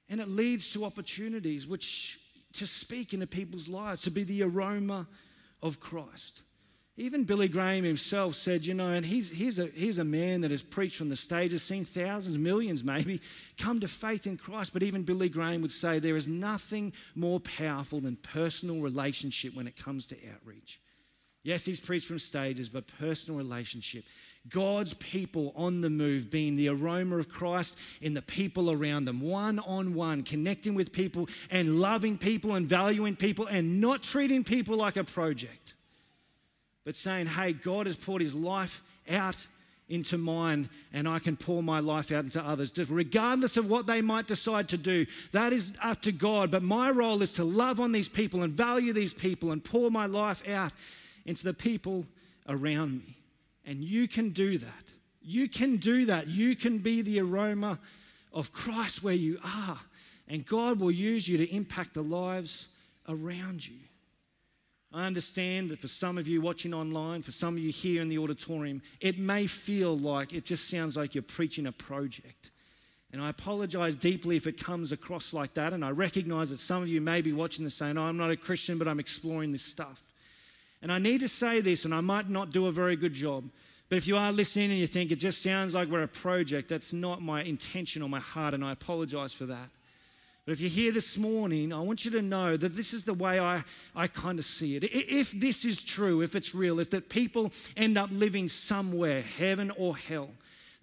And 0.08 0.20
it 0.20 0.28
leads 0.28 0.72
to 0.74 0.84
opportunities 0.84 1.66
which 1.66 2.18
to 2.54 2.66
speak 2.66 3.12
into 3.12 3.26
people's 3.26 3.68
lives, 3.68 4.02
to 4.02 4.10
be 4.10 4.22
the 4.22 4.42
aroma 4.42 5.08
of 5.62 5.80
Christ. 5.80 6.42
Even 6.96 7.24
Billy 7.24 7.48
Graham 7.48 7.82
himself 7.82 8.36
said, 8.36 8.64
you 8.64 8.72
know, 8.72 8.92
and 8.92 9.04
he's, 9.04 9.28
he's, 9.28 9.58
a, 9.58 9.66
he's 9.66 9.98
a 9.98 10.04
man 10.04 10.42
that 10.42 10.52
has 10.52 10.62
preached 10.62 10.96
from 10.96 11.08
the 11.08 11.16
stage, 11.16 11.50
has 11.50 11.64
seen 11.64 11.84
thousands, 11.84 12.38
millions 12.38 12.84
maybe, 12.84 13.20
come 13.58 13.80
to 13.80 13.88
faith 13.88 14.28
in 14.28 14.36
Christ. 14.36 14.72
But 14.72 14.84
even 14.84 15.02
Billy 15.02 15.28
Graham 15.28 15.62
would 15.62 15.72
say 15.72 15.98
there 15.98 16.16
is 16.16 16.28
nothing 16.28 16.92
more 17.16 17.40
powerful 17.40 17.98
than 17.98 18.14
personal 18.14 18.80
relationship 18.80 19.56
when 19.56 19.66
it 19.66 19.76
comes 19.76 20.06
to 20.06 20.16
outreach. 20.32 20.80
Yes, 21.44 21.66
he's 21.66 21.78
preached 21.78 22.06
from 22.06 22.18
stages, 22.18 22.70
but 22.70 22.86
personal 22.98 23.38
relationship. 23.38 24.04
God's 24.48 24.94
people 24.94 25.52
on 25.56 25.82
the 25.82 25.90
move, 25.90 26.30
being 26.30 26.56
the 26.56 26.68
aroma 26.68 27.18
of 27.18 27.28
Christ 27.28 27.78
in 28.00 28.14
the 28.14 28.22
people 28.22 28.74
around 28.74 29.04
them, 29.04 29.20
one 29.20 29.58
on 29.58 29.94
one, 29.94 30.22
connecting 30.22 30.74
with 30.74 30.92
people 30.92 31.28
and 31.50 31.80
loving 31.80 32.18
people 32.18 32.54
and 32.54 32.66
valuing 32.66 33.14
people 33.14 33.46
and 33.46 33.80
not 33.80 34.02
treating 34.02 34.42
people 34.42 34.76
like 34.76 34.96
a 34.96 35.04
project, 35.04 35.74
but 36.84 36.96
saying, 36.96 37.26
hey, 37.26 37.52
God 37.52 37.86
has 37.86 37.96
poured 37.96 38.22
his 38.22 38.34
life 38.34 38.82
out 39.10 39.46
into 39.88 40.16
mine 40.16 40.68
and 40.94 41.06
I 41.06 41.18
can 41.18 41.36
pour 41.36 41.62
my 41.62 41.80
life 41.80 42.10
out 42.10 42.24
into 42.24 42.42
others, 42.42 42.72
regardless 42.90 43.58
of 43.58 43.68
what 43.68 43.86
they 43.86 44.00
might 44.00 44.26
decide 44.26 44.68
to 44.70 44.78
do. 44.78 45.04
That 45.32 45.52
is 45.52 45.76
up 45.82 46.02
to 46.02 46.12
God. 46.12 46.50
But 46.50 46.62
my 46.62 46.90
role 46.90 47.20
is 47.20 47.34
to 47.34 47.44
love 47.44 47.80
on 47.80 47.92
these 47.92 48.08
people 48.08 48.42
and 48.42 48.52
value 48.52 48.94
these 48.94 49.14
people 49.14 49.52
and 49.52 49.62
pour 49.62 49.90
my 49.90 50.06
life 50.06 50.46
out 50.48 50.72
into 51.24 51.44
the 51.44 51.54
people 51.54 52.06
around 52.48 52.98
me. 52.98 53.16
And 53.64 53.82
you 53.82 54.08
can 54.08 54.30
do 54.30 54.58
that. 54.58 54.84
You 55.22 55.48
can 55.48 55.76
do 55.78 56.06
that. 56.06 56.26
You 56.26 56.54
can 56.54 56.78
be 56.78 57.02
the 57.02 57.20
aroma 57.20 57.78
of 58.32 58.52
Christ 58.52 59.02
where 59.02 59.14
you 59.14 59.38
are. 59.44 59.78
And 60.28 60.44
God 60.44 60.80
will 60.80 60.90
use 60.90 61.28
you 61.28 61.38
to 61.38 61.54
impact 61.54 61.94
the 61.94 62.02
lives 62.02 62.68
around 63.08 63.66
you. 63.66 63.78
I 64.92 65.06
understand 65.06 65.70
that 65.70 65.80
for 65.80 65.88
some 65.88 66.18
of 66.18 66.28
you 66.28 66.40
watching 66.40 66.72
online, 66.72 67.22
for 67.22 67.32
some 67.32 67.54
of 67.54 67.60
you 67.60 67.72
here 67.72 68.00
in 68.00 68.08
the 68.08 68.18
auditorium, 68.18 68.80
it 69.00 69.18
may 69.18 69.46
feel 69.46 69.98
like 69.98 70.32
it 70.32 70.44
just 70.44 70.70
sounds 70.70 70.96
like 70.96 71.14
you're 71.14 71.22
preaching 71.22 71.66
a 71.66 71.72
project. 71.72 72.52
And 73.12 73.20
I 73.20 73.30
apologize 73.30 73.96
deeply 73.96 74.36
if 74.36 74.46
it 74.46 74.62
comes 74.62 74.92
across 74.92 75.34
like 75.34 75.54
that. 75.54 75.72
And 75.72 75.84
I 75.84 75.90
recognize 75.90 76.50
that 76.50 76.58
some 76.58 76.82
of 76.82 76.88
you 76.88 77.00
may 77.00 77.22
be 77.22 77.32
watching 77.32 77.64
this 77.64 77.74
saying, 77.74 77.98
oh, 77.98 78.04
I'm 78.04 78.16
not 78.16 78.30
a 78.30 78.36
Christian, 78.36 78.78
but 78.78 78.86
I'm 78.86 79.00
exploring 79.00 79.52
this 79.52 79.62
stuff. 79.62 80.02
And 80.84 80.92
I 80.92 80.98
need 80.98 81.22
to 81.22 81.28
say 81.28 81.62
this, 81.62 81.86
and 81.86 81.94
I 81.94 82.02
might 82.02 82.28
not 82.28 82.50
do 82.50 82.66
a 82.66 82.70
very 82.70 82.94
good 82.94 83.14
job, 83.14 83.44
but 83.88 83.96
if 83.96 84.06
you 84.06 84.18
are 84.18 84.30
listening 84.30 84.70
and 84.70 84.78
you 84.78 84.86
think 84.86 85.10
it 85.10 85.16
just 85.16 85.42
sounds 85.42 85.74
like 85.74 85.88
we're 85.88 86.02
a 86.02 86.08
project, 86.08 86.68
that's 86.68 86.92
not 86.92 87.22
my 87.22 87.42
intention 87.42 88.02
or 88.02 88.08
my 88.10 88.20
heart, 88.20 88.52
and 88.52 88.62
I 88.62 88.72
apologize 88.72 89.32
for 89.32 89.46
that. 89.46 89.70
But 90.44 90.52
if 90.52 90.60
you're 90.60 90.68
here 90.68 90.92
this 90.92 91.16
morning, 91.16 91.72
I 91.72 91.80
want 91.80 92.04
you 92.04 92.10
to 92.10 92.20
know 92.20 92.58
that 92.58 92.76
this 92.76 92.92
is 92.92 93.04
the 93.04 93.14
way 93.14 93.40
I, 93.40 93.64
I 93.96 94.08
kind 94.08 94.38
of 94.38 94.44
see 94.44 94.76
it. 94.76 94.84
If 94.84 95.32
this 95.32 95.64
is 95.64 95.82
true, 95.82 96.20
if 96.20 96.36
it's 96.36 96.54
real, 96.54 96.78
if 96.78 96.90
that 96.90 97.08
people 97.08 97.50
end 97.78 97.96
up 97.96 98.10
living 98.12 98.50
somewhere, 98.50 99.22
heaven 99.22 99.72
or 99.78 99.96
hell, 99.96 100.28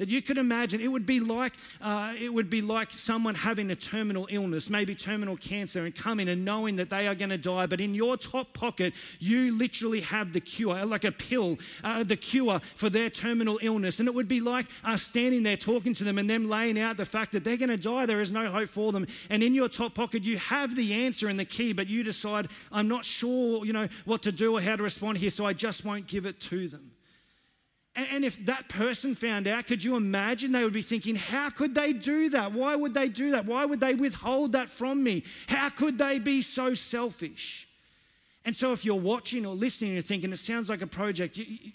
that 0.01 0.09
you 0.09 0.19
could 0.19 0.39
imagine 0.39 0.81
it 0.81 0.91
would 0.91 1.05
be 1.05 1.19
like 1.19 1.53
uh, 1.79 2.13
it 2.19 2.33
would 2.33 2.49
be 2.49 2.59
like 2.59 2.91
someone 2.91 3.35
having 3.35 3.69
a 3.69 3.75
terminal 3.75 4.27
illness 4.31 4.67
maybe 4.67 4.95
terminal 4.95 5.37
cancer 5.37 5.85
and 5.85 5.95
coming 5.95 6.27
and 6.27 6.43
knowing 6.43 6.75
that 6.75 6.89
they 6.89 7.07
are 7.07 7.13
going 7.13 7.29
to 7.29 7.37
die 7.37 7.67
but 7.67 7.79
in 7.79 7.93
your 7.93 8.17
top 8.17 8.51
pocket 8.53 8.95
you 9.19 9.55
literally 9.55 10.01
have 10.01 10.33
the 10.33 10.41
cure 10.41 10.83
like 10.85 11.03
a 11.03 11.11
pill 11.11 11.55
uh, 11.83 12.03
the 12.03 12.17
cure 12.17 12.59
for 12.59 12.89
their 12.89 13.09
terminal 13.11 13.59
illness. 13.61 13.99
And 13.99 14.07
it 14.07 14.15
would 14.15 14.27
be 14.27 14.41
like 14.41 14.65
uh, 14.83 14.97
standing 14.97 15.43
there 15.43 15.55
talking 15.55 15.93
to 15.93 16.03
them 16.03 16.17
and 16.17 16.27
them 16.27 16.49
laying 16.49 16.79
out 16.79 16.97
the 16.97 17.05
fact 17.05 17.31
that 17.33 17.43
they're 17.43 17.57
going 17.57 17.69
to 17.69 17.77
die 17.77 18.07
there 18.07 18.21
is 18.21 18.31
no 18.31 18.49
hope 18.49 18.69
for 18.69 18.91
them. 18.91 19.05
And 19.29 19.43
in 19.43 19.53
your 19.53 19.69
top 19.69 19.93
pocket 19.93 20.23
you 20.23 20.37
have 20.37 20.75
the 20.75 20.93
answer 20.93 21.27
and 21.27 21.39
the 21.39 21.45
key 21.45 21.73
but 21.73 21.87
you 21.87 22.03
decide 22.03 22.47
i'm 22.71 22.87
not 22.87 23.05
sure 23.05 23.65
you 23.65 23.73
know 23.73 23.87
what 24.05 24.23
to 24.23 24.31
do 24.31 24.57
or 24.57 24.61
how 24.61 24.75
to 24.75 24.83
respond 24.83 25.17
here 25.17 25.29
so 25.29 25.45
i 25.45 25.53
just 25.53 25.85
won't 25.85 26.07
give 26.07 26.25
it 26.25 26.39
to 26.39 26.67
them 26.67 26.91
And 27.93 28.23
if 28.23 28.45
that 28.45 28.69
person 28.69 29.15
found 29.15 29.47
out, 29.47 29.67
could 29.67 29.83
you 29.83 29.97
imagine 29.97 30.53
they 30.53 30.63
would 30.63 30.71
be 30.71 30.81
thinking, 30.81 31.15
How 31.15 31.49
could 31.49 31.75
they 31.75 31.91
do 31.91 32.29
that? 32.29 32.53
Why 32.53 32.75
would 32.75 32.93
they 32.93 33.09
do 33.09 33.31
that? 33.31 33.45
Why 33.45 33.65
would 33.65 33.81
they 33.81 33.95
withhold 33.95 34.53
that 34.53 34.69
from 34.69 35.03
me? 35.03 35.23
How 35.47 35.69
could 35.69 35.97
they 35.97 36.17
be 36.17 36.41
so 36.41 36.73
selfish? 36.73 37.67
And 38.45 38.55
so, 38.55 38.71
if 38.71 38.85
you're 38.85 38.95
watching 38.95 39.45
or 39.45 39.53
listening 39.53 39.89
and 39.89 39.95
you're 39.95 40.03
thinking, 40.03 40.31
It 40.31 40.37
sounds 40.37 40.69
like 40.69 40.81
a 40.81 40.87
project, 40.87 41.37
you, 41.37 41.45
you, 41.45 41.71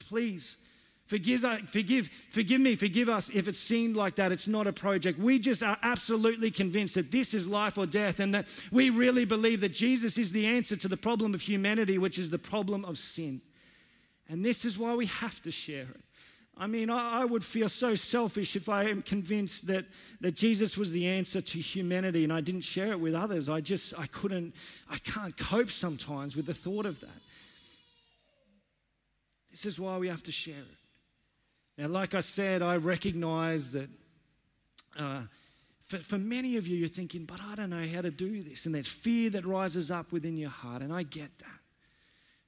please 0.00 0.58
forgive, 1.06 1.42
uh, 1.44 1.56
forgive, 1.56 2.08
forgive 2.08 2.60
me, 2.60 2.76
forgive 2.76 3.08
us 3.08 3.30
if 3.30 3.48
it 3.48 3.54
seemed 3.54 3.96
like 3.96 4.16
that. 4.16 4.30
It's 4.30 4.48
not 4.48 4.66
a 4.66 4.72
project. 4.72 5.18
We 5.18 5.38
just 5.38 5.62
are 5.62 5.78
absolutely 5.82 6.50
convinced 6.50 6.94
that 6.96 7.10
this 7.10 7.32
is 7.32 7.48
life 7.48 7.78
or 7.78 7.86
death 7.86 8.20
and 8.20 8.34
that 8.34 8.48
we 8.70 8.90
really 8.90 9.24
believe 9.24 9.62
that 9.62 9.72
Jesus 9.72 10.18
is 10.18 10.30
the 10.30 10.46
answer 10.46 10.76
to 10.76 10.88
the 10.88 10.96
problem 10.98 11.32
of 11.32 11.40
humanity, 11.40 11.96
which 11.96 12.18
is 12.18 12.30
the 12.30 12.38
problem 12.38 12.84
of 12.84 12.98
sin. 12.98 13.40
And 14.28 14.44
this 14.44 14.64
is 14.64 14.78
why 14.78 14.94
we 14.94 15.06
have 15.06 15.40
to 15.42 15.50
share 15.50 15.82
it. 15.82 16.00
I 16.60 16.66
mean, 16.66 16.90
I, 16.90 17.24
would 17.24 17.44
feel 17.44 17.68
so 17.68 17.94
selfish 17.94 18.56
if 18.56 18.68
I 18.68 18.84
am 18.84 19.00
convinced 19.00 19.68
that, 19.68 19.84
that 20.20 20.34
Jesus 20.34 20.76
was 20.76 20.90
the 20.90 21.06
answer 21.06 21.40
to 21.40 21.58
humanity 21.60 22.24
and 22.24 22.32
I 22.32 22.40
didn't 22.40 22.62
share 22.62 22.90
it 22.90 22.98
with 22.98 23.14
others. 23.14 23.48
I 23.48 23.60
just, 23.60 23.98
I 23.98 24.06
couldn't, 24.06 24.56
I 24.90 24.98
can't 24.98 25.36
cope 25.36 25.70
sometimes 25.70 26.34
with 26.34 26.46
the 26.46 26.54
thought 26.54 26.84
of 26.84 26.98
that. 27.00 27.20
This 29.52 29.66
is 29.66 29.78
why 29.78 29.98
we 29.98 30.08
have 30.08 30.22
to 30.24 30.32
share 30.32 30.54
it. 30.56 31.80
Now, 31.80 31.88
like 31.88 32.14
I 32.16 32.20
said, 32.20 32.60
I 32.60 32.76
recognize 32.76 33.70
that 33.70 33.88
uh, 34.98 35.22
for, 35.86 35.98
for 35.98 36.18
many 36.18 36.56
of 36.56 36.66
you, 36.66 36.76
you're 36.76 36.88
thinking, 36.88 37.24
but 37.24 37.40
I 37.40 37.54
don't 37.54 37.70
know 37.70 37.86
how 37.86 38.00
to 38.00 38.10
do 38.10 38.42
this. 38.42 38.66
And 38.66 38.74
there's 38.74 38.88
fear 38.88 39.30
that 39.30 39.46
rises 39.46 39.92
up 39.92 40.10
within 40.10 40.36
your 40.36 40.50
heart, 40.50 40.82
and 40.82 40.92
I 40.92 41.04
get 41.04 41.38
that. 41.38 41.60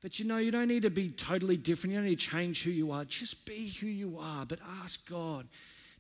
But 0.02 0.18
you 0.18 0.24
know, 0.24 0.38
you 0.38 0.50
don't 0.50 0.68
need 0.68 0.82
to 0.82 0.90
be 0.90 1.10
totally 1.10 1.56
different. 1.56 1.92
You 1.92 2.00
don't 2.00 2.08
need 2.08 2.18
to 2.18 2.30
change 2.30 2.64
who 2.64 2.70
you 2.70 2.90
are. 2.90 3.04
Just 3.04 3.44
be 3.44 3.68
who 3.80 3.86
you 3.86 4.18
are, 4.18 4.46
but 4.46 4.58
ask 4.82 5.08
God. 5.08 5.46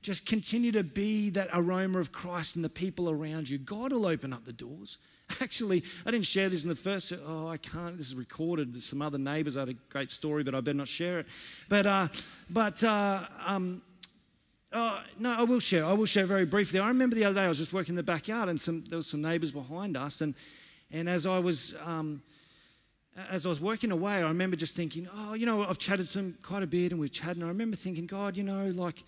Just 0.02 0.26
continue 0.26 0.72
to 0.72 0.82
be 0.82 1.28
that 1.30 1.48
aroma 1.52 1.98
of 1.98 2.10
Christ 2.10 2.56
in 2.56 2.62
the 2.62 2.70
people 2.70 3.10
around 3.10 3.50
you. 3.50 3.58
God 3.58 3.92
will 3.92 4.06
open 4.06 4.32
up 4.32 4.46
the 4.46 4.52
doors. 4.52 4.96
Actually, 5.42 5.84
I 6.06 6.10
didn't 6.10 6.24
share 6.24 6.48
this 6.48 6.62
in 6.62 6.70
the 6.70 6.74
first. 6.74 7.12
Oh, 7.26 7.48
I 7.48 7.58
can't. 7.58 7.98
This 7.98 8.06
is 8.06 8.14
recorded. 8.14 8.72
There's 8.72 8.86
some 8.86 9.02
other 9.02 9.18
neighbors 9.18 9.56
had 9.56 9.68
a 9.68 9.74
great 9.74 10.10
story, 10.10 10.42
but 10.42 10.54
I 10.54 10.60
better 10.60 10.78
not 10.78 10.88
share 10.88 11.20
it. 11.20 11.26
But, 11.68 11.86
uh, 11.86 12.08
but 12.48 12.82
uh, 12.82 13.20
um, 13.44 13.82
uh, 14.72 15.00
no, 15.18 15.32
I 15.32 15.42
will 15.42 15.60
share. 15.60 15.84
I 15.84 15.92
will 15.92 16.06
share 16.06 16.24
very 16.24 16.46
briefly. 16.46 16.80
I 16.80 16.88
remember 16.88 17.16
the 17.16 17.24
other 17.24 17.40
day 17.40 17.44
I 17.44 17.48
was 17.48 17.58
just 17.58 17.74
working 17.74 17.92
in 17.92 17.96
the 17.96 18.02
backyard, 18.02 18.48
and 18.48 18.58
some, 18.58 18.82
there 18.88 18.96
was 18.96 19.08
some 19.08 19.20
neighbors 19.20 19.52
behind 19.52 19.96
us, 19.96 20.22
and 20.22 20.34
and 20.92 21.08
as 21.08 21.26
I 21.26 21.38
was 21.38 21.74
um, 21.84 22.22
as 23.30 23.44
I 23.44 23.48
was 23.48 23.60
working 23.60 23.90
away, 23.90 24.14
I 24.14 24.20
remember 24.28 24.56
just 24.56 24.76
thinking, 24.76 25.08
oh, 25.12 25.34
you 25.34 25.46
know, 25.46 25.64
I've 25.64 25.78
chatted 25.78 26.08
to 26.08 26.18
them 26.18 26.38
quite 26.42 26.62
a 26.62 26.66
bit 26.66 26.92
and 26.92 27.00
we've 27.00 27.12
chatted. 27.12 27.38
And 27.38 27.44
I 27.44 27.48
remember 27.48 27.76
thinking, 27.76 28.06
God, 28.06 28.36
you 28.36 28.44
know, 28.44 28.68
like, 28.68 29.02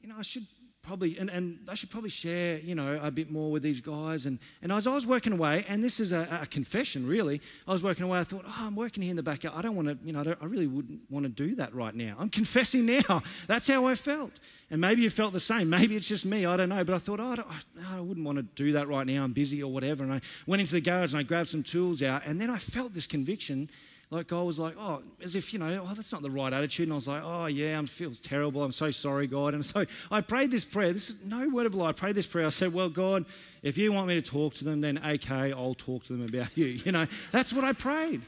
you 0.00 0.08
know, 0.08 0.16
I 0.18 0.22
should 0.22 0.46
probably, 0.82 1.16
and, 1.16 1.30
and 1.30 1.60
I 1.68 1.74
should 1.74 1.90
probably 1.90 2.10
share, 2.10 2.58
you 2.58 2.74
know, 2.74 2.98
a 3.02 3.10
bit 3.10 3.30
more 3.30 3.50
with 3.50 3.62
these 3.62 3.80
guys. 3.80 4.26
And, 4.26 4.38
and 4.60 4.72
as 4.72 4.86
I 4.86 4.94
was 4.94 5.06
working 5.06 5.32
away, 5.32 5.64
and 5.68 5.82
this 5.82 6.00
is 6.00 6.12
a, 6.12 6.40
a 6.42 6.46
confession 6.46 7.06
really, 7.06 7.40
I 7.68 7.72
was 7.72 7.82
working 7.82 8.04
away, 8.04 8.18
I 8.18 8.24
thought, 8.24 8.44
oh, 8.46 8.56
I'm 8.58 8.74
working 8.74 9.02
here 9.02 9.10
in 9.10 9.16
the 9.16 9.22
backyard. 9.22 9.56
I 9.56 9.62
don't 9.62 9.76
want 9.76 9.88
to, 9.88 9.98
you 10.04 10.12
know, 10.12 10.20
I, 10.20 10.44
I 10.44 10.46
really 10.46 10.66
wouldn't 10.66 11.00
want 11.08 11.24
to 11.24 11.28
do 11.28 11.54
that 11.54 11.72
right 11.74 11.94
now. 11.94 12.16
I'm 12.18 12.28
confessing 12.28 12.86
now. 12.86 13.22
That's 13.46 13.68
how 13.68 13.86
I 13.86 13.94
felt. 13.94 14.32
And 14.70 14.80
maybe 14.80 15.02
you 15.02 15.10
felt 15.10 15.32
the 15.32 15.40
same. 15.40 15.70
Maybe 15.70 15.94
it's 15.94 16.08
just 16.08 16.26
me. 16.26 16.46
I 16.46 16.56
don't 16.56 16.68
know. 16.68 16.82
But 16.82 16.94
I 16.94 16.98
thought, 16.98 17.20
oh, 17.20 17.36
I, 17.48 17.96
I 17.96 18.00
wouldn't 18.00 18.26
want 18.26 18.38
to 18.38 18.42
do 18.42 18.72
that 18.72 18.88
right 18.88 19.06
now. 19.06 19.22
I'm 19.22 19.32
busy 19.32 19.62
or 19.62 19.72
whatever. 19.72 20.02
And 20.02 20.12
I 20.12 20.20
went 20.46 20.60
into 20.60 20.72
the 20.72 20.80
garage 20.80 21.12
and 21.12 21.20
I 21.20 21.22
grabbed 21.22 21.48
some 21.48 21.62
tools 21.62 22.02
out. 22.02 22.26
And 22.26 22.40
then 22.40 22.50
I 22.50 22.58
felt 22.58 22.92
this 22.92 23.06
conviction 23.06 23.70
like 24.12 24.30
I 24.30 24.42
was 24.42 24.58
like, 24.58 24.74
oh, 24.78 25.02
as 25.22 25.34
if, 25.34 25.54
you 25.54 25.58
know, 25.58 25.86
oh, 25.88 25.94
that's 25.94 26.12
not 26.12 26.20
the 26.20 26.30
right 26.30 26.52
attitude. 26.52 26.84
And 26.84 26.92
I 26.92 26.96
was 26.96 27.08
like, 27.08 27.22
oh, 27.24 27.46
yeah, 27.46 27.78
I'm 27.78 27.86
feels 27.86 28.20
terrible. 28.20 28.62
I'm 28.62 28.70
so 28.70 28.90
sorry, 28.90 29.26
God. 29.26 29.54
And 29.54 29.64
so 29.64 29.84
I 30.10 30.20
prayed 30.20 30.50
this 30.50 30.66
prayer. 30.66 30.92
This 30.92 31.08
is 31.08 31.24
no 31.24 31.48
word 31.48 31.64
of 31.64 31.74
lie. 31.74 31.88
I 31.88 31.92
prayed 31.92 32.14
this 32.14 32.26
prayer. 32.26 32.44
I 32.44 32.50
said, 32.50 32.74
well, 32.74 32.90
God, 32.90 33.24
if 33.62 33.78
you 33.78 33.90
want 33.90 34.08
me 34.08 34.14
to 34.14 34.22
talk 34.22 34.52
to 34.54 34.64
them, 34.64 34.82
then 34.82 34.98
okay, 34.98 35.52
I'll 35.52 35.74
talk 35.74 36.04
to 36.04 36.12
them 36.12 36.28
about 36.28 36.50
you. 36.58 36.66
You 36.66 36.92
know, 36.92 37.06
that's 37.32 37.54
what 37.54 37.64
I 37.64 37.72
prayed. 37.72 38.20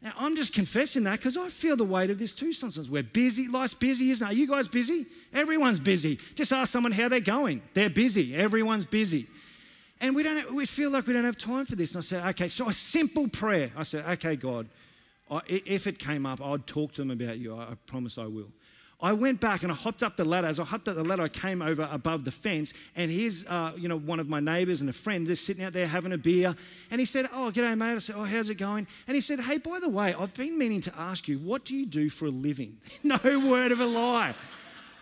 Now, 0.00 0.12
I'm 0.16 0.36
just 0.36 0.54
confessing 0.54 1.02
that 1.04 1.18
because 1.18 1.36
I 1.36 1.48
feel 1.48 1.74
the 1.76 1.84
weight 1.84 2.10
of 2.10 2.20
this 2.20 2.32
too 2.32 2.52
sometimes. 2.52 2.88
We're 2.88 3.02
busy. 3.02 3.48
Life's 3.48 3.74
busy, 3.74 4.10
isn't 4.10 4.24
it? 4.24 4.30
Are 4.30 4.34
you 4.34 4.46
guys 4.46 4.68
busy? 4.68 5.06
Everyone's 5.34 5.80
busy. 5.80 6.20
Just 6.36 6.52
ask 6.52 6.70
someone 6.70 6.92
how 6.92 7.08
they're 7.08 7.18
going. 7.18 7.62
They're 7.74 7.90
busy. 7.90 8.36
Everyone's 8.36 8.86
busy. 8.86 9.26
And 10.00 10.14
we, 10.14 10.22
don't, 10.22 10.54
we 10.54 10.66
feel 10.66 10.90
like 10.90 11.08
we 11.08 11.14
don't 11.14 11.24
have 11.24 11.38
time 11.38 11.64
for 11.64 11.74
this. 11.74 11.94
And 11.94 12.00
I 12.00 12.02
said, 12.02 12.26
okay, 12.30 12.48
so 12.48 12.68
a 12.68 12.72
simple 12.72 13.28
prayer. 13.28 13.70
I 13.76 13.82
said, 13.82 14.04
okay, 14.10 14.36
God, 14.36 14.68
if 15.46 15.86
it 15.86 15.98
came 15.98 16.26
up, 16.26 16.40
I'd 16.40 16.66
talk 16.66 16.92
to 16.92 17.02
them 17.02 17.10
about 17.10 17.38
you. 17.38 17.56
I 17.56 17.74
promise 17.86 18.18
I 18.18 18.26
will. 18.26 18.52
I 19.00 19.12
went 19.12 19.40
back 19.40 19.62
and 19.62 19.70
I 19.70 19.74
hopped 19.74 20.02
up 20.02 20.16
the 20.16 20.24
ladder. 20.24 20.46
As 20.46 20.58
I 20.58 20.64
hopped 20.64 20.88
up 20.88 20.96
the 20.96 21.04
ladder, 21.04 21.22
I 21.24 21.28
came 21.28 21.60
over 21.60 21.86
above 21.92 22.24
the 22.24 22.30
fence, 22.30 22.72
and 22.94 23.10
here's, 23.10 23.46
uh, 23.46 23.72
you 23.76 23.88
know, 23.88 23.98
one 23.98 24.20
of 24.20 24.28
my 24.28 24.40
neighbours 24.40 24.80
and 24.80 24.88
a 24.88 24.92
friend 24.92 25.26
just 25.26 25.44
sitting 25.44 25.62
out 25.62 25.74
there 25.74 25.86
having 25.86 26.12
a 26.12 26.18
beer. 26.18 26.56
And 26.90 26.98
he 26.98 27.04
said, 27.04 27.26
"Oh, 27.32 27.50
g'day, 27.52 27.76
mate." 27.76 27.94
I 27.94 27.98
said, 27.98 28.16
"Oh, 28.16 28.24
how's 28.24 28.48
it 28.48 28.54
going?" 28.54 28.86
And 29.06 29.14
he 29.14 29.20
said, 29.20 29.40
"Hey, 29.40 29.58
by 29.58 29.80
the 29.80 29.90
way, 29.90 30.14
I've 30.14 30.32
been 30.32 30.58
meaning 30.58 30.80
to 30.82 30.92
ask 30.98 31.28
you, 31.28 31.38
what 31.38 31.66
do 31.66 31.76
you 31.76 31.84
do 31.84 32.08
for 32.08 32.26
a 32.26 32.30
living?" 32.30 32.78
no 33.02 33.18
word 33.22 33.70
of 33.70 33.80
a 33.80 33.86
lie. 33.86 34.34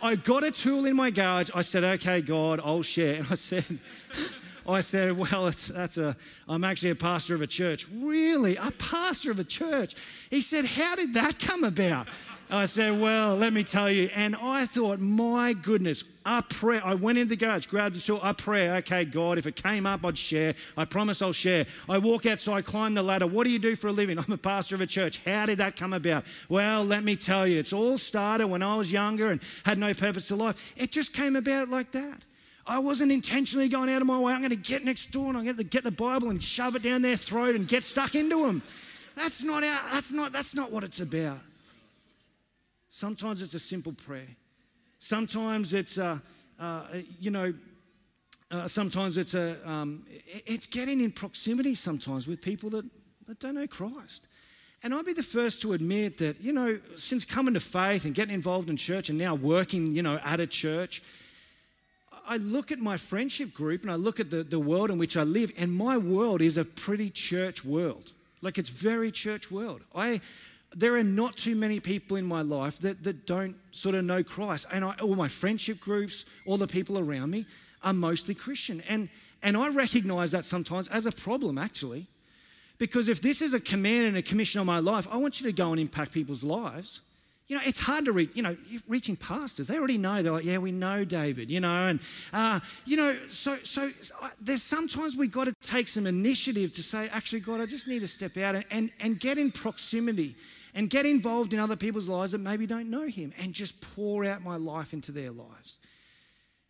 I 0.03 0.17
got 0.17 0.43
a 0.43 0.51
tool 0.51 0.87
in 0.87 0.97
my 0.97 1.11
garage. 1.11 1.51
I 1.55 1.63
said, 1.63 1.85
"Okay, 1.85 2.21
God, 2.21 2.61
I'll 2.65 2.83
share." 2.83 3.17
And 3.17 3.27
I 3.31 3.37
said. 3.37 3.65
I 4.69 4.81
said, 4.81 5.17
Well, 5.17 5.45
that's 5.45 5.99
a, 5.99 6.17
I'm 6.49 6.65
actually 6.65 6.91
a 6.91 6.95
pastor 6.97 7.35
of 7.35 7.43
a 7.43 7.47
church. 7.47 7.87
Really? 7.93 8.57
A 8.57 8.71
pastor 8.73 9.31
of 9.31 9.39
a 9.39 9.45
church? 9.45 9.95
He 10.31 10.41
said, 10.41 10.65
How 10.65 10.97
did 10.97 11.15
that 11.15 11.39
come 11.39 11.65
about? 11.65 12.09
I 12.51 12.67
said, 12.67 13.01
Well, 13.01 13.37
let 13.37 13.53
me 13.53 13.65
tell 13.65 13.91
you. 13.91 14.11
And 14.15 14.37
I 14.37 14.67
thought, 14.67 15.01
My 15.01 15.53
goodness, 15.53 16.05
I 16.27 16.43
pray. 16.49 16.81
I 16.81 16.95
went 16.95 17.19
into 17.19 17.31
the 17.31 17.37
garage, 17.37 17.67
grabbed 17.67 17.97
the 17.97 18.01
tool, 18.01 18.21
I 18.23 18.33
pray, 18.33 18.71
okay, 18.79 19.05
God, 19.05 19.37
if 19.37 19.47
it 19.47 19.57
came 19.57 19.85
up, 19.85 20.05
I'd 20.05 20.17
share. 20.17 20.55
I 20.77 20.87
promise 20.87 21.21
I'll 21.21 21.33
share. 21.33 21.67
I 21.89 21.99
walk 21.99 22.25
outside, 22.25 22.65
climb 22.65 22.95
the 22.95 23.03
ladder. 23.03 23.27
What 23.27 23.45
do 23.45 23.51
you 23.51 23.59
do 23.59 23.77
for 23.77 23.89
a 23.89 23.93
living? 23.93 24.19
I'm 24.27 24.33
a 24.33 24.39
pastor 24.39 24.75
of 24.75 24.81
a 24.81 24.87
church. 24.87 25.23
How 25.25 25.47
did 25.47 25.59
that 25.59 25.77
come 25.77 25.93
about? 25.93 26.25
Well, 26.49 26.83
let 26.83 27.05
me 27.05 27.17
tell 27.17 27.47
you, 27.47 27.59
it's 27.59 27.73
all 27.73 27.99
started 27.99 28.47
when 28.47 28.63
I 28.63 28.77
was 28.77 28.91
younger 28.91 29.29
and 29.29 29.41
had 29.65 29.79
no 29.79 29.93
purpose 29.93 30.29
to 30.29 30.37
life. 30.37 30.75
It 30.77 30.93
just 30.93 31.13
came 31.13 31.37
about 31.37 31.69
like 31.69 31.91
that. 31.93 32.25
I 32.67 32.79
wasn't 32.79 33.13
intentionally 33.13 33.69
going 33.69 33.91
out 33.91 34.01
of 34.01 34.07
my 34.07 34.19
way. 34.19 34.33
I'm 34.33 34.41
going 34.41 34.51
to 34.51 34.57
get 34.57 34.85
next 34.85 35.09
door 35.09 35.29
and 35.29 35.37
I'm 35.37 35.45
going 35.45 35.57
to 35.57 35.65
get 35.65 35.85
the 35.85 35.91
Bible 35.91 36.31
and 36.31 36.43
shove 36.43 36.77
it 36.77 36.83
down 36.83 37.03
their 37.03 37.17
throat 37.17 37.55
and 37.55 37.69
get 37.69 37.85
stuck 37.85 38.15
into 38.15 38.47
them. 38.47 38.63
That's 39.17 39.45
not, 39.45 39.63
our, 39.63 39.81
that's 39.93 40.13
not, 40.13 40.33
that's 40.33 40.55
not 40.55 40.73
what 40.73 40.83
it's 40.83 41.01
about. 41.01 41.39
Sometimes 42.91 43.43
it's 43.43 43.55
a 43.55 43.59
simple 43.59 43.93
prayer. 43.93 44.29
Sometimes 44.99 45.75
it's, 45.75 45.99
a, 45.99 46.23
uh, 46.59 46.87
you 47.21 47.31
know, 47.31 47.53
uh, 48.51 48.67
sometimes 48.67 49.19
it's 49.19 49.35
a, 49.35 49.57
um, 49.69 50.05
it's 50.47 50.67
getting 50.67 51.01
in 51.01 51.11
proximity 51.11 51.75
sometimes 51.75 52.27
with 52.27 52.41
people 52.41 52.71
that, 52.71 52.85
that 53.27 53.39
don't 53.41 53.57
know 53.57 53.67
Christ. 53.67 54.29
And 54.83 54.95
I'd 54.95 55.05
be 55.05 55.13
the 55.13 55.23
first 55.23 55.63
to 55.63 55.73
admit 55.73 56.19
that, 56.19 56.41
you 56.41 56.53
know, 56.53 56.79
since 56.95 57.25
coming 57.25 57.55
to 57.55 57.61
faith 57.61 58.05
and 58.05 58.15
getting 58.15 58.35
involved 58.35 58.69
in 58.69 58.77
church 58.77 59.09
and 59.09 59.19
now 59.19 59.35
working, 59.35 59.95
you 59.95 60.03
know, 60.03 60.21
at 60.25 60.41
a 60.41 60.47
church, 60.47 61.03
I 62.27 62.39
look 62.39 62.73
at 62.73 62.79
my 62.79 62.97
friendship 62.97 63.53
group 63.53 63.83
and 63.83 63.91
I 63.91 63.97
look 63.97 64.19
at 64.21 64.31
the, 64.31 64.43
the 64.43 64.59
world 64.59 64.91
in 64.91 64.99
which 64.99 65.17
I 65.17 65.23
live, 65.23 65.53
and 65.59 65.73
my 65.73 65.99
world 65.99 66.41
is 66.41 66.57
a 66.57 66.65
pretty 66.65 67.11
church 67.11 67.65
world. 67.65 68.13
Like 68.41 68.59
it's 68.59 68.71
very 68.71 69.11
church 69.11 69.51
world. 69.51 69.83
I 69.95 70.21
there 70.77 70.97
are 70.97 71.05
not 71.05 71.37
too 71.37 71.55
many 71.55 71.81
people 71.81 72.17
in 72.17 72.27
my 72.27 72.43
life 72.43 72.79
that, 72.81 73.05
that 73.05 73.27
don't 73.27 73.57
sort 73.71 73.95
of 73.95 74.05
know 74.05 74.23
Christ. 74.23 74.67
And 74.73 74.85
I, 74.85 74.95
all 75.01 75.15
my 75.15 75.29
friendship 75.29 75.81
groups, 75.81 76.25
all 76.47 76.57
the 76.57 76.67
people 76.67 76.99
around 76.99 77.31
me 77.31 77.47
are 77.83 77.93
mostly 77.93 78.35
Christian. 78.35 78.83
And, 78.89 79.09
and 79.43 79.57
I 79.57 79.69
recognize 79.69 80.33
that 80.33 80.45
sometimes 80.45 80.89
as 80.89 81.07
a 81.07 81.13
problem, 81.13 81.59
actually. 81.59 82.07
Because 82.79 83.09
if 83.09 83.21
this 83.21 83.41
is 83.41 83.55
a 83.55 83.61
command 83.61 84.07
and 84.09 84.17
a 84.17 84.23
commission 84.23 84.61
on 84.61 84.67
my 84.67 84.81
life, 84.81 85.07
I 85.11 85.17
want 85.17 85.41
you 85.41 85.49
to 85.49 85.57
go 85.57 85.71
and 85.71 85.81
impact 85.81 86.13
people's 86.13 86.43
lives. 86.43 87.01
You 87.47 87.57
know, 87.57 87.63
it's 87.67 87.79
hard 87.79 88.07
to 88.07 88.13
reach, 88.13 88.31
you 88.35 88.43
know, 88.43 88.57
reaching 88.89 89.17
pastors. 89.17 89.69
They 89.69 89.77
already 89.77 89.99
know. 89.99 90.23
They're 90.23 90.33
like, 90.33 90.47
yeah, 90.47 90.57
we 90.57 90.73
know 90.73 91.05
David, 91.05 91.51
you 91.51 91.61
know. 91.61 91.89
And, 91.89 92.01
uh, 92.33 92.61
you 92.87 92.97
know, 92.97 93.15
so, 93.29 93.57
so 93.57 93.91
there's 94.41 94.63
sometimes 94.63 95.15
we've 95.15 95.31
got 95.31 95.45
to 95.45 95.55
take 95.61 95.89
some 95.89 96.07
initiative 96.07 96.73
to 96.73 96.83
say, 96.83 97.11
actually, 97.13 97.41
God, 97.41 97.61
I 97.61 97.67
just 97.67 97.87
need 97.87 98.01
to 98.01 98.09
step 98.09 98.39
out 98.39 98.55
and, 98.55 98.65
and, 98.71 98.91
and 98.99 99.21
get 99.21 99.37
in 99.37 99.53
proximity 99.53 100.37
and 100.75 100.89
get 100.89 101.05
involved 101.05 101.53
in 101.53 101.61
other 101.61 101.77
people's 101.77 102.09
lives 102.09 102.33
that 102.33 102.39
maybe 102.39 102.67
don't 102.67 102.91
know 102.91 103.07
him 103.07 103.33
and 103.39 103.53
just 103.53 103.81
pour 103.95 104.25
out 104.25 104.43
my 104.43 104.57
life 104.57 104.95
into 104.95 105.13
their 105.13 105.31
lives. 105.31 105.77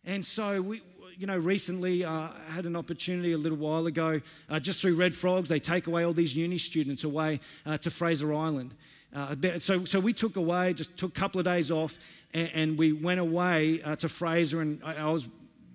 And 0.03 0.23
so 0.25 0.61
we, 0.61 0.81
you 1.17 1.25
know, 1.25 1.37
recently 1.37 2.03
uh, 2.03 2.27
had 2.49 2.65
an 2.65 2.75
opportunity 2.75 3.31
a 3.31 3.37
little 3.37 3.57
while 3.57 3.85
ago, 3.87 4.19
uh, 4.49 4.59
just 4.59 4.81
through 4.81 4.95
Red 4.95 5.15
Frogs, 5.15 5.47
they 5.47 5.59
take 5.59 5.87
away 5.87 6.03
all 6.03 6.13
these 6.13 6.35
uni 6.35 6.57
students 6.57 7.05
away 7.05 7.39
uh, 7.65 7.77
to 7.77 7.89
Fraser 7.89 8.33
Island. 8.33 8.75
Uh, 9.15 9.59
so, 9.59 9.85
so 9.85 9.99
we 9.99 10.11
took 10.11 10.35
away, 10.35 10.73
just 10.73 10.97
took 10.97 11.17
a 11.17 11.19
couple 11.19 11.39
of 11.39 11.45
days 11.45 11.71
off, 11.71 11.97
and, 12.33 12.51
and 12.53 12.77
we 12.77 12.91
went 12.91 13.19
away 13.21 13.81
uh, 13.81 13.95
to 13.95 14.09
Fraser, 14.09 14.59
and 14.59 14.81
I, 14.83 14.95
I, 14.95 15.09
was 15.09 15.29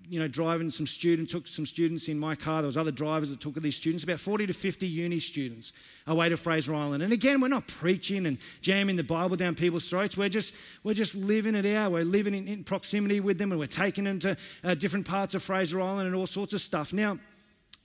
you 0.07 0.19
know, 0.19 0.27
driving 0.27 0.69
some 0.69 0.85
students, 0.85 1.31
took 1.31 1.47
some 1.47 1.65
students 1.65 2.07
in 2.07 2.19
my 2.19 2.35
car. 2.35 2.61
There 2.61 2.67
was 2.67 2.77
other 2.77 2.91
drivers 2.91 3.31
that 3.31 3.39
took 3.39 3.55
these 3.55 3.77
students, 3.77 4.03
about 4.03 4.19
40 4.19 4.45
to 4.47 4.53
50 4.53 4.85
uni 4.85 5.19
students 5.19 5.73
away 6.05 6.29
to 6.29 6.37
Fraser 6.37 6.75
Island. 6.75 7.01
And 7.01 7.13
again, 7.13 7.41
we're 7.41 7.47
not 7.47 7.65
preaching 7.65 8.27
and 8.27 8.37
jamming 8.61 8.97
the 8.97 9.03
Bible 9.03 9.37
down 9.37 9.55
people's 9.55 9.89
throats. 9.89 10.17
We're 10.17 10.29
just, 10.29 10.53
we're 10.83 10.93
just 10.93 11.15
living 11.15 11.55
it 11.55 11.65
out. 11.65 11.93
We're 11.93 12.03
living 12.03 12.35
in, 12.35 12.47
in 12.47 12.63
proximity 12.63 13.21
with 13.21 13.37
them 13.37 13.51
and 13.51 13.59
we're 13.59 13.67
taking 13.67 14.03
them 14.03 14.19
to 14.19 14.37
uh, 14.63 14.75
different 14.75 15.07
parts 15.07 15.33
of 15.33 15.41
Fraser 15.41 15.81
Island 15.81 16.07
and 16.07 16.15
all 16.15 16.27
sorts 16.27 16.53
of 16.53 16.61
stuff. 16.61 16.91
Now, 16.91 17.17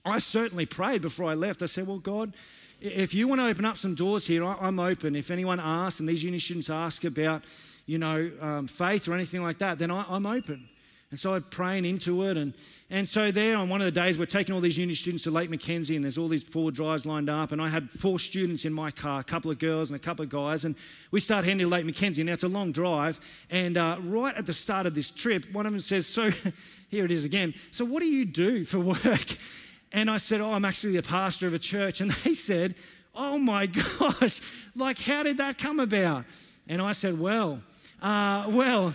I 0.05 0.19
certainly 0.19 0.65
prayed 0.65 1.01
before 1.01 1.27
I 1.27 1.33
left. 1.33 1.63
I 1.63 1.65
said, 1.65 1.87
well, 1.87 1.99
God, 1.99 2.33
if 2.81 3.13
you 3.13 3.27
want 3.27 3.41
to 3.41 3.47
open 3.47 3.65
up 3.65 3.77
some 3.77 3.95
doors 3.95 4.27
here, 4.27 4.43
I'm 4.45 4.79
open. 4.79 5.15
If 5.15 5.31
anyone 5.31 5.59
asks, 5.59 5.99
and 5.99 6.07
these 6.07 6.23
uni 6.23 6.39
students 6.39 6.69
ask 6.69 7.03
about, 7.03 7.43
you 7.85 7.97
know, 7.97 8.29
um, 8.39 8.67
faith 8.67 9.07
or 9.07 9.13
anything 9.13 9.41
like 9.41 9.57
that, 9.59 9.79
then 9.79 9.91
I, 9.91 10.05
I'm 10.09 10.25
open. 10.25 10.67
And 11.09 11.17
so 11.17 11.33
I'm 11.33 11.43
praying 11.43 11.85
into 11.85 12.23
it. 12.23 12.35
And, 12.35 12.53
and 12.89 13.07
so 13.07 13.31
there 13.31 13.57
on 13.57 13.69
one 13.69 13.79
of 13.79 13.85
the 13.85 13.91
days, 13.91 14.19
we're 14.19 14.25
taking 14.25 14.53
all 14.53 14.59
these 14.59 14.77
uni 14.77 14.93
students 14.93 15.23
to 15.23 15.31
Lake 15.31 15.49
McKenzie, 15.49 15.95
and 15.95 16.03
there's 16.03 16.17
all 16.17 16.27
these 16.27 16.43
four 16.43 16.69
drives 16.69 17.05
lined 17.05 17.29
up. 17.29 17.53
And 17.53 17.61
I 17.61 17.69
had 17.69 17.89
four 17.89 18.19
students 18.19 18.65
in 18.65 18.73
my 18.73 18.91
car, 18.91 19.21
a 19.21 19.23
couple 19.23 19.49
of 19.49 19.57
girls 19.57 19.89
and 19.89 19.95
a 19.99 20.03
couple 20.03 20.23
of 20.23 20.29
guys. 20.29 20.65
And 20.65 20.75
we 21.09 21.21
start 21.21 21.45
heading 21.45 21.59
to 21.59 21.67
Lake 21.67 21.85
McKenzie. 21.85 22.25
Now, 22.25 22.33
it's 22.33 22.43
a 22.43 22.49
long 22.49 22.73
drive. 22.73 23.19
And 23.49 23.77
uh, 23.77 23.97
right 24.01 24.35
at 24.35 24.45
the 24.45 24.53
start 24.53 24.85
of 24.85 24.95
this 24.95 25.09
trip, 25.09 25.45
one 25.53 25.65
of 25.65 25.71
them 25.71 25.79
says, 25.79 26.05
So 26.07 26.29
here 26.89 27.05
it 27.05 27.11
is 27.11 27.23
again. 27.23 27.53
So, 27.71 27.85
what 27.85 28.01
do 28.01 28.07
you 28.07 28.25
do 28.25 28.65
for 28.65 28.79
work? 28.79 29.37
And 29.91 30.09
I 30.09 30.17
said, 30.17 30.41
Oh, 30.41 30.53
I'm 30.53 30.65
actually 30.65 30.95
the 30.95 31.03
pastor 31.03 31.47
of 31.47 31.53
a 31.53 31.59
church. 31.59 32.01
And 32.01 32.11
they 32.23 32.33
said, 32.33 32.75
Oh 33.15 33.37
my 33.37 33.65
gosh, 33.99 34.41
like, 34.75 34.99
how 34.99 35.23
did 35.23 35.37
that 35.37 35.57
come 35.57 35.79
about? 35.79 36.25
And 36.67 36.81
I 36.81 36.91
said, 36.91 37.19
Well, 37.19 37.61
uh, 38.01 38.45
well, 38.49 38.93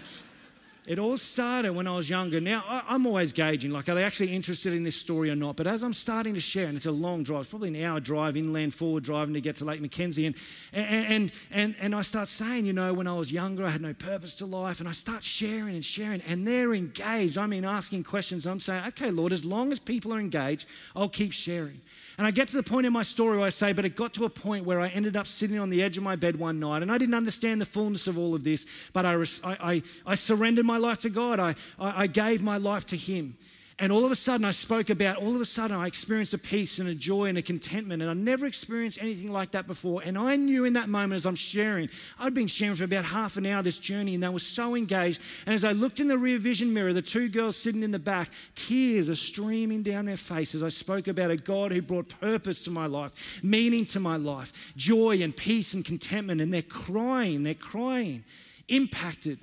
it 0.85 0.99
all 0.99 1.17
started 1.17 1.73
when 1.73 1.87
I 1.87 1.95
was 1.95 2.11
younger. 2.11 2.41
Now, 2.41 2.65
I'm 2.69 3.07
always 3.07 3.33
gauging, 3.33 3.71
like, 3.71 3.89
are 3.89 3.95
they 3.95 4.03
actually 4.03 4.35
interested 4.35 4.73
in 4.73 4.83
this 4.83 4.97
story 4.97 5.31
or 5.31 5.37
not? 5.37 5.55
But 5.55 5.69
as 5.69 5.85
I'm 5.85 5.93
starting 5.93 6.35
to 6.35 6.41
share, 6.41 6.67
and 6.67 6.77
it's 6.77 6.87
a 6.87 6.93
long 6.93 7.23
drive, 7.23 7.43
it's 7.43 7.51
probably 7.51 7.69
an 7.69 7.85
hour 7.85 8.01
drive, 8.01 8.37
inland 8.37 8.75
forward 8.75 9.05
driving 9.05 9.35
to 9.35 9.41
get 9.41 9.57
to 9.57 9.65
Lake 9.65 9.81
McKenzie, 9.81 10.27
and, 10.27 10.35
and, 10.73 11.33
and, 11.53 11.77
and 11.81 11.95
I 11.95 12.03
start 12.03 12.27
saying, 12.27 12.67
you 12.67 12.73
know, 12.73 12.93
when 12.93 13.07
I 13.07 13.15
was 13.15 13.31
younger, 13.31 13.65
I 13.65 13.71
had 13.71 13.81
no 13.81 13.95
purpose 13.95 14.35
to 14.37 14.47
life, 14.47 14.81
and 14.81 14.89
I 14.89 14.93
start 14.93 15.23
sharing 15.23 15.75
and 15.75 15.85
sharing, 15.85 16.21
and 16.23 16.47
they're 16.47 16.75
engaged. 16.75 17.39
I 17.39 17.47
mean, 17.47 17.65
asking 17.65 18.03
questions. 18.03 18.47
I'm 18.47 18.59
saying, 18.59 18.85
okay, 18.89 19.11
Lord, 19.11 19.33
as 19.33 19.45
long 19.45 19.71
as 19.71 19.79
people 19.79 20.13
are 20.13 20.19
engaged, 20.19 20.67
I'll 20.97 21.09
keep 21.09 21.33
sharing. 21.33 21.81
And 22.23 22.27
I 22.29 22.31
get 22.31 22.47
to 22.51 22.57
the 22.57 22.63
point 22.63 22.87
in 22.87 22.93
my 22.93 23.03
story 23.03 23.37
where 23.37 23.47
I 23.47 23.49
say, 23.49 23.73
but 23.73 23.85
it 23.85 23.97
got 23.97 24.15
to 24.15 24.25
a 24.25 24.31
point 24.31 24.65
where 24.65 24.79
I 24.79 24.87
ended 24.91 25.17
up 25.17 25.27
sitting 25.27 25.59
on 25.59 25.71
the 25.71 25.83
edge 25.83 25.99
of 25.99 26.05
my 26.05 26.15
bed 26.15 26.37
one 26.37 26.61
night, 26.61 26.81
and 26.81 26.93
I 26.93 26.97
didn't 26.97 27.17
understand 27.17 27.61
the 27.61 27.67
fullness 27.67 28.07
of 28.07 28.17
all 28.17 28.33
of 28.33 28.45
this, 28.45 28.65
but 28.93 29.05
I, 29.05 29.21
I, 29.45 29.83
I 30.07 30.15
surrendered 30.15 30.65
my 30.65 30.77
life 30.77 31.01
to 31.01 31.11
God. 31.11 31.41
I, 31.41 31.57
I, 31.81 32.03
I 32.03 32.07
gave 32.07 32.41
my 32.41 32.59
life 32.59 32.87
to 32.87 32.97
Him. 32.97 33.37
And 33.79 33.91
all 33.91 34.05
of 34.05 34.13
a 34.13 34.17
sudden, 34.17 34.45
I 34.45 34.51
spoke 34.51 34.91
about, 34.91 35.17
all 35.17 35.35
of 35.35 35.41
a 35.41 35.47
sudden, 35.47 35.77
I 35.77 35.87
experienced 35.87 36.35
a 36.35 36.39
peace 36.39 36.79
and 36.79 36.89
a 36.89 36.95
joy 36.95 37.27
and 37.27 37.39
a 37.39 37.43
contentment. 37.43 38.03
And 38.03 38.11
I 38.11 38.15
never 38.15 38.47
experienced 38.47 39.01
anything 39.01 39.33
like 39.33 39.53
that 39.53 39.67
before. 39.67 40.03
And 40.05 40.19
I 40.19 40.37
knew 40.37 40.65
in 40.65 40.75
that 40.75 40.89
moment 40.89 41.15
as 41.15 41.27
I'm 41.27 41.35
sharing, 41.35 41.89
I'd 42.19 42.35
been 42.35 42.47
sharing 42.47 42.77
for 42.77 42.85
about 42.85 43.07
half 43.07 43.37
an 43.37 43.47
hour 43.47 43.63
this 43.63 43.79
journey, 43.79 44.15
and 44.15 44.23
they 44.23 44.29
were 44.29 44.39
so 44.39 44.75
engaged. 44.75 45.23
And 45.47 45.55
as 45.55 45.65
I 45.65 45.73
looked 45.73 46.01
in 46.01 46.09
the 46.09 46.19
rear 46.19 46.39
vision 46.39 46.73
mirror, 46.75 46.93
the 46.93 47.03
two 47.03 47.29
girls 47.29 47.57
sitting 47.57 47.83
in 47.83 47.91
the 47.91 47.99
back, 47.99 48.31
tears 48.55 49.09
are 49.09 49.17
streaming 49.17 49.83
down 49.83 50.05
their 50.05 50.17
faces. 50.17 50.63
I 50.63 50.69
spoke 50.69 51.09
about 51.09 51.31
a 51.31 51.37
God 51.37 51.73
who 51.73 51.83
brought 51.83 52.09
purpose 52.21 52.63
to 52.65 52.71
my 52.71 52.87
life, 52.87 53.43
meaning 53.43 53.85
to 53.87 54.01
my 54.01 54.17
life, 54.17 54.73
joy 54.77 55.23
and 55.23 55.37
peace 55.37 55.75
and 55.75 55.85
contentment. 55.85 56.41
And 56.41 56.53
they're 56.53 56.63
crying, 56.63 57.43
they're 57.43 57.55
crying, 57.55 58.25
impacted. 58.69 59.39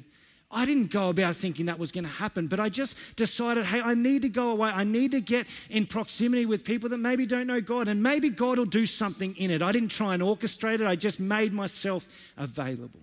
I 0.51 0.65
didn't 0.65 0.89
go 0.89 1.09
about 1.09 1.35
thinking 1.35 1.67
that 1.67 1.77
was 1.77 1.91
going 1.91 2.05
to 2.05 2.09
happen, 2.09 2.47
but 2.47 2.59
I 2.59 2.69
just 2.69 3.15
decided, 3.15 3.65
hey, 3.65 3.81
I 3.81 3.93
need 3.93 4.23
to 4.23 4.29
go 4.29 4.49
away. 4.49 4.71
I 4.73 4.83
need 4.83 5.11
to 5.11 5.21
get 5.21 5.45
in 5.69 5.85
proximity 5.85 6.47
with 6.47 6.63
people 6.63 6.89
that 6.89 6.97
maybe 6.97 7.27
don't 7.27 7.45
know 7.45 7.61
God, 7.61 7.87
and 7.87 8.01
maybe 8.01 8.29
God 8.29 8.57
will 8.57 8.65
do 8.65 8.87
something 8.87 9.35
in 9.35 9.51
it. 9.51 9.61
I 9.61 9.71
didn't 9.71 9.89
try 9.91 10.15
and 10.15 10.23
orchestrate 10.23 10.79
it, 10.79 10.87
I 10.87 10.95
just 10.95 11.19
made 11.19 11.53
myself 11.53 12.31
available. 12.35 12.99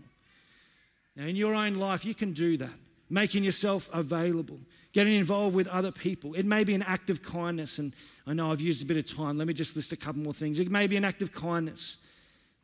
Now, 1.14 1.26
in 1.26 1.36
your 1.36 1.54
own 1.54 1.76
life, 1.76 2.04
you 2.04 2.14
can 2.14 2.32
do 2.32 2.56
that, 2.56 2.76
making 3.08 3.44
yourself 3.44 3.88
available, 3.92 4.58
getting 4.92 5.14
involved 5.14 5.54
with 5.54 5.68
other 5.68 5.92
people. 5.92 6.34
It 6.34 6.46
may 6.46 6.64
be 6.64 6.74
an 6.74 6.82
act 6.82 7.10
of 7.10 7.22
kindness, 7.22 7.78
and 7.78 7.92
I 8.26 8.34
know 8.34 8.50
I've 8.50 8.60
used 8.60 8.82
a 8.82 8.86
bit 8.86 8.96
of 8.96 9.06
time. 9.06 9.38
Let 9.38 9.46
me 9.46 9.54
just 9.54 9.76
list 9.76 9.92
a 9.92 9.96
couple 9.96 10.20
more 10.20 10.34
things. 10.34 10.58
It 10.58 10.68
may 10.68 10.88
be 10.88 10.96
an 10.96 11.04
act 11.04 11.22
of 11.22 11.32
kindness. 11.32 11.98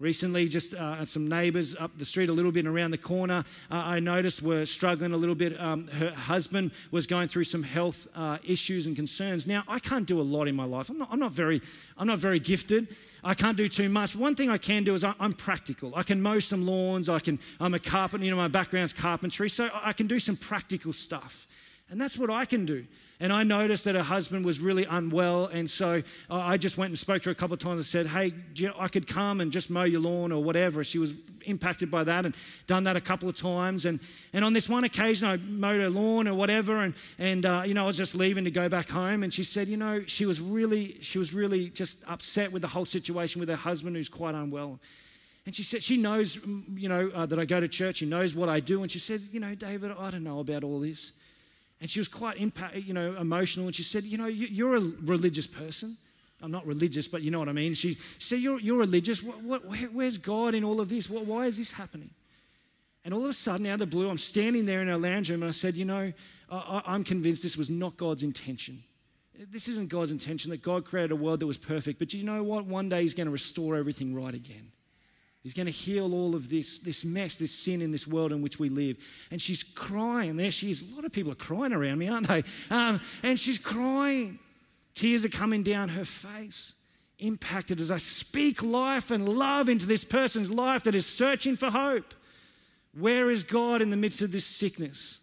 Recently, 0.02 0.48
just 0.48 0.74
uh, 0.74 1.04
some 1.04 1.28
neighbours 1.28 1.76
up 1.76 1.96
the 1.96 2.04
street 2.04 2.28
a 2.28 2.32
little 2.32 2.50
bit 2.50 2.66
around 2.66 2.90
the 2.90 2.98
corner, 2.98 3.44
uh, 3.70 3.74
I 3.76 4.00
noticed 4.00 4.42
were 4.42 4.66
struggling 4.66 5.12
a 5.12 5.16
little 5.16 5.36
bit. 5.36 5.58
Um, 5.60 5.86
her 5.86 6.10
husband 6.10 6.72
was 6.90 7.06
going 7.06 7.28
through 7.28 7.44
some 7.44 7.62
health 7.62 8.08
uh, 8.16 8.38
issues 8.42 8.88
and 8.88 8.96
concerns. 8.96 9.46
Now, 9.46 9.62
I 9.68 9.78
can't 9.78 10.04
do 10.04 10.20
a 10.20 10.22
lot 10.22 10.48
in 10.48 10.56
my 10.56 10.64
life. 10.64 10.90
I'm 10.90 10.98
not, 10.98 11.08
I'm 11.12 11.20
not, 11.20 11.30
very, 11.30 11.62
I'm 11.96 12.08
not 12.08 12.18
very 12.18 12.40
gifted. 12.40 12.88
I 13.22 13.34
can't 13.34 13.56
do 13.56 13.68
too 13.68 13.88
much. 13.88 14.16
One 14.16 14.34
thing 14.34 14.50
I 14.50 14.58
can 14.58 14.82
do 14.82 14.92
is 14.92 15.04
I, 15.04 15.14
am 15.20 15.34
practical. 15.34 15.94
I 15.94 16.02
can 16.02 16.20
mow 16.20 16.40
some 16.40 16.66
lawns. 16.66 17.08
I 17.08 17.20
can, 17.20 17.38
I'm 17.60 17.74
a 17.74 17.78
carpenter. 17.78 18.24
You 18.24 18.32
know, 18.32 18.38
my 18.38 18.48
background's 18.48 18.92
carpentry, 18.92 19.48
so 19.48 19.70
I 19.72 19.92
can 19.92 20.08
do 20.08 20.18
some 20.18 20.34
practical 20.34 20.92
stuff. 20.92 21.46
And 21.90 22.00
that's 22.00 22.18
what 22.18 22.28
I 22.28 22.44
can 22.44 22.66
do. 22.66 22.86
And 23.22 23.32
I 23.32 23.44
noticed 23.44 23.84
that 23.84 23.94
her 23.94 24.02
husband 24.02 24.44
was 24.44 24.58
really 24.58 24.84
unwell. 24.84 25.46
And 25.46 25.70
so 25.70 26.02
I 26.28 26.56
just 26.56 26.76
went 26.76 26.90
and 26.90 26.98
spoke 26.98 27.22
to 27.22 27.28
her 27.28 27.30
a 27.30 27.36
couple 27.36 27.54
of 27.54 27.60
times 27.60 27.76
and 27.76 27.84
said, 27.84 28.08
Hey, 28.08 28.34
I 28.76 28.88
could 28.88 29.06
come 29.06 29.40
and 29.40 29.52
just 29.52 29.70
mow 29.70 29.84
your 29.84 30.00
lawn 30.00 30.32
or 30.32 30.42
whatever. 30.42 30.82
She 30.82 30.98
was 30.98 31.14
impacted 31.44 31.88
by 31.88 32.02
that 32.02 32.26
and 32.26 32.34
done 32.66 32.82
that 32.84 32.96
a 32.96 33.00
couple 33.00 33.28
of 33.28 33.36
times. 33.36 33.86
And, 33.86 34.00
and 34.32 34.44
on 34.44 34.54
this 34.54 34.68
one 34.68 34.82
occasion, 34.82 35.28
I 35.28 35.36
mowed 35.36 35.80
her 35.80 35.88
lawn 35.88 36.26
or 36.26 36.34
whatever. 36.34 36.78
And, 36.78 36.94
and 37.16 37.46
uh, 37.46 37.62
you 37.64 37.74
know, 37.74 37.84
I 37.84 37.86
was 37.86 37.96
just 37.96 38.16
leaving 38.16 38.42
to 38.42 38.50
go 38.50 38.68
back 38.68 38.90
home. 38.90 39.22
And 39.22 39.32
she 39.32 39.44
said, 39.44 39.68
You 39.68 39.76
know, 39.76 40.02
she 40.06 40.26
was 40.26 40.40
really, 40.40 40.96
she 41.00 41.18
was 41.18 41.32
really 41.32 41.68
just 41.68 42.02
upset 42.08 42.50
with 42.50 42.62
the 42.62 42.68
whole 42.68 42.84
situation 42.84 43.38
with 43.38 43.48
her 43.50 43.54
husband 43.54 43.94
who's 43.94 44.08
quite 44.08 44.34
unwell. 44.34 44.80
And 45.46 45.54
she 45.54 45.62
said, 45.62 45.82
she 45.82 45.96
knows, 45.96 46.40
you 46.74 46.88
know, 46.88 47.10
uh, 47.14 47.26
that 47.26 47.38
I 47.38 47.44
go 47.44 47.60
to 47.60 47.68
church. 47.68 47.96
She 47.96 48.06
knows 48.06 48.34
what 48.34 48.48
I 48.48 48.58
do. 48.58 48.82
And 48.82 48.90
she 48.90 49.00
said, 49.00 49.20
you 49.32 49.38
know, 49.38 49.54
David, 49.54 49.92
I 49.98 50.10
don't 50.10 50.22
know 50.24 50.40
about 50.40 50.62
all 50.62 50.80
this. 50.80 51.12
And 51.82 51.90
she 51.90 51.98
was 51.98 52.06
quite 52.06 52.36
impact, 52.36 52.76
you 52.76 52.94
know, 52.94 53.16
emotional. 53.16 53.66
And 53.66 53.74
she 53.74 53.82
said, 53.82 54.04
You 54.04 54.16
know, 54.16 54.28
you're 54.28 54.76
a 54.76 54.80
religious 55.02 55.48
person. 55.48 55.96
I'm 56.40 56.52
not 56.52 56.64
religious, 56.64 57.08
but 57.08 57.22
you 57.22 57.32
know 57.32 57.40
what 57.40 57.48
I 57.48 57.52
mean. 57.52 57.74
She 57.74 57.94
said, 57.94 58.38
You're, 58.38 58.60
you're 58.60 58.78
religious. 58.78 59.20
What, 59.20 59.42
what, 59.42 59.64
where, 59.64 59.88
where's 59.88 60.16
God 60.16 60.54
in 60.54 60.62
all 60.62 60.80
of 60.80 60.88
this? 60.88 61.10
What, 61.10 61.26
why 61.26 61.46
is 61.46 61.58
this 61.58 61.72
happening? 61.72 62.10
And 63.04 63.12
all 63.12 63.24
of 63.24 63.30
a 63.30 63.32
sudden, 63.32 63.66
out 63.66 63.74
of 63.74 63.78
the 63.80 63.86
blue, 63.86 64.08
I'm 64.08 64.16
standing 64.16 64.64
there 64.64 64.80
in 64.80 64.88
our 64.88 64.96
lounge 64.96 65.28
room 65.28 65.42
and 65.42 65.48
I 65.48 65.52
said, 65.52 65.74
You 65.74 65.84
know, 65.84 66.12
I, 66.48 66.82
I'm 66.86 67.02
convinced 67.02 67.42
this 67.42 67.56
was 67.56 67.68
not 67.68 67.96
God's 67.96 68.22
intention. 68.22 68.84
This 69.50 69.66
isn't 69.66 69.88
God's 69.88 70.12
intention 70.12 70.52
that 70.52 70.62
God 70.62 70.84
created 70.84 71.10
a 71.10 71.16
world 71.16 71.40
that 71.40 71.48
was 71.48 71.58
perfect. 71.58 71.98
But 71.98 72.14
you 72.14 72.22
know 72.22 72.44
what? 72.44 72.64
One 72.64 72.90
day 72.90 73.02
He's 73.02 73.14
going 73.14 73.26
to 73.26 73.32
restore 73.32 73.74
everything 73.74 74.14
right 74.14 74.34
again. 74.34 74.70
He's 75.42 75.54
going 75.54 75.66
to 75.66 75.72
heal 75.72 76.14
all 76.14 76.36
of 76.36 76.48
this, 76.48 76.78
this 76.78 77.04
mess, 77.04 77.36
this 77.36 77.50
sin 77.50 77.82
in 77.82 77.90
this 77.90 78.06
world 78.06 78.30
in 78.30 78.42
which 78.42 78.60
we 78.60 78.68
live. 78.68 78.96
And 79.30 79.42
she's 79.42 79.64
crying. 79.64 80.36
There 80.36 80.52
she 80.52 80.70
is. 80.70 80.82
A 80.82 80.94
lot 80.94 81.04
of 81.04 81.12
people 81.12 81.32
are 81.32 81.36
crying 81.36 81.72
around 81.72 81.98
me, 81.98 82.08
aren't 82.08 82.28
they? 82.28 82.44
Um, 82.70 83.00
and 83.24 83.38
she's 83.38 83.58
crying. 83.58 84.38
Tears 84.94 85.24
are 85.24 85.30
coming 85.30 85.64
down 85.64 85.88
her 85.90 86.04
face. 86.04 86.74
Impacted 87.18 87.80
as 87.80 87.90
I 87.90 87.96
speak 87.96 88.62
life 88.62 89.10
and 89.10 89.28
love 89.28 89.68
into 89.68 89.86
this 89.86 90.04
person's 90.04 90.50
life 90.50 90.84
that 90.84 90.94
is 90.94 91.06
searching 91.06 91.56
for 91.56 91.70
hope. 91.70 92.14
Where 92.96 93.30
is 93.30 93.42
God 93.42 93.80
in 93.80 93.90
the 93.90 93.96
midst 93.96 94.22
of 94.22 94.30
this 94.30 94.46
sickness? 94.46 95.20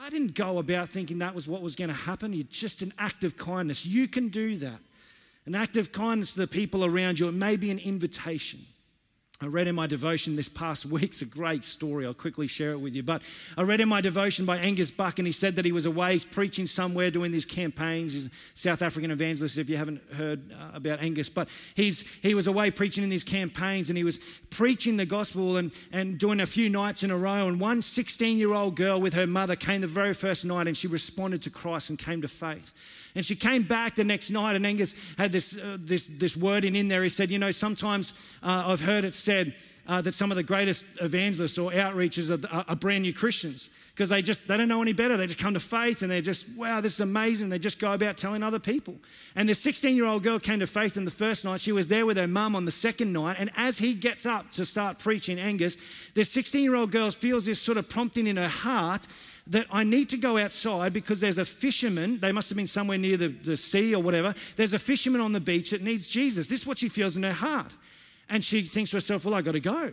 I 0.00 0.08
didn't 0.08 0.34
go 0.34 0.58
about 0.58 0.88
thinking 0.88 1.18
that 1.18 1.34
was 1.34 1.46
what 1.46 1.60
was 1.60 1.76
going 1.76 1.88
to 1.88 1.94
happen. 1.94 2.32
It's 2.32 2.58
just 2.58 2.80
an 2.80 2.94
act 2.98 3.22
of 3.24 3.36
kindness. 3.36 3.84
You 3.84 4.08
can 4.08 4.28
do 4.28 4.56
that. 4.58 4.78
An 5.44 5.54
act 5.54 5.76
of 5.76 5.92
kindness 5.92 6.34
to 6.34 6.40
the 6.40 6.46
people 6.46 6.84
around 6.84 7.18
you. 7.18 7.28
It 7.28 7.34
may 7.34 7.56
be 7.56 7.70
an 7.70 7.78
invitation. 7.78 8.60
I 9.40 9.46
read 9.46 9.68
in 9.68 9.76
my 9.76 9.86
devotion 9.86 10.34
this 10.34 10.48
past 10.48 10.84
week, 10.90 11.04
it's 11.04 11.22
a 11.22 11.26
great 11.26 11.62
story. 11.62 12.04
I'll 12.04 12.14
quickly 12.14 12.48
share 12.48 12.72
it 12.72 12.80
with 12.80 12.96
you. 12.96 13.04
But 13.04 13.22
I 13.56 13.62
read 13.62 13.80
in 13.80 13.88
my 13.88 14.00
devotion 14.00 14.44
by 14.44 14.58
Angus 14.58 14.90
Buchan, 14.90 15.20
and 15.20 15.26
he 15.26 15.32
said 15.32 15.54
that 15.56 15.64
he 15.64 15.70
was 15.70 15.86
away 15.86 16.18
preaching 16.18 16.66
somewhere 16.66 17.10
doing 17.10 17.30
these 17.30 17.44
campaigns. 17.44 18.12
He's 18.12 18.26
a 18.26 18.30
South 18.54 18.82
African 18.82 19.10
evangelist, 19.12 19.56
if 19.56 19.70
you 19.70 19.76
haven't 19.76 20.02
heard 20.14 20.50
uh, 20.52 20.70
about 20.74 21.00
Angus. 21.00 21.28
But 21.28 21.48
he's, 21.76 22.00
he 22.20 22.34
was 22.34 22.48
away 22.48 22.72
preaching 22.72 23.04
in 23.04 23.10
these 23.10 23.24
campaigns, 23.24 23.90
and 23.90 23.96
he 23.96 24.04
was 24.04 24.18
preaching 24.50 24.96
the 24.96 25.06
gospel 25.06 25.56
and, 25.56 25.70
and 25.92 26.18
doing 26.18 26.40
a 26.40 26.46
few 26.46 26.68
nights 26.68 27.04
in 27.04 27.10
a 27.12 27.16
row. 27.16 27.46
And 27.46 27.60
one 27.60 27.82
16 27.82 28.38
year 28.38 28.54
old 28.54 28.74
girl 28.74 29.00
with 29.00 29.14
her 29.14 29.26
mother 29.26 29.54
came 29.54 29.82
the 29.82 29.86
very 29.86 30.14
first 30.14 30.44
night, 30.44 30.66
and 30.66 30.76
she 30.76 30.88
responded 30.88 31.42
to 31.42 31.50
Christ 31.50 31.90
and 31.90 31.98
came 31.98 32.22
to 32.22 32.28
faith. 32.28 33.07
And 33.18 33.26
she 33.26 33.34
came 33.34 33.64
back 33.64 33.96
the 33.96 34.04
next 34.04 34.30
night, 34.30 34.54
and 34.54 34.64
Angus 34.64 34.94
had 35.18 35.32
this, 35.32 35.58
uh, 35.60 35.76
this, 35.80 36.06
this 36.06 36.36
wording 36.36 36.76
in 36.76 36.86
there. 36.86 37.02
He 37.02 37.08
said, 37.08 37.30
You 37.30 37.40
know, 37.40 37.50
sometimes 37.50 38.12
uh, 38.44 38.62
I've 38.64 38.80
heard 38.80 39.02
it 39.02 39.12
said 39.12 39.56
uh, 39.88 40.00
that 40.02 40.14
some 40.14 40.30
of 40.30 40.36
the 40.36 40.44
greatest 40.44 40.84
evangelists 41.00 41.58
or 41.58 41.72
outreachers 41.72 42.30
are, 42.30 42.64
are 42.68 42.76
brand 42.76 43.02
new 43.02 43.12
Christians 43.12 43.70
because 43.92 44.10
they 44.10 44.22
just 44.22 44.46
they 44.46 44.56
don't 44.56 44.68
know 44.68 44.82
any 44.82 44.92
better. 44.92 45.16
They 45.16 45.26
just 45.26 45.40
come 45.40 45.54
to 45.54 45.60
faith 45.60 46.02
and 46.02 46.10
they're 46.12 46.20
just, 46.20 46.56
wow, 46.56 46.80
this 46.80 46.94
is 46.94 47.00
amazing. 47.00 47.48
They 47.48 47.58
just 47.58 47.80
go 47.80 47.92
about 47.92 48.16
telling 48.18 48.44
other 48.44 48.60
people. 48.60 48.94
And 49.34 49.48
this 49.48 49.58
16 49.58 49.96
year 49.96 50.04
old 50.04 50.22
girl 50.22 50.38
came 50.38 50.60
to 50.60 50.68
faith 50.68 50.96
in 50.96 51.04
the 51.04 51.10
first 51.10 51.44
night. 51.44 51.60
She 51.60 51.72
was 51.72 51.88
there 51.88 52.06
with 52.06 52.18
her 52.18 52.28
mum 52.28 52.54
on 52.54 52.66
the 52.66 52.70
second 52.70 53.12
night. 53.12 53.36
And 53.40 53.50
as 53.56 53.78
he 53.78 53.94
gets 53.94 54.26
up 54.26 54.52
to 54.52 54.64
start 54.64 55.00
preaching, 55.00 55.40
Angus, 55.40 55.76
this 56.14 56.30
16 56.30 56.62
year 56.62 56.76
old 56.76 56.92
girl 56.92 57.10
feels 57.10 57.46
this 57.46 57.60
sort 57.60 57.78
of 57.78 57.88
prompting 57.88 58.28
in 58.28 58.36
her 58.36 58.46
heart 58.46 59.08
that 59.48 59.66
I 59.70 59.84
need 59.84 60.08
to 60.10 60.16
go 60.16 60.38
outside 60.38 60.92
because 60.92 61.20
there's 61.20 61.38
a 61.38 61.44
fisherman. 61.44 62.18
They 62.18 62.32
must 62.32 62.50
have 62.50 62.56
been 62.56 62.66
somewhere 62.66 62.98
near 62.98 63.16
the, 63.16 63.28
the 63.28 63.56
sea 63.56 63.94
or 63.94 64.02
whatever. 64.02 64.34
There's 64.56 64.74
a 64.74 64.78
fisherman 64.78 65.20
on 65.20 65.32
the 65.32 65.40
beach 65.40 65.70
that 65.70 65.82
needs 65.82 66.08
Jesus. 66.08 66.48
This 66.48 66.62
is 66.62 66.66
what 66.66 66.78
she 66.78 66.88
feels 66.88 67.16
in 67.16 67.22
her 67.22 67.32
heart. 67.32 67.74
And 68.28 68.44
she 68.44 68.62
thinks 68.62 68.90
to 68.90 68.96
herself, 68.96 69.24
well, 69.24 69.34
I 69.34 69.42
got 69.42 69.52
to 69.52 69.60
go. 69.60 69.92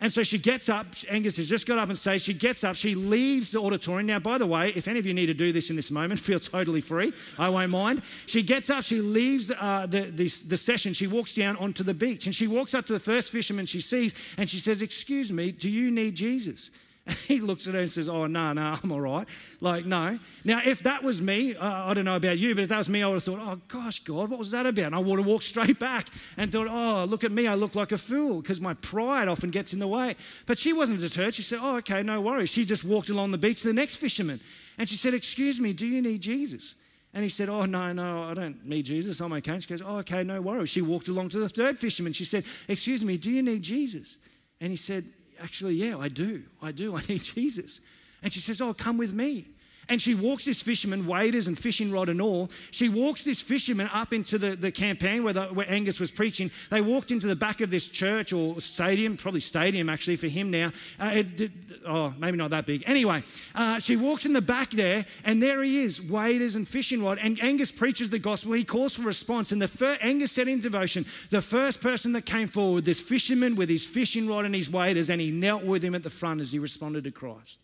And 0.00 0.12
so 0.12 0.22
she 0.22 0.38
gets 0.38 0.68
up. 0.68 0.86
Angus 1.08 1.36
has 1.36 1.48
just 1.48 1.66
got 1.66 1.78
up 1.78 1.88
and 1.88 1.96
says, 1.96 2.22
she 2.22 2.34
gets 2.34 2.64
up, 2.64 2.76
she 2.76 2.94
leaves 2.94 3.52
the 3.52 3.60
auditorium. 3.60 4.06
Now, 4.06 4.18
by 4.18 4.38
the 4.38 4.46
way, 4.46 4.70
if 4.70 4.88
any 4.88 4.98
of 4.98 5.06
you 5.06 5.14
need 5.14 5.26
to 5.26 5.34
do 5.34 5.52
this 5.52 5.70
in 5.70 5.76
this 5.76 5.90
moment, 5.90 6.20
feel 6.20 6.40
totally 6.40 6.80
free. 6.80 7.12
I 7.38 7.48
won't 7.48 7.70
mind. 7.70 8.02
She 8.26 8.42
gets 8.42 8.70
up, 8.70 8.84
she 8.84 9.00
leaves 9.00 9.50
uh, 9.50 9.86
the, 9.86 10.00
the, 10.00 10.24
the 10.24 10.56
session, 10.56 10.92
she 10.92 11.06
walks 11.06 11.34
down 11.34 11.56
onto 11.56 11.82
the 11.82 11.94
beach, 11.94 12.26
and 12.26 12.34
she 12.34 12.46
walks 12.46 12.74
up 12.74 12.86
to 12.86 12.92
the 12.92 13.00
first 13.00 13.32
fisherman 13.32 13.66
she 13.66 13.80
sees, 13.80 14.34
and 14.36 14.48
she 14.48 14.58
says, 14.58 14.82
Excuse 14.82 15.32
me, 15.32 15.52
do 15.52 15.70
you 15.70 15.90
need 15.90 16.16
Jesus? 16.16 16.70
he 17.26 17.40
looks 17.40 17.66
at 17.68 17.74
her 17.74 17.80
and 17.80 17.90
says, 17.90 18.08
Oh, 18.08 18.26
no, 18.26 18.52
no, 18.54 18.78
I'm 18.82 18.90
all 18.90 19.00
right. 19.00 19.28
Like, 19.60 19.84
no. 19.84 20.18
Now, 20.42 20.62
if 20.64 20.82
that 20.84 21.02
was 21.02 21.20
me, 21.20 21.54
uh, 21.54 21.90
I 21.90 21.92
don't 21.92 22.06
know 22.06 22.16
about 22.16 22.38
you, 22.38 22.54
but 22.54 22.62
if 22.62 22.68
that 22.70 22.78
was 22.78 22.88
me, 22.88 23.02
I 23.02 23.06
would 23.06 23.14
have 23.14 23.24
thought, 23.24 23.40
Oh, 23.42 23.60
gosh, 23.68 24.00
God, 24.04 24.30
what 24.30 24.38
was 24.38 24.50
that 24.52 24.64
about? 24.64 24.86
And 24.86 24.94
I 24.94 25.00
would 25.00 25.18
have 25.18 25.26
walked 25.26 25.44
straight 25.44 25.78
back 25.78 26.08
and 26.38 26.50
thought, 26.50 26.68
Oh, 26.70 27.04
look 27.04 27.22
at 27.22 27.32
me, 27.32 27.46
I 27.46 27.54
look 27.54 27.74
like 27.74 27.92
a 27.92 27.98
fool 27.98 28.40
because 28.40 28.60
my 28.60 28.72
pride 28.74 29.28
often 29.28 29.50
gets 29.50 29.74
in 29.74 29.80
the 29.80 29.88
way. 29.88 30.16
But 30.46 30.56
she 30.56 30.72
wasn't 30.72 31.00
deterred. 31.00 31.34
She 31.34 31.42
said, 31.42 31.58
Oh, 31.60 31.76
okay, 31.76 32.02
no 32.02 32.22
worries. 32.22 32.48
She 32.48 32.64
just 32.64 32.84
walked 32.84 33.10
along 33.10 33.32
the 33.32 33.38
beach 33.38 33.60
to 33.62 33.68
the 33.68 33.74
next 33.74 33.96
fisherman 33.96 34.40
and 34.78 34.88
she 34.88 34.96
said, 34.96 35.12
Excuse 35.12 35.60
me, 35.60 35.74
do 35.74 35.86
you 35.86 36.00
need 36.00 36.22
Jesus? 36.22 36.74
And 37.12 37.22
he 37.22 37.28
said, 37.28 37.50
Oh, 37.50 37.66
no, 37.66 37.92
no, 37.92 38.24
I 38.24 38.34
don't 38.34 38.64
need 38.66 38.86
Jesus. 38.86 39.20
I'm 39.20 39.32
okay. 39.34 39.52
And 39.52 39.62
she 39.62 39.68
goes, 39.68 39.82
Oh, 39.84 39.98
okay, 39.98 40.24
no 40.24 40.40
worries. 40.40 40.70
She 40.70 40.80
walked 40.80 41.08
along 41.08 41.28
to 41.30 41.38
the 41.38 41.48
third 41.48 41.78
fisherman. 41.78 42.14
She 42.14 42.24
said, 42.24 42.44
Excuse 42.66 43.04
me, 43.04 43.18
do 43.18 43.30
you 43.30 43.42
need 43.42 43.62
Jesus? 43.62 44.18
And 44.60 44.70
he 44.70 44.76
said, 44.76 45.04
actually, 45.44 45.74
yeah, 45.74 45.96
I 45.98 46.08
do. 46.08 46.42
I 46.62 46.72
do. 46.72 46.96
I 46.96 47.02
need 47.08 47.22
Jesus. 47.22 47.80
And 48.22 48.32
she 48.32 48.40
says, 48.40 48.60
Oh, 48.60 48.74
come 48.74 48.98
with 48.98 49.12
me. 49.12 49.48
And 49.88 50.00
she 50.00 50.14
walks 50.14 50.44
this 50.44 50.62
fisherman, 50.62 51.06
waders 51.06 51.46
and 51.46 51.58
fishing 51.58 51.90
rod 51.90 52.08
and 52.08 52.20
all. 52.20 52.50
She 52.70 52.88
walks 52.88 53.24
this 53.24 53.40
fisherman 53.40 53.88
up 53.92 54.12
into 54.12 54.38
the, 54.38 54.56
the 54.56 54.72
campaign 54.72 55.24
where, 55.24 55.32
the, 55.32 55.46
where 55.46 55.70
Angus 55.70 56.00
was 56.00 56.10
preaching. 56.10 56.50
They 56.70 56.80
walked 56.80 57.10
into 57.10 57.26
the 57.26 57.36
back 57.36 57.60
of 57.60 57.70
this 57.70 57.88
church 57.88 58.32
or 58.32 58.60
stadium, 58.60 59.16
probably 59.16 59.40
stadium 59.40 59.88
actually 59.88 60.16
for 60.16 60.28
him 60.28 60.50
now. 60.50 60.72
Uh, 60.98 61.10
it, 61.14 61.50
oh, 61.86 62.14
maybe 62.18 62.36
not 62.36 62.50
that 62.50 62.66
big. 62.66 62.82
Anyway, 62.86 63.22
uh, 63.54 63.78
she 63.78 63.96
walks 63.96 64.26
in 64.26 64.32
the 64.32 64.42
back 64.42 64.70
there, 64.70 65.04
and 65.24 65.42
there 65.42 65.62
he 65.62 65.78
is, 65.78 66.00
waders 66.02 66.54
and 66.54 66.66
fishing 66.66 67.02
rod. 67.02 67.18
And 67.20 67.42
Angus 67.42 67.70
preaches 67.70 68.10
the 68.10 68.18
gospel. 68.18 68.52
He 68.52 68.64
calls 68.64 68.96
for 68.96 69.02
response. 69.02 69.52
And 69.52 69.60
the 69.60 69.68
first, 69.68 70.04
Angus 70.04 70.32
said 70.32 70.48
in 70.48 70.60
devotion, 70.60 71.04
the 71.30 71.42
first 71.42 71.80
person 71.80 72.12
that 72.12 72.26
came 72.26 72.48
forward, 72.48 72.84
this 72.84 73.00
fisherman 73.00 73.56
with 73.56 73.68
his 73.68 73.86
fishing 73.86 74.28
rod 74.28 74.44
and 74.44 74.54
his 74.54 74.70
waders, 74.70 75.10
and 75.10 75.20
he 75.20 75.30
knelt 75.30 75.64
with 75.64 75.82
him 75.82 75.94
at 75.94 76.02
the 76.02 76.10
front 76.10 76.40
as 76.40 76.52
he 76.52 76.58
responded 76.58 77.04
to 77.04 77.10
Christ. 77.10 77.58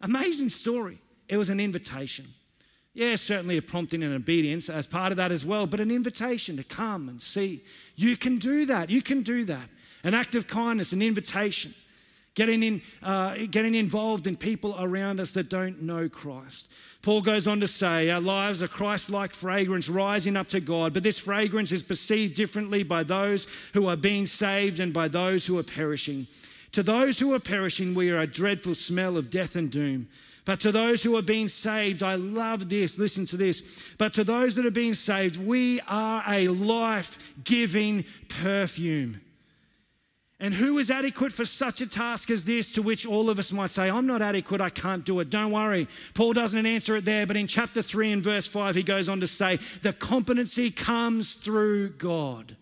Amazing 0.00 0.48
story. 0.48 0.98
It 1.28 1.36
was 1.36 1.50
an 1.50 1.60
invitation. 1.60 2.26
Yeah, 2.94 3.14
certainly 3.16 3.58
a 3.58 3.62
prompting 3.62 4.02
and 4.02 4.14
obedience 4.14 4.68
as 4.68 4.86
part 4.86 5.12
of 5.12 5.18
that 5.18 5.30
as 5.30 5.46
well, 5.46 5.66
but 5.66 5.78
an 5.78 5.90
invitation 5.90 6.56
to 6.56 6.64
come 6.64 7.08
and 7.08 7.22
see. 7.22 7.62
You 7.94 8.16
can 8.16 8.38
do 8.38 8.66
that. 8.66 8.90
You 8.90 9.02
can 9.02 9.22
do 9.22 9.44
that. 9.44 9.68
An 10.02 10.14
act 10.14 10.34
of 10.34 10.46
kindness, 10.46 10.92
an 10.92 11.02
invitation. 11.02 11.74
Getting, 12.34 12.62
in, 12.62 12.82
uh, 13.02 13.36
getting 13.50 13.74
involved 13.74 14.26
in 14.26 14.36
people 14.36 14.76
around 14.78 15.18
us 15.20 15.32
that 15.32 15.48
don't 15.48 15.82
know 15.82 16.08
Christ. 16.08 16.70
Paul 17.02 17.20
goes 17.20 17.46
on 17.46 17.60
to 17.60 17.66
say, 17.66 18.10
Our 18.10 18.20
lives 18.20 18.62
are 18.62 18.68
Christ 18.68 19.10
like 19.10 19.32
fragrance 19.32 19.88
rising 19.88 20.36
up 20.36 20.48
to 20.48 20.60
God, 20.60 20.92
but 20.92 21.02
this 21.02 21.18
fragrance 21.18 21.72
is 21.72 21.82
perceived 21.82 22.34
differently 22.34 22.82
by 22.82 23.02
those 23.02 23.70
who 23.74 23.86
are 23.86 23.96
being 23.96 24.26
saved 24.26 24.78
and 24.80 24.92
by 24.92 25.08
those 25.08 25.46
who 25.46 25.58
are 25.58 25.64
perishing. 25.64 26.26
To 26.72 26.82
those 26.82 27.18
who 27.18 27.32
are 27.34 27.40
perishing, 27.40 27.94
we 27.94 28.10
are 28.10 28.20
a 28.20 28.26
dreadful 28.26 28.74
smell 28.74 29.16
of 29.16 29.30
death 29.30 29.56
and 29.56 29.70
doom. 29.70 30.08
But 30.48 30.60
to 30.60 30.72
those 30.72 31.02
who 31.02 31.14
are 31.14 31.22
being 31.22 31.46
saved, 31.46 32.02
I 32.02 32.14
love 32.14 32.70
this. 32.70 32.98
Listen 32.98 33.26
to 33.26 33.36
this. 33.36 33.94
But 33.98 34.14
to 34.14 34.24
those 34.24 34.54
that 34.54 34.64
are 34.64 34.70
being 34.70 34.94
saved, 34.94 35.36
we 35.36 35.78
are 35.86 36.24
a 36.26 36.48
life 36.48 37.34
giving 37.44 38.06
perfume. 38.30 39.20
And 40.40 40.54
who 40.54 40.78
is 40.78 40.90
adequate 40.90 41.32
for 41.32 41.44
such 41.44 41.82
a 41.82 41.86
task 41.86 42.30
as 42.30 42.46
this, 42.46 42.72
to 42.72 42.80
which 42.80 43.04
all 43.04 43.28
of 43.28 43.38
us 43.38 43.52
might 43.52 43.68
say, 43.68 43.90
I'm 43.90 44.06
not 44.06 44.22
adequate, 44.22 44.62
I 44.62 44.70
can't 44.70 45.04
do 45.04 45.20
it. 45.20 45.28
Don't 45.28 45.52
worry. 45.52 45.86
Paul 46.14 46.32
doesn't 46.32 46.64
answer 46.64 46.96
it 46.96 47.04
there, 47.04 47.26
but 47.26 47.36
in 47.36 47.46
chapter 47.46 47.82
3 47.82 48.12
and 48.12 48.22
verse 48.22 48.48
5, 48.48 48.74
he 48.74 48.82
goes 48.82 49.10
on 49.10 49.20
to 49.20 49.26
say, 49.26 49.56
The 49.82 49.92
competency 49.92 50.70
comes 50.70 51.34
through 51.34 51.90
God. 51.90 52.56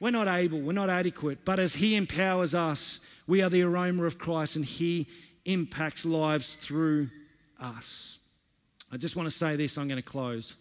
We're 0.00 0.10
not 0.10 0.28
able, 0.28 0.60
we're 0.60 0.72
not 0.72 0.90
adequate, 0.90 1.46
but 1.46 1.58
as 1.58 1.76
he 1.76 1.96
empowers 1.96 2.54
us, 2.54 3.00
we 3.26 3.40
are 3.40 3.48
the 3.48 3.62
aroma 3.62 4.04
of 4.04 4.18
Christ, 4.18 4.56
and 4.56 4.66
he 4.66 5.06
impacts 5.44 6.04
lives 6.04 6.54
through 6.54 7.08
us. 7.60 8.18
I 8.92 8.96
just 8.96 9.16
want 9.16 9.26
to 9.26 9.30
say 9.30 9.56
this, 9.56 9.78
I'm 9.78 9.88
going 9.88 10.02
to 10.02 10.08
close. 10.08 10.56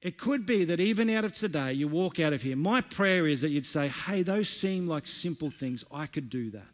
It 0.00 0.18
could 0.18 0.46
be 0.46 0.64
that 0.64 0.80
even 0.80 1.08
out 1.10 1.24
of 1.24 1.32
today, 1.32 1.72
you 1.72 1.86
walk 1.86 2.18
out 2.18 2.32
of 2.32 2.42
here. 2.42 2.56
My 2.56 2.80
prayer 2.80 3.26
is 3.26 3.42
that 3.42 3.50
you'd 3.50 3.66
say, 3.66 3.88
hey, 3.88 4.22
those 4.22 4.48
seem 4.48 4.88
like 4.88 5.06
simple 5.06 5.50
things. 5.50 5.84
I 5.94 6.06
could 6.06 6.28
do 6.28 6.50
that. 6.50 6.66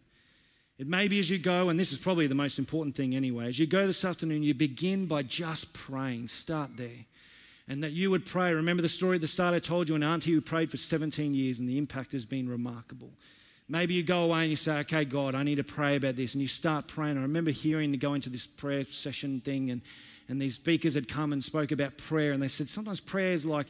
It 0.78 0.86
may 0.86 1.09
be 1.09 1.18
as 1.18 1.28
you 1.28 1.39
go, 1.39 1.68
and 1.68 1.78
this 1.78 1.93
is 1.93 1.99
probably 1.99 2.28
the 2.28 2.34
most 2.34 2.59
important 2.59 2.95
thing 2.95 3.14
anyway, 3.14 3.49
as 3.49 3.59
you 3.59 3.66
go 3.66 3.86
this 3.86 4.05
afternoon, 4.05 4.45
you 4.45 4.55
begin 4.55 5.07
by 5.07 5.24
just 5.24 5.74
praying. 5.74 6.28
Start 6.28 6.76
there. 6.76 7.05
And 7.66 7.82
that 7.82 7.93
you 7.93 8.11
would 8.11 8.24
pray. 8.24 8.55
Remember 8.55 8.80
the 8.80 8.89
story 8.89 9.16
at 9.16 9.20
the 9.20 9.26
start 9.26 9.55
I 9.55 9.59
told 9.59 9.91
you, 9.91 9.97
an 9.97 10.03
auntie 10.03 10.30
who 10.30 10.41
prayed 10.41 10.70
for 10.70 10.78
17 10.78 11.34
years, 11.34 11.59
and 11.59 11.68
the 11.68 11.76
impact 11.76 12.12
has 12.12 12.24
been 12.24 12.49
remarkable. 12.49 13.11
Maybe 13.69 13.95
you 13.95 14.03
go 14.03 14.25
away 14.25 14.43
and 14.43 14.51
you 14.51 14.57
say, 14.57 14.79
okay, 14.81 15.05
God, 15.05 15.35
I 15.35 15.43
need 15.43 15.57
to 15.57 15.64
pray 15.64 15.97
about 15.97 16.16
this. 16.16 16.35
And 16.35 16.41
you 16.41 16.49
start 16.49 16.89
praying. 16.89 17.19
I 17.19 17.23
remember 17.23 17.51
hearing 17.51 17.93
to 17.93 17.99
go 17.99 18.14
into 18.14 18.31
this 18.31 18.47
prayer 18.47 18.85
session 18.85 19.41
thing, 19.41 19.71
and, 19.71 19.83
and 20.29 20.41
these 20.41 20.55
speakers 20.55 20.95
had 20.95 21.07
come 21.07 21.33
and 21.33 21.45
spoke 21.45 21.71
about 21.71 21.99
prayer. 21.99 22.33
And 22.33 22.43
they 22.43 22.49
said, 22.49 22.69
sometimes 22.69 23.01
prayer 23.01 23.33
is 23.33 23.45
like 23.45 23.66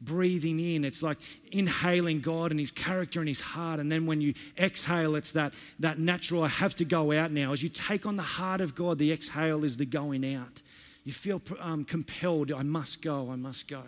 breathing 0.00 0.58
in, 0.58 0.84
it's 0.84 1.02
like 1.02 1.18
inhaling 1.52 2.20
God 2.20 2.50
and 2.50 2.58
His 2.58 2.72
character 2.72 3.20
and 3.20 3.28
His 3.28 3.40
heart. 3.40 3.78
And 3.78 3.92
then 3.92 4.06
when 4.06 4.20
you 4.20 4.34
exhale, 4.58 5.14
it's 5.16 5.32
that, 5.32 5.52
that 5.80 5.98
natural, 5.98 6.44
I 6.44 6.48
have 6.48 6.74
to 6.76 6.84
go 6.84 7.12
out 7.12 7.30
now. 7.30 7.52
As 7.52 7.62
you 7.62 7.68
take 7.68 8.06
on 8.06 8.16
the 8.16 8.22
heart 8.22 8.60
of 8.60 8.74
God, 8.74 8.98
the 8.98 9.12
exhale 9.12 9.64
is 9.64 9.76
the 9.76 9.86
going 9.86 10.34
out. 10.34 10.62
You 11.04 11.12
feel 11.12 11.42
um, 11.60 11.84
compelled, 11.84 12.52
I 12.52 12.62
must 12.62 13.02
go, 13.02 13.30
I 13.30 13.36
must 13.36 13.68
go. 13.68 13.82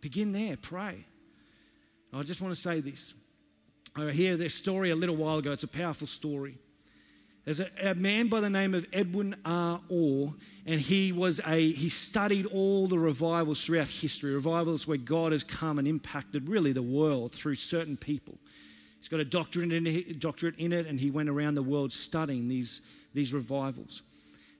Begin 0.00 0.32
there, 0.32 0.56
pray. 0.56 1.06
I 2.12 2.22
just 2.22 2.40
want 2.40 2.54
to 2.54 2.60
say 2.60 2.80
this. 2.80 3.14
I 3.94 4.10
hear 4.10 4.36
this 4.36 4.54
story 4.54 4.90
a 4.90 4.96
little 4.96 5.16
while 5.16 5.38
ago. 5.38 5.52
It's 5.52 5.64
a 5.64 5.68
powerful 5.68 6.06
story. 6.06 6.56
There's 7.44 7.60
a, 7.60 7.68
a, 7.82 7.94
man 7.94 8.28
by 8.28 8.40
the 8.40 8.48
name 8.48 8.72
of 8.72 8.86
Edwin 8.92 9.34
R. 9.44 9.80
Orr, 9.88 10.32
and 10.64 10.80
he 10.80 11.12
was 11.12 11.40
a 11.44 11.72
he 11.72 11.88
studied 11.88 12.46
all 12.46 12.86
the 12.86 12.98
revivals 12.98 13.64
throughout 13.64 13.88
history, 13.88 14.32
revivals 14.32 14.86
where 14.86 14.96
God 14.96 15.32
has 15.32 15.42
come 15.42 15.78
and 15.78 15.88
impacted 15.88 16.48
really 16.48 16.72
the 16.72 16.82
world 16.82 17.32
through 17.32 17.56
certain 17.56 17.96
people. 17.96 18.38
He's 18.98 19.08
got 19.08 19.18
a 19.18 19.24
doctorate 19.24 19.72
in 19.72 19.86
it, 19.86 20.20
doctorate 20.20 20.56
in 20.56 20.72
it, 20.72 20.86
and 20.86 21.00
he 21.00 21.10
went 21.10 21.28
around 21.28 21.56
the 21.56 21.62
world 21.62 21.90
studying 21.90 22.46
these, 22.46 22.82
these 23.12 23.34
revivals. 23.34 24.02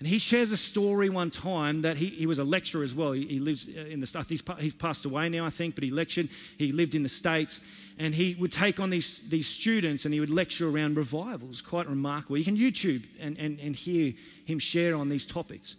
And 0.01 0.09
he 0.09 0.18
shares 0.18 0.51
a 0.51 0.57
story 0.57 1.09
one 1.09 1.30
time 1.30 1.83
that 1.83 1.97
he, 1.97 2.07
he 2.07 2.26
was 2.26 2.41
a 2.41 2.45
lecturer 2.45 2.83
as 2.83 2.93
well. 2.93 3.12
He, 3.12 3.24
he 3.24 3.39
lives 3.39 3.68
in 3.68 4.01
the 4.01 4.07
States. 4.09 4.28
He's, 4.28 4.43
he's 4.59 4.74
passed 4.74 5.05
away 5.05 5.28
now, 5.28 5.47
I 5.47 5.51
think, 5.51 5.76
but 5.76 5.85
he 5.85 5.93
lectured. 5.93 6.28
He 6.59 6.72
lived 6.72 6.97
in 6.97 7.05
the 7.05 7.09
States. 7.09 7.61
And 8.03 8.14
he 8.14 8.34
would 8.34 8.50
take 8.50 8.80
on 8.80 8.90
these, 8.90 9.28
these 9.30 9.46
students 9.46 10.05
and 10.05 10.12
he 10.12 10.20
would 10.20 10.30
lecture 10.30 10.68
around 10.68 10.96
revivals. 10.96 11.62
Quite 11.62 11.88
remarkable. 11.88 12.36
You 12.36 12.44
can 12.44 12.57
YouTube 12.57 13.07
and, 13.20 13.38
and, 13.38 13.61
and 13.61 13.76
hear 13.76 14.12
him 14.44 14.59
share 14.59 14.96
on 14.96 15.09
these 15.09 15.24
topics. 15.24 15.76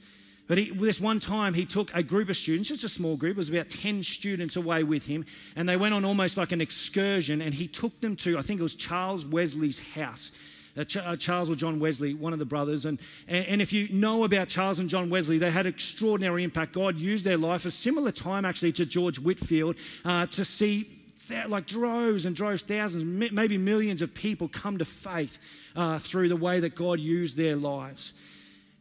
But 0.48 0.58
he, 0.58 0.72
this 0.72 1.02
one 1.02 1.20
time, 1.20 1.54
he 1.54 1.66
took 1.66 1.94
a 1.94 2.02
group 2.02 2.30
of 2.30 2.36
students, 2.36 2.70
just 2.70 2.84
a 2.84 2.90
small 2.90 3.18
group, 3.18 3.32
it 3.32 3.38
was 3.38 3.50
about 3.50 3.70
10 3.70 4.04
students 4.04 4.56
away 4.56 4.84
with 4.84 5.06
him, 5.06 5.26
and 5.56 5.68
they 5.68 5.78
went 5.78 5.94
on 5.94 6.04
almost 6.04 6.38
like 6.38 6.52
an 6.52 6.60
excursion. 6.60 7.42
And 7.42 7.54
he 7.54 7.68
took 7.68 8.00
them 8.02 8.16
to, 8.18 8.38
I 8.38 8.42
think 8.42 8.60
it 8.60 8.64
was 8.64 8.76
Charles 8.76 9.26
Wesley's 9.26 9.80
house 9.94 10.32
uh, 10.78 10.84
Ch- 10.84 10.98
uh, 10.98 11.16
Charles 11.16 11.50
or 11.50 11.56
John 11.56 11.80
Wesley, 11.80 12.14
one 12.14 12.34
of 12.34 12.40
the 12.40 12.46
brothers. 12.46 12.86
And, 12.86 13.00
and, 13.28 13.46
and, 13.46 13.62
if 13.62 13.72
you 13.72 13.88
know 13.90 14.24
about 14.24 14.48
Charles 14.48 14.80
and 14.80 14.90
John 14.90 15.10
Wesley, 15.10 15.38
they 15.38 15.52
had 15.52 15.66
extraordinary 15.66 16.44
impact. 16.44 16.74
God 16.74 16.98
used 16.98 17.26
their 17.26 17.38
life 17.38 17.66
a 17.66 17.72
similar 17.72 18.12
time 18.12 18.46
actually 18.46 18.72
to 18.74 18.86
George 18.86 19.20
Whitefield, 19.20 19.76
uh, 20.06 20.26
to 20.28 20.44
see 20.44 21.03
like 21.48 21.66
droves 21.66 22.26
and 22.26 22.36
droves, 22.36 22.64
thousands, 22.64 23.32
maybe 23.32 23.58
millions 23.58 24.02
of 24.02 24.14
people 24.14 24.48
come 24.48 24.78
to 24.78 24.86
faith 24.86 25.72
uh, 25.76 26.00
through 26.00 26.30
the 26.30 26.36
way 26.36 26.60
that 26.60 26.76
God 26.76 27.00
used 27.00 27.38
their 27.38 27.56
lives. 27.56 28.14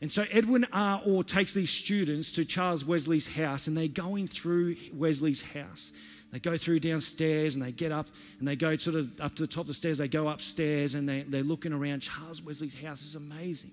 And 0.01 0.11
so 0.11 0.24
Edwin 0.32 0.66
R. 0.72 1.01
Orr 1.07 1.22
takes 1.22 1.55
these 1.55 1.70
students 1.70 2.32
to 2.32 2.45
Charles 2.45 2.84
Wesley's 2.84 3.36
house, 3.36 3.68
and 3.68 3.76
they're 3.76 3.86
going 3.86 4.26
through 4.26 4.76
Wesley's 4.93 5.43
house. 5.43 5.93
They 6.32 6.38
go 6.38 6.57
through 6.57 6.80
downstairs 6.80 7.55
and 7.55 7.64
they 7.64 7.72
get 7.72 7.93
up 7.93 8.07
and 8.38 8.49
they 8.49 8.57
go 8.57 8.74
sort 8.78 8.97
of 8.97 9.20
up 9.20 9.34
to 9.36 9.43
the 9.43 9.47
top 9.47 9.62
of 9.62 9.66
the 9.66 9.74
stairs. 9.74 9.99
They 9.99 10.09
go 10.09 10.28
upstairs 10.28 10.95
and 10.95 11.07
they, 11.07 11.20
they're 11.20 11.43
looking 11.43 11.74
around. 11.74 12.01
Charles 12.01 12.43
Wesley's 12.43 12.82
house 12.82 13.03
is 13.03 13.14
amazing. 13.14 13.70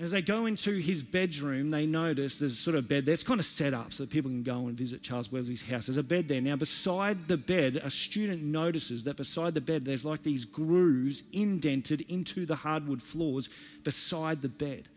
As 0.00 0.12
they 0.12 0.22
go 0.22 0.46
into 0.46 0.78
his 0.78 1.02
bedroom, 1.02 1.68
they 1.68 1.84
notice 1.84 2.38
there's 2.38 2.52
a 2.52 2.56
sort 2.56 2.74
of 2.74 2.88
bed 2.88 3.04
there. 3.04 3.12
It's 3.12 3.22
kind 3.22 3.38
of 3.38 3.44
set 3.44 3.74
up 3.74 3.92
so 3.92 4.04
that 4.04 4.10
people 4.10 4.30
can 4.30 4.42
go 4.42 4.66
and 4.66 4.74
visit 4.74 5.02
Charles 5.02 5.30
Wesley's 5.30 5.68
house. 5.68 5.86
There's 5.86 5.98
a 5.98 6.02
bed 6.02 6.26
there. 6.26 6.40
Now, 6.40 6.56
beside 6.56 7.28
the 7.28 7.36
bed, 7.36 7.76
a 7.76 7.90
student 7.90 8.42
notices 8.42 9.04
that 9.04 9.18
beside 9.18 9.52
the 9.52 9.60
bed, 9.60 9.84
there's 9.84 10.06
like 10.06 10.22
these 10.22 10.46
grooves 10.46 11.22
indented 11.34 12.00
into 12.08 12.46
the 12.46 12.56
hardwood 12.56 13.02
floors 13.02 13.50
beside 13.84 14.40
the 14.40 14.48
bed. 14.48 14.88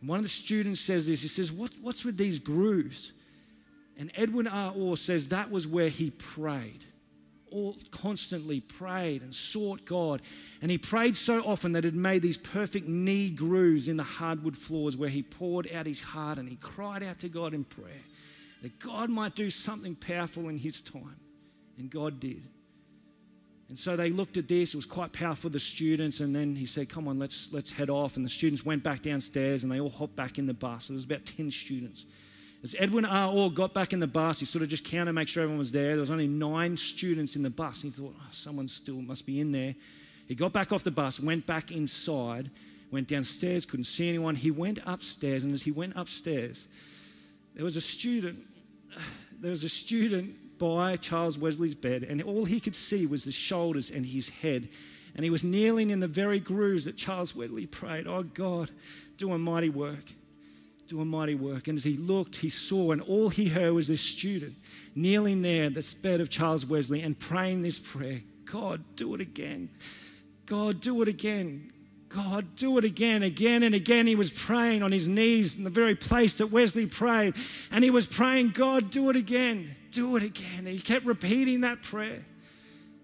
And 0.00 0.08
one 0.08 0.18
of 0.18 0.24
the 0.24 0.28
students 0.28 0.80
says 0.80 1.06
this 1.06 1.22
he 1.22 1.28
says, 1.28 1.52
what, 1.52 1.70
What's 1.80 2.04
with 2.04 2.16
these 2.16 2.40
grooves? 2.40 3.12
And 3.96 4.10
Edwin 4.16 4.48
R. 4.48 4.72
Orr 4.76 4.96
says 4.96 5.28
that 5.28 5.52
was 5.52 5.68
where 5.68 5.88
he 5.88 6.10
prayed. 6.10 6.84
All 7.52 7.76
constantly 7.90 8.60
prayed 8.60 9.22
and 9.22 9.34
sought 9.34 9.84
God. 9.84 10.22
And 10.60 10.70
he 10.70 10.78
prayed 10.78 11.16
so 11.16 11.42
often 11.44 11.72
that 11.72 11.84
it 11.84 11.94
made 11.94 12.22
these 12.22 12.38
perfect 12.38 12.88
knee 12.88 13.30
grooves 13.30 13.88
in 13.88 13.96
the 13.96 14.02
hardwood 14.02 14.56
floors 14.56 14.96
where 14.96 15.08
he 15.08 15.22
poured 15.22 15.68
out 15.72 15.86
his 15.86 16.00
heart 16.00 16.38
and 16.38 16.48
he 16.48 16.56
cried 16.56 17.02
out 17.02 17.18
to 17.20 17.28
God 17.28 17.54
in 17.54 17.64
prayer 17.64 18.02
that 18.62 18.78
God 18.78 19.10
might 19.10 19.34
do 19.34 19.50
something 19.50 19.94
powerful 19.94 20.48
in 20.48 20.56
his 20.56 20.80
time. 20.80 21.16
And 21.78 21.90
God 21.90 22.20
did. 22.20 22.42
And 23.68 23.78
so 23.78 23.96
they 23.96 24.10
looked 24.10 24.36
at 24.36 24.48
this, 24.48 24.74
it 24.74 24.76
was 24.76 24.84
quite 24.84 25.12
powerful 25.12 25.48
the 25.48 25.58
students, 25.58 26.20
and 26.20 26.36
then 26.36 26.54
he 26.54 26.66
said, 26.66 26.90
Come 26.90 27.08
on, 27.08 27.18
let's 27.18 27.54
let's 27.54 27.72
head 27.72 27.88
off. 27.88 28.16
And 28.16 28.24
the 28.24 28.28
students 28.28 28.66
went 28.66 28.82
back 28.82 29.00
downstairs 29.00 29.62
and 29.62 29.72
they 29.72 29.80
all 29.80 29.88
hopped 29.88 30.14
back 30.14 30.38
in 30.38 30.46
the 30.46 30.52
bus. 30.52 30.88
There 30.88 30.94
was 30.94 31.04
about 31.04 31.24
10 31.24 31.50
students. 31.50 32.04
As 32.62 32.76
Edwin 32.78 33.04
R. 33.04 33.32
Orr 33.32 33.50
got 33.50 33.74
back 33.74 33.92
in 33.92 33.98
the 33.98 34.06
bus, 34.06 34.38
he 34.38 34.46
sort 34.46 34.62
of 34.62 34.68
just 34.68 34.84
counted, 34.84 35.06
to 35.06 35.12
make 35.12 35.28
sure 35.28 35.42
everyone 35.42 35.58
was 35.58 35.72
there. 35.72 35.92
There 35.92 36.00
was 36.00 36.12
only 36.12 36.28
nine 36.28 36.76
students 36.76 37.34
in 37.34 37.42
the 37.42 37.50
bus. 37.50 37.82
He 37.82 37.90
thought, 37.90 38.14
oh, 38.16 38.28
someone 38.30 38.68
still 38.68 39.02
must 39.02 39.26
be 39.26 39.40
in 39.40 39.50
there. 39.50 39.74
He 40.28 40.36
got 40.36 40.52
back 40.52 40.72
off 40.72 40.84
the 40.84 40.92
bus, 40.92 41.18
went 41.18 41.44
back 41.44 41.72
inside, 41.72 42.50
went 42.92 43.08
downstairs, 43.08 43.66
couldn't 43.66 43.86
see 43.86 44.08
anyone. 44.08 44.36
He 44.36 44.52
went 44.52 44.78
upstairs, 44.86 45.42
and 45.42 45.52
as 45.52 45.64
he 45.64 45.72
went 45.72 45.94
upstairs, 45.96 46.68
there 47.54 47.64
was 47.64 47.76
a 47.76 47.80
student. 47.80 48.46
There 49.40 49.50
was 49.50 49.64
a 49.64 49.68
student 49.68 50.58
by 50.58 50.96
Charles 50.96 51.36
Wesley's 51.36 51.74
bed, 51.74 52.04
and 52.04 52.22
all 52.22 52.44
he 52.44 52.60
could 52.60 52.76
see 52.76 53.06
was 53.06 53.24
the 53.24 53.32
shoulders 53.32 53.90
and 53.90 54.06
his 54.06 54.28
head. 54.28 54.68
And 55.16 55.24
he 55.24 55.30
was 55.30 55.42
kneeling 55.42 55.90
in 55.90 55.98
the 55.98 56.06
very 56.06 56.38
grooves 56.38 56.84
that 56.84 56.96
Charles 56.96 57.34
Wesley 57.34 57.66
prayed, 57.66 58.06
Oh 58.06 58.22
God, 58.22 58.70
do 59.16 59.32
a 59.32 59.38
mighty 59.38 59.68
work 59.68 60.14
do 60.88 61.00
a 61.00 61.04
mighty 61.04 61.34
work. 61.34 61.68
And 61.68 61.78
as 61.78 61.84
he 61.84 61.96
looked, 61.96 62.36
he 62.36 62.48
saw, 62.48 62.92
and 62.92 63.00
all 63.00 63.28
he 63.28 63.48
heard 63.48 63.72
was 63.72 63.88
this 63.88 64.00
student 64.00 64.54
kneeling 64.94 65.42
there 65.42 65.64
at 65.64 65.74
the 65.74 65.94
bed 66.02 66.20
of 66.20 66.28
Charles 66.28 66.66
Wesley 66.66 67.02
and 67.02 67.18
praying 67.18 67.62
this 67.62 67.78
prayer 67.78 68.20
God, 68.44 68.82
do 68.96 69.14
it 69.14 69.20
again. 69.20 69.70
God, 70.44 70.80
do 70.80 71.00
it 71.00 71.08
again. 71.08 71.72
God, 72.10 72.56
do 72.56 72.76
it 72.76 72.84
again, 72.84 73.22
again 73.22 73.62
and 73.62 73.74
again. 73.74 74.06
He 74.06 74.14
was 74.14 74.30
praying 74.30 74.82
on 74.82 74.92
his 74.92 75.08
knees 75.08 75.56
in 75.56 75.64
the 75.64 75.70
very 75.70 75.94
place 75.94 76.36
that 76.38 76.50
Wesley 76.50 76.86
prayed. 76.86 77.34
And 77.70 77.82
he 77.82 77.90
was 77.90 78.06
praying, 78.06 78.50
God, 78.50 78.90
do 78.90 79.08
it 79.08 79.16
again, 79.16 79.74
do 79.90 80.16
it 80.16 80.22
again. 80.22 80.58
And 80.58 80.68
he 80.68 80.78
kept 80.78 81.06
repeating 81.06 81.62
that 81.62 81.80
prayer. 81.80 82.24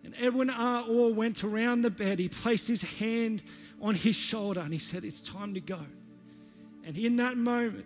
And 0.05 0.15
Edwin 0.19 0.51
R. 0.51 0.85
Orr 0.87 1.15
went 1.15 1.43
around 1.43 1.83
the 1.83 1.91
bed. 1.91 2.19
He 2.19 2.29
placed 2.29 2.69
his 2.69 2.83
hand 2.83 3.43
on 3.81 3.95
his 3.95 4.17
shoulder 4.17 4.61
and 4.61 4.73
he 4.73 4.79
said, 4.79 5.05
It's 5.05 5.23
time 5.23 5.55
to 5.55 5.61
go. 5.61 5.81
And 6.89 6.97
in 6.97 7.17
that 7.17 7.37
moment, 7.37 7.85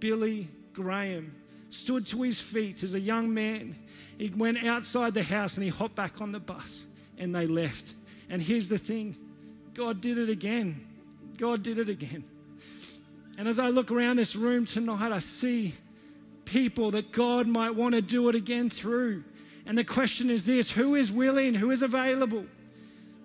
Billy 0.00 0.48
Graham 0.74 1.34
stood 1.70 2.04
to 2.08 2.20
his 2.20 2.38
feet 2.38 2.82
as 2.82 2.92
a 2.92 3.00
young 3.00 3.32
man. 3.32 3.74
He 4.18 4.28
went 4.28 4.62
outside 4.64 5.14
the 5.14 5.22
house 5.22 5.56
and 5.56 5.64
he 5.64 5.70
hopped 5.70 5.94
back 5.94 6.20
on 6.20 6.30
the 6.32 6.38
bus 6.38 6.84
and 7.16 7.34
they 7.34 7.46
left. 7.46 7.94
And 8.28 8.42
here's 8.42 8.68
the 8.68 8.76
thing 8.76 9.16
God 9.72 10.02
did 10.02 10.18
it 10.18 10.28
again. 10.28 10.86
God 11.38 11.62
did 11.62 11.78
it 11.78 11.88
again. 11.88 12.22
And 13.38 13.48
as 13.48 13.58
I 13.58 13.70
look 13.70 13.90
around 13.90 14.16
this 14.16 14.36
room 14.36 14.66
tonight, 14.66 15.10
I 15.10 15.20
see 15.20 15.72
people 16.44 16.90
that 16.90 17.12
God 17.12 17.46
might 17.46 17.70
want 17.70 17.94
to 17.94 18.02
do 18.02 18.28
it 18.28 18.34
again 18.34 18.68
through. 18.68 19.24
And 19.64 19.78
the 19.78 19.84
question 19.84 20.28
is 20.28 20.44
this 20.44 20.70
who 20.70 20.96
is 20.96 21.10
willing? 21.10 21.54
Who 21.54 21.70
is 21.70 21.82
available? 21.82 22.44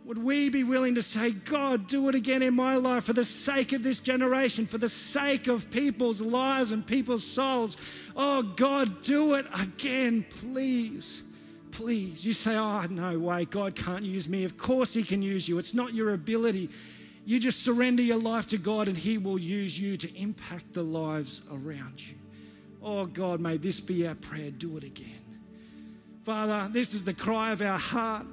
Would 0.06 0.18
we 0.22 0.50
be 0.50 0.66
willing 0.66 0.96
to 0.96 1.02
say, 1.02 1.32
God, 1.32 1.88
do 1.88 2.10
it 2.10 2.16
again 2.16 2.42
in 2.42 2.54
my 2.54 2.76
life 2.76 3.06
for 3.06 3.14
the 3.14 3.24
sake 3.24 3.72
of 3.72 3.84
this 3.84 4.02
generation, 4.02 4.66
for 4.66 4.78
the 4.78 4.90
sake 4.90 5.48
of 5.48 5.72
people's 5.72 6.20
lives 6.20 6.74
and 6.74 6.86
people's 6.86 7.26
souls? 7.26 7.78
Oh, 8.16 8.44
God, 8.44 9.02
do 9.04 9.36
it 9.36 9.46
again, 9.58 10.26
please. 10.30 11.24
Please. 11.72 12.26
You 12.26 12.34
say, 12.34 12.58
Oh, 12.58 12.86
no 12.90 13.18
way, 13.18 13.46
God 13.46 13.76
can't 13.76 14.04
use 14.04 14.28
me. 14.28 14.44
Of 14.44 14.58
course, 14.58 14.94
He 14.94 15.04
can 15.04 15.22
use 15.22 15.48
you. 15.48 15.58
It's 15.58 15.74
not 15.74 15.94
your 15.94 16.14
ability. 16.14 16.70
You 17.26 17.40
just 17.40 17.64
surrender 17.64 18.04
your 18.04 18.20
life 18.20 18.48
to 18.48 18.58
God, 18.58 18.90
and 18.90 18.98
He 18.98 19.18
will 19.18 19.40
use 19.40 19.80
you 19.80 19.96
to 19.96 20.22
impact 20.22 20.74
the 20.74 20.84
lives 20.84 21.44
around 21.50 22.06
you. 22.06 22.16
Oh, 22.82 23.06
God, 23.06 23.40
may 23.40 23.56
this 23.56 23.80
be 23.80 24.06
our 24.06 24.16
prayer. 24.16 24.52
Do 24.52 24.76
it 24.76 24.84
again. 24.84 25.22
Father, 26.26 26.70
this 26.72 26.94
is 26.94 27.06
the 27.06 27.14
cry 27.14 27.52
of 27.52 27.62
our 27.62 27.80
heart. 27.80 28.28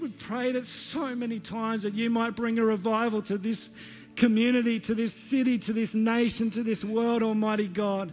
We've 0.00 0.18
prayed 0.18 0.54
it 0.54 0.66
so 0.66 1.14
many 1.14 1.40
times 1.40 1.82
that 1.82 1.94
you 1.94 2.10
might 2.10 2.36
bring 2.36 2.58
a 2.58 2.64
revival 2.64 3.20
to 3.22 3.38
this 3.38 4.04
community, 4.16 4.78
to 4.80 4.94
this 4.94 5.12
city, 5.12 5.58
to 5.58 5.72
this 5.72 5.94
nation, 5.94 6.50
to 6.50 6.62
this 6.62 6.84
world, 6.84 7.22
Almighty 7.22 7.68
God. 7.68 8.12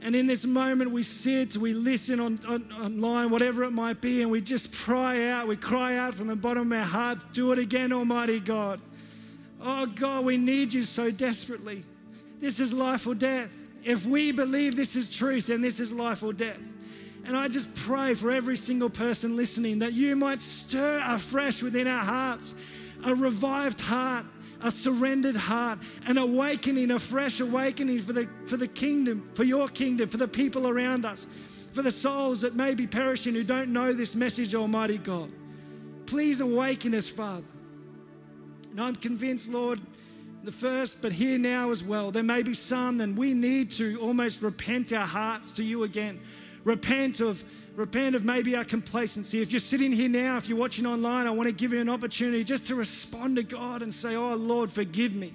And 0.00 0.14
in 0.14 0.26
this 0.28 0.44
moment, 0.44 0.92
we 0.92 1.02
sit, 1.02 1.56
we 1.56 1.72
listen 1.72 2.20
on, 2.20 2.38
on, 2.46 2.62
online, 2.80 3.30
whatever 3.30 3.64
it 3.64 3.72
might 3.72 4.00
be, 4.00 4.22
and 4.22 4.30
we 4.30 4.40
just 4.40 4.76
cry 4.76 5.28
out. 5.28 5.48
We 5.48 5.56
cry 5.56 5.96
out 5.96 6.14
from 6.14 6.28
the 6.28 6.36
bottom 6.36 6.70
of 6.70 6.78
our 6.78 6.84
hearts, 6.84 7.24
Do 7.24 7.50
it 7.52 7.58
again, 7.58 7.92
Almighty 7.92 8.38
God. 8.38 8.80
Oh 9.60 9.86
God, 9.86 10.24
we 10.24 10.36
need 10.36 10.72
you 10.72 10.84
so 10.84 11.10
desperately. 11.10 11.82
This 12.40 12.60
is 12.60 12.72
life 12.72 13.08
or 13.08 13.16
death. 13.16 13.52
If 13.82 14.06
we 14.06 14.30
believe 14.30 14.76
this 14.76 14.94
is 14.94 15.14
truth, 15.14 15.48
then 15.48 15.62
this 15.62 15.80
is 15.80 15.92
life 15.92 16.22
or 16.22 16.32
death. 16.32 16.62
And 17.28 17.36
I 17.36 17.46
just 17.46 17.76
pray 17.76 18.14
for 18.14 18.30
every 18.30 18.56
single 18.56 18.88
person 18.88 19.36
listening 19.36 19.80
that 19.80 19.92
you 19.92 20.16
might 20.16 20.40
stir 20.40 21.02
afresh 21.06 21.62
within 21.62 21.86
our 21.86 22.02
hearts 22.02 22.54
a 23.04 23.14
revived 23.14 23.82
heart, 23.82 24.24
a 24.62 24.70
surrendered 24.70 25.36
heart, 25.36 25.78
an 26.06 26.16
awakening, 26.16 26.90
a 26.90 26.98
fresh 26.98 27.40
awakening 27.40 27.98
for 27.98 28.14
the, 28.14 28.26
for 28.46 28.56
the 28.56 28.66
kingdom, 28.66 29.30
for 29.34 29.44
your 29.44 29.68
kingdom, 29.68 30.08
for 30.08 30.16
the 30.16 30.26
people 30.26 30.66
around 30.66 31.04
us, 31.04 31.26
for 31.74 31.82
the 31.82 31.92
souls 31.92 32.40
that 32.40 32.56
may 32.56 32.74
be 32.74 32.86
perishing 32.86 33.34
who 33.34 33.44
don't 33.44 33.74
know 33.74 33.92
this 33.92 34.14
message, 34.14 34.54
Almighty 34.54 34.96
God. 34.96 35.30
Please 36.06 36.40
awaken 36.40 36.94
us, 36.94 37.10
Father. 37.10 37.44
And 38.70 38.80
I'm 38.80 38.96
convinced, 38.96 39.50
Lord, 39.50 39.80
the 40.44 40.52
first, 40.52 41.02
but 41.02 41.12
here 41.12 41.38
now 41.38 41.72
as 41.72 41.84
well, 41.84 42.10
there 42.10 42.22
may 42.22 42.42
be 42.42 42.54
some, 42.54 43.02
and 43.02 43.18
we 43.18 43.34
need 43.34 43.70
to 43.72 43.98
almost 44.00 44.40
repent 44.40 44.94
our 44.94 45.06
hearts 45.06 45.52
to 45.52 45.62
you 45.62 45.82
again 45.82 46.20
repent 46.68 47.20
of 47.20 47.42
repent 47.74 48.14
of 48.14 48.24
maybe 48.24 48.56
our 48.56 48.64
complacency. 48.64 49.40
If 49.40 49.52
you're 49.52 49.60
sitting 49.60 49.92
here 49.92 50.08
now, 50.08 50.36
if 50.36 50.48
you're 50.48 50.58
watching 50.58 50.84
online, 50.84 51.26
I 51.26 51.30
want 51.30 51.48
to 51.48 51.54
give 51.54 51.72
you 51.72 51.80
an 51.80 51.88
opportunity 51.88 52.42
just 52.42 52.66
to 52.66 52.74
respond 52.74 53.36
to 53.36 53.42
God 53.42 53.82
and 53.82 53.94
say, 53.94 54.16
Oh 54.16 54.34
Lord, 54.34 54.70
forgive 54.70 55.14
me. 55.14 55.32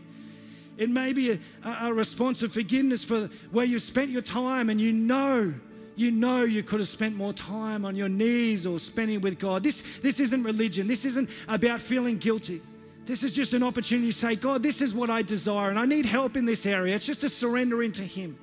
It 0.78 0.90
may 0.90 1.14
be 1.14 1.32
a, 1.32 1.40
a 1.82 1.94
response 1.94 2.44
of 2.44 2.52
forgiveness 2.52 3.04
for 3.04 3.30
where 3.52 3.66
you 3.66 3.80
spent 3.80 4.10
your 4.10 4.22
time 4.22 4.70
and 4.70 4.80
you 4.80 4.92
know 4.92 5.54
you 5.96 6.10
know 6.10 6.44
you 6.44 6.64
could 6.64 6.80
have 6.80 6.88
spent 6.88 7.16
more 7.16 7.34
time 7.34 7.86
on 7.86 7.96
your 7.96 8.10
knees 8.10 8.66
or 8.66 8.80
spending 8.80 9.22
with 9.22 9.38
God. 9.38 9.62
This, 9.62 10.00
this 10.00 10.20
isn't 10.20 10.44
religion. 10.44 10.88
This 10.88 11.06
isn't 11.06 11.30
about 11.48 11.80
feeling 11.80 12.18
guilty. 12.18 12.62
This 13.06 13.22
is 13.22 13.34
just 13.34 13.54
an 13.54 13.62
opportunity 13.62 14.08
to 14.08 14.18
say, 14.18 14.36
God, 14.36 14.64
this 14.64 14.82
is 14.82 14.94
what 14.94 15.10
I 15.12 15.22
desire 15.22 15.70
and 15.70 15.78
I 15.78 15.86
need 15.86 16.06
help 16.06 16.36
in 16.36 16.46
this 16.46 16.66
area. 16.66 16.96
It's 16.96 17.06
just 17.06 17.24
a 17.24 17.30
surrender 17.30 17.84
into 17.84 18.02
Him, 18.02 18.38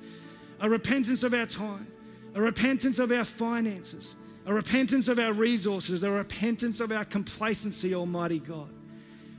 a 0.61 0.69
repentance 0.69 1.23
of 1.23 1.33
our 1.33 1.45
time 1.45 1.90
a 2.33 2.41
repentance 2.41 2.99
of 2.99 3.11
our 3.11 3.25
finances, 3.25 4.15
a 4.45 4.53
repentance 4.53 5.07
of 5.07 5.19
our 5.19 5.33
resources, 5.33 6.03
a 6.03 6.11
repentance 6.11 6.79
of 6.79 6.91
our 6.91 7.05
complacency, 7.05 7.93
Almighty 7.93 8.39
God. 8.39 8.69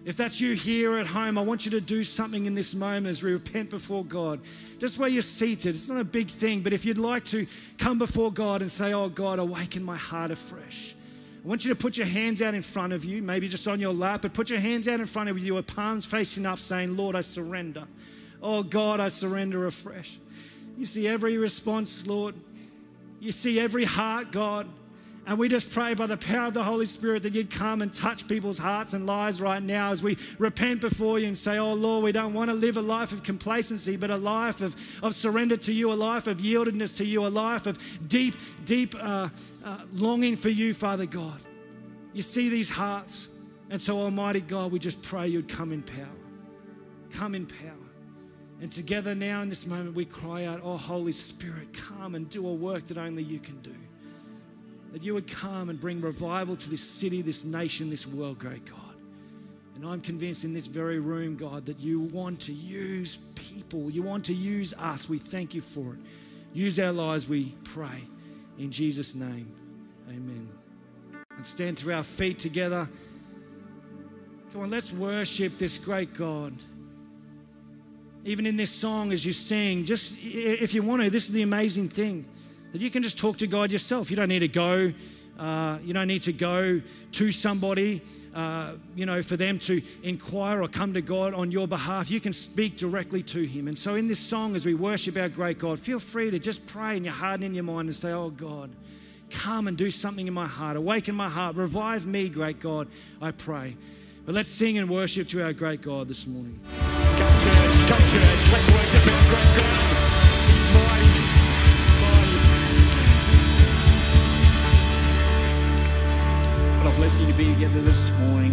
If 0.05 0.17
that's 0.17 0.41
you 0.41 0.55
here 0.55 0.97
at 0.97 1.07
home, 1.07 1.39
I 1.39 1.43
want 1.43 1.65
you 1.65 1.71
to 1.73 1.81
do 1.81 2.03
something 2.03 2.47
in 2.47 2.57
this 2.57 2.75
moment 2.75 3.07
as 3.07 3.23
we 3.23 3.33
repent 3.33 3.71
before 3.71 4.05
God. 4.05 4.41
Just 4.79 4.99
where 4.99 5.09
you're 5.09 5.23
seated, 5.23 5.77
it's 5.77 5.89
not 5.89 6.01
a 6.01 6.05
big 6.05 6.29
thing, 6.29 6.61
but 6.61 6.73
if 6.73 6.85
you'd 6.85 6.99
like 6.99 7.25
to 7.27 7.47
come 7.79 7.99
before 7.99 8.33
God 8.33 8.63
and 8.63 8.71
say, 8.71 8.93
Oh 8.93 9.09
God, 9.09 9.39
awaken 9.39 9.85
my 9.85 9.97
heart 9.97 10.33
afresh. 10.33 10.97
I 11.45 11.49
want 11.49 11.65
you 11.65 11.71
to 11.71 11.77
put 11.81 11.97
your 11.97 12.07
hands 12.07 12.43
out 12.43 12.55
in 12.55 12.63
front 12.63 12.93
of 12.93 13.05
you, 13.05 13.23
maybe 13.23 13.49
just 13.49 13.67
on 13.69 13.81
your 13.81 13.93
lap, 13.93 14.23
but 14.23 14.33
put 14.33 14.51
your 14.51 14.61
hands 14.61 14.87
out 14.89 15.01
in 15.01 15.07
front 15.07 15.29
of 15.29 15.39
you, 15.39 15.55
your 15.55 15.63
palms 15.63 16.05
facing 16.05 16.47
up, 16.47 16.59
saying, 16.59 16.97
Lord, 16.97 17.15
I 17.15 17.21
surrender. 17.21 17.85
Oh 18.43 18.65
God, 18.65 18.99
I 18.99 19.09
surrender 19.09 19.67
afresh. 19.67 20.19
You 20.77 20.85
see 20.85 21.07
every 21.07 21.39
response, 21.39 22.07
Lord. 22.07 22.35
You 23.23 23.31
see 23.31 23.61
every 23.61 23.85
heart, 23.85 24.33
God. 24.33 24.69
And 25.29 25.39
we 25.39 25.49
just 25.49 25.73
pray 25.73 25.95
by 25.95 26.09
the 26.09 26.17
power 26.17 26.49
of 26.49 26.55
the 26.55 26.65
Holy 26.65 26.87
Spirit 26.87 27.23
that 27.23 27.37
you'd 27.37 27.53
come 27.53 27.81
and 27.81 27.95
touch 27.95 28.27
people's 28.27 28.59
hearts 28.59 28.95
and 28.95 29.07
lives 29.07 29.41
right 29.41 29.63
now 29.63 29.93
as 29.93 30.03
we 30.03 30.19
repent 30.41 30.81
before 30.81 31.21
you 31.21 31.29
and 31.29 31.39
say, 31.39 31.57
Oh 31.59 31.75
Lord, 31.75 32.03
we 32.03 32.11
don't 32.11 32.35
want 32.35 32.51
to 32.51 32.57
live 32.57 32.77
a 32.77 32.83
life 32.83 33.13
of 33.13 33.23
complacency, 33.23 33.97
but 33.97 34.11
a 34.11 34.17
life 34.17 34.61
of, 34.61 34.75
of 35.05 35.15
surrender 35.15 35.57
to 35.59 35.73
you, 35.73 35.93
a 35.93 35.95
life 35.95 36.27
of 36.27 36.39
yieldedness 36.39 36.97
to 36.97 37.05
you, 37.05 37.25
a 37.25 37.29
life 37.29 37.69
of 37.69 38.09
deep, 38.09 38.35
deep 38.65 38.97
uh, 38.99 39.29
uh, 39.65 39.79
longing 39.93 40.35
for 40.35 40.49
you, 40.49 40.75
Father 40.75 41.07
God. 41.07 41.41
You 42.13 42.23
see 42.23 42.49
these 42.49 42.71
hearts. 42.71 43.29
And 43.71 43.81
so, 43.81 44.01
Almighty 44.01 44.41
God, 44.41 44.73
we 44.73 44.81
just 44.81 45.01
pray 45.01 45.29
you'd 45.29 45.49
come 45.49 45.71
in 45.71 45.83
power. 45.83 46.09
Come 47.13 47.37
in 47.37 47.47
power. 47.47 47.82
And 48.63 48.71
together 48.71 49.13
now 49.13 49.43
in 49.43 49.49
this 49.49 49.67
moment, 49.67 49.97
we 49.97 50.05
cry 50.05 50.45
out, 50.45 50.61
Oh, 50.63 50.77
Holy 50.77 51.11
Spirit, 51.11 51.75
come 51.75 52.15
and 52.15 52.31
do 52.31 52.47
a 52.47 52.55
work 52.55 52.87
that 52.87 52.97
only 52.97 53.25
you 53.25 53.41
can 53.41 53.61
do. 53.61 53.75
That 54.93 55.03
you 55.03 55.15
would 55.15 55.27
come 55.27 55.69
and 55.69 55.81
bring 55.81 56.01
revival 56.01 56.55
to 56.55 56.71
this 56.71 56.89
city, 56.89 57.23
this 57.23 57.45
nation, 57.45 57.91
this 57.91 58.07
world, 58.07 58.39
great 58.39 58.65
God. 58.65 58.79
And 59.75 59.85
I'm 59.85 60.01
convinced 60.01 60.45
in 60.45 60.55
this 60.55 60.69
very 60.69 61.01
room, 61.01 61.35
God, 61.35 61.67
that 61.67 61.81
you 61.81 62.03
want 62.03 62.41
to 62.43 62.53
use 62.53 63.17
people. 63.35 63.91
You 63.91 64.05
want 64.05 64.27
to 64.27 64.35
use 64.35 64.75
us. 64.75 65.09
We 65.09 65.19
thank 65.19 65.55
you 65.55 65.61
for 65.61 65.95
it. 65.95 65.99
Use 66.55 66.79
our 66.79 66.93
lives, 66.93 67.29
we 67.29 67.57
pray. 67.65 68.05
In 68.61 68.71
Jesus' 68.71 69.17
name, 69.17 69.53
amen. 70.09 70.49
And 71.37 71.45
stand 71.45 71.79
to 71.79 71.93
our 71.93 72.05
feet 72.05 72.39
together. 72.39 72.89
Come 74.53 74.63
on, 74.63 74.71
let's 74.71 74.93
worship 74.93 75.59
this 75.59 75.79
great 75.79 76.15
God. 76.15 76.53
Even 78.25 78.47
in 78.47 78.57
this 78.57 78.71
song, 78.71 79.13
as 79.13 79.27
you 79.27 79.33
sing, 79.33 79.85
just 79.85 80.17
if 80.23 80.75
you 80.75 80.83
want 80.83 81.03
to, 81.03 81.11
this 81.11 81.27
is 81.27 81.33
the 81.33 81.43
amazing 81.43 81.89
thing 81.89 82.25
that 82.73 82.81
you 82.81 82.91
can 82.91 83.03
just 83.03 83.19
talk 83.19 83.37
to 83.39 83.47
God 83.47 83.73
yourself. 83.73 84.11
You 84.11 84.17
don't 84.17 84.29
need 84.29 84.41
to 84.41 84.49
go. 84.49 84.93
Uh, 85.39 85.79
you 85.83 85.93
don't 85.93 86.07
need 86.07 86.23
to 86.23 86.33
go 86.33 86.81
to 87.11 87.33
somebody, 87.33 88.01
uh, 88.35 88.75
you 88.95 89.07
know, 89.07 89.23
for 89.23 89.37
them 89.37 89.59
to 89.59 89.83
inquire 90.05 90.63
or 90.63 90.69
come 90.69 90.95
to 90.95 91.01
God 91.01 91.35
on 91.35 91.51
your 91.51 91.67
behalf. 91.67 92.11
You 92.11 92.21
can 92.21 92.33
speak 92.33 92.77
directly 92.77 93.23
to 93.25 93.43
Him. 93.43 93.67
And 93.67 93.77
so, 93.77 93.97
in 93.97 94.07
this 94.07 94.21
song, 94.21 94.55
as 94.55 94.65
we 94.65 94.75
worship 94.75 95.17
our 95.17 95.29
great 95.29 95.59
God, 95.59 95.81
feel 95.81 95.99
free 95.99 96.31
to 96.31 96.39
just 96.39 96.67
pray 96.67 96.97
in 96.97 97.05
your 97.05 97.15
heart 97.15 97.37
and 97.37 97.45
in 97.45 97.55
your 97.55 97.65
mind 97.65 97.89
and 97.89 97.97
say, 97.97 98.13
Oh 98.13 98.31
God, 98.31 98.71
come 99.31 99.67
and 99.67 99.77
do 99.77 99.91
something 99.91 100.29
in 100.29 100.35
my 100.35 100.47
heart, 100.47 100.77
awaken 100.77 101.15
my 101.15 101.29
heart, 101.29 101.57
revive 101.57 102.07
me, 102.07 102.29
great 102.29 102.61
God, 102.61 102.87
I 103.21 103.33
pray. 103.33 103.77
But 104.25 104.37
let's 104.37 104.49
sing 104.49 104.79
and 104.79 104.89
worship 104.89 105.27
to 105.29 105.43
our 105.43 105.53
great 105.53 105.83
God 105.83 106.07
this 106.07 106.27
morning. 106.27 106.61
To 117.13 117.39
be 117.39 117.53
together 117.55 117.81
this 117.83 118.11
morning. 118.21 118.53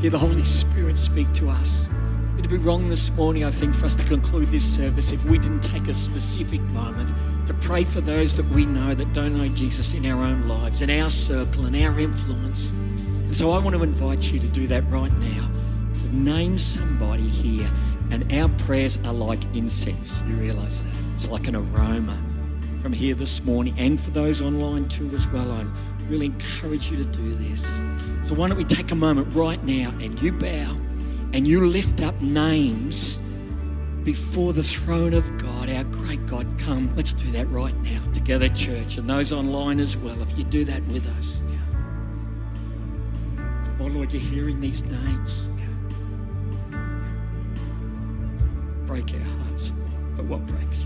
Hear 0.00 0.10
the 0.10 0.18
Holy 0.18 0.44
Spirit 0.44 0.98
speak 0.98 1.32
to 1.34 1.48
us. 1.48 1.88
It'd 2.38 2.50
be 2.50 2.56
wrong 2.56 2.88
this 2.88 3.10
morning, 3.10 3.44
I 3.44 3.50
think, 3.50 3.74
for 3.74 3.86
us 3.86 3.94
to 3.94 4.04
conclude 4.04 4.48
this 4.48 4.64
service 4.64 5.10
if 5.10 5.24
we 5.24 5.38
didn't 5.38 5.62
take 5.62 5.88
a 5.88 5.94
specific 5.94 6.60
moment 6.60 7.12
to 7.46 7.54
pray 7.54 7.84
for 7.84 8.00
those 8.00 8.36
that 8.36 8.46
we 8.50 8.66
know 8.66 8.94
that 8.94 9.12
don't 9.12 9.36
know 9.36 9.48
Jesus 9.48 9.94
in 9.94 10.06
our 10.06 10.22
own 10.22 10.48
lives, 10.48 10.82
in 10.82 10.90
our 10.90 11.10
circle, 11.10 11.66
and 11.66 11.76
our 11.76 11.98
influence. 11.98 12.70
And 12.70 13.34
so 13.34 13.52
I 13.52 13.58
want 13.58 13.74
to 13.74 13.82
invite 13.82 14.32
you 14.32 14.38
to 14.38 14.48
do 14.48 14.66
that 14.66 14.82
right 14.90 15.12
now. 15.18 15.50
To 15.94 16.16
name 16.16 16.58
somebody 16.58 17.26
here, 17.26 17.68
and 18.10 18.32
our 18.32 18.48
prayers 18.60 18.98
are 19.04 19.12
like 19.12 19.42
incense. 19.54 20.20
You 20.26 20.34
realize 20.34 20.82
that? 20.82 20.92
It's 21.14 21.28
like 21.28 21.48
an 21.48 21.56
aroma 21.56 22.16
from 22.82 22.92
here 22.92 23.14
this 23.14 23.44
morning, 23.44 23.74
and 23.78 23.98
for 23.98 24.10
those 24.10 24.40
online 24.40 24.88
too 24.88 25.10
as 25.14 25.26
well. 25.28 25.50
I 25.50 25.66
really 26.08 26.26
encourage 26.26 26.90
you 26.90 26.96
to 26.96 27.04
do 27.04 27.34
this. 27.34 27.64
So 28.22 28.34
why 28.34 28.48
don't 28.48 28.56
we 28.56 28.64
take 28.64 28.90
a 28.90 28.94
moment 28.94 29.34
right 29.34 29.62
now 29.64 29.92
and 30.00 30.20
you 30.20 30.32
bow 30.32 30.76
and 31.32 31.46
you 31.46 31.64
lift 31.64 32.02
up 32.02 32.20
names 32.20 33.20
before 34.04 34.52
the 34.52 34.62
throne 34.62 35.12
of 35.12 35.36
God, 35.38 35.68
our 35.68 35.84
great 35.84 36.24
God. 36.26 36.46
Come, 36.58 36.94
let's 36.96 37.12
do 37.12 37.30
that 37.32 37.46
right 37.48 37.76
now 37.82 38.02
together, 38.14 38.48
church, 38.48 38.96
and 38.96 39.08
those 39.08 39.32
online 39.32 39.80
as 39.80 39.96
well. 39.96 40.20
If 40.22 40.36
you 40.38 40.44
do 40.44 40.64
that 40.64 40.82
with 40.86 41.06
us. 41.18 41.42
Oh 43.80 43.86
Lord, 43.86 44.12
you're 44.12 44.22
hearing 44.22 44.60
these 44.60 44.82
names. 44.82 45.50
Break 48.98 49.14
our 49.14 49.28
hearts, 49.44 49.72
for 50.16 50.24
what 50.24 50.44
breaks. 50.46 50.82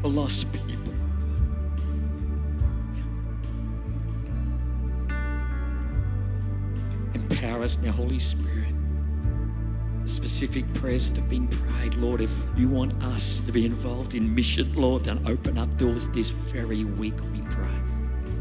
For 0.00 0.08
lost 0.08 0.50
people. 0.54 0.94
Empower 7.12 7.62
us 7.62 7.76
now, 7.80 7.92
Holy 7.92 8.18
Spirit. 8.18 8.74
The 10.04 10.08
specific 10.08 10.72
prayers 10.72 11.10
that 11.10 11.16
have 11.16 11.28
been 11.28 11.46
prayed, 11.48 11.92
Lord, 11.96 12.22
if 12.22 12.32
you 12.56 12.70
want 12.70 12.94
us 13.04 13.42
to 13.42 13.52
be 13.52 13.66
involved 13.66 14.14
in 14.14 14.34
mission, 14.34 14.72
Lord, 14.74 15.04
then 15.04 15.20
open 15.28 15.58
up 15.58 15.76
doors 15.76 16.08
this 16.08 16.30
very 16.30 16.84
week, 16.84 17.20
we 17.34 17.42
pray 17.50 17.68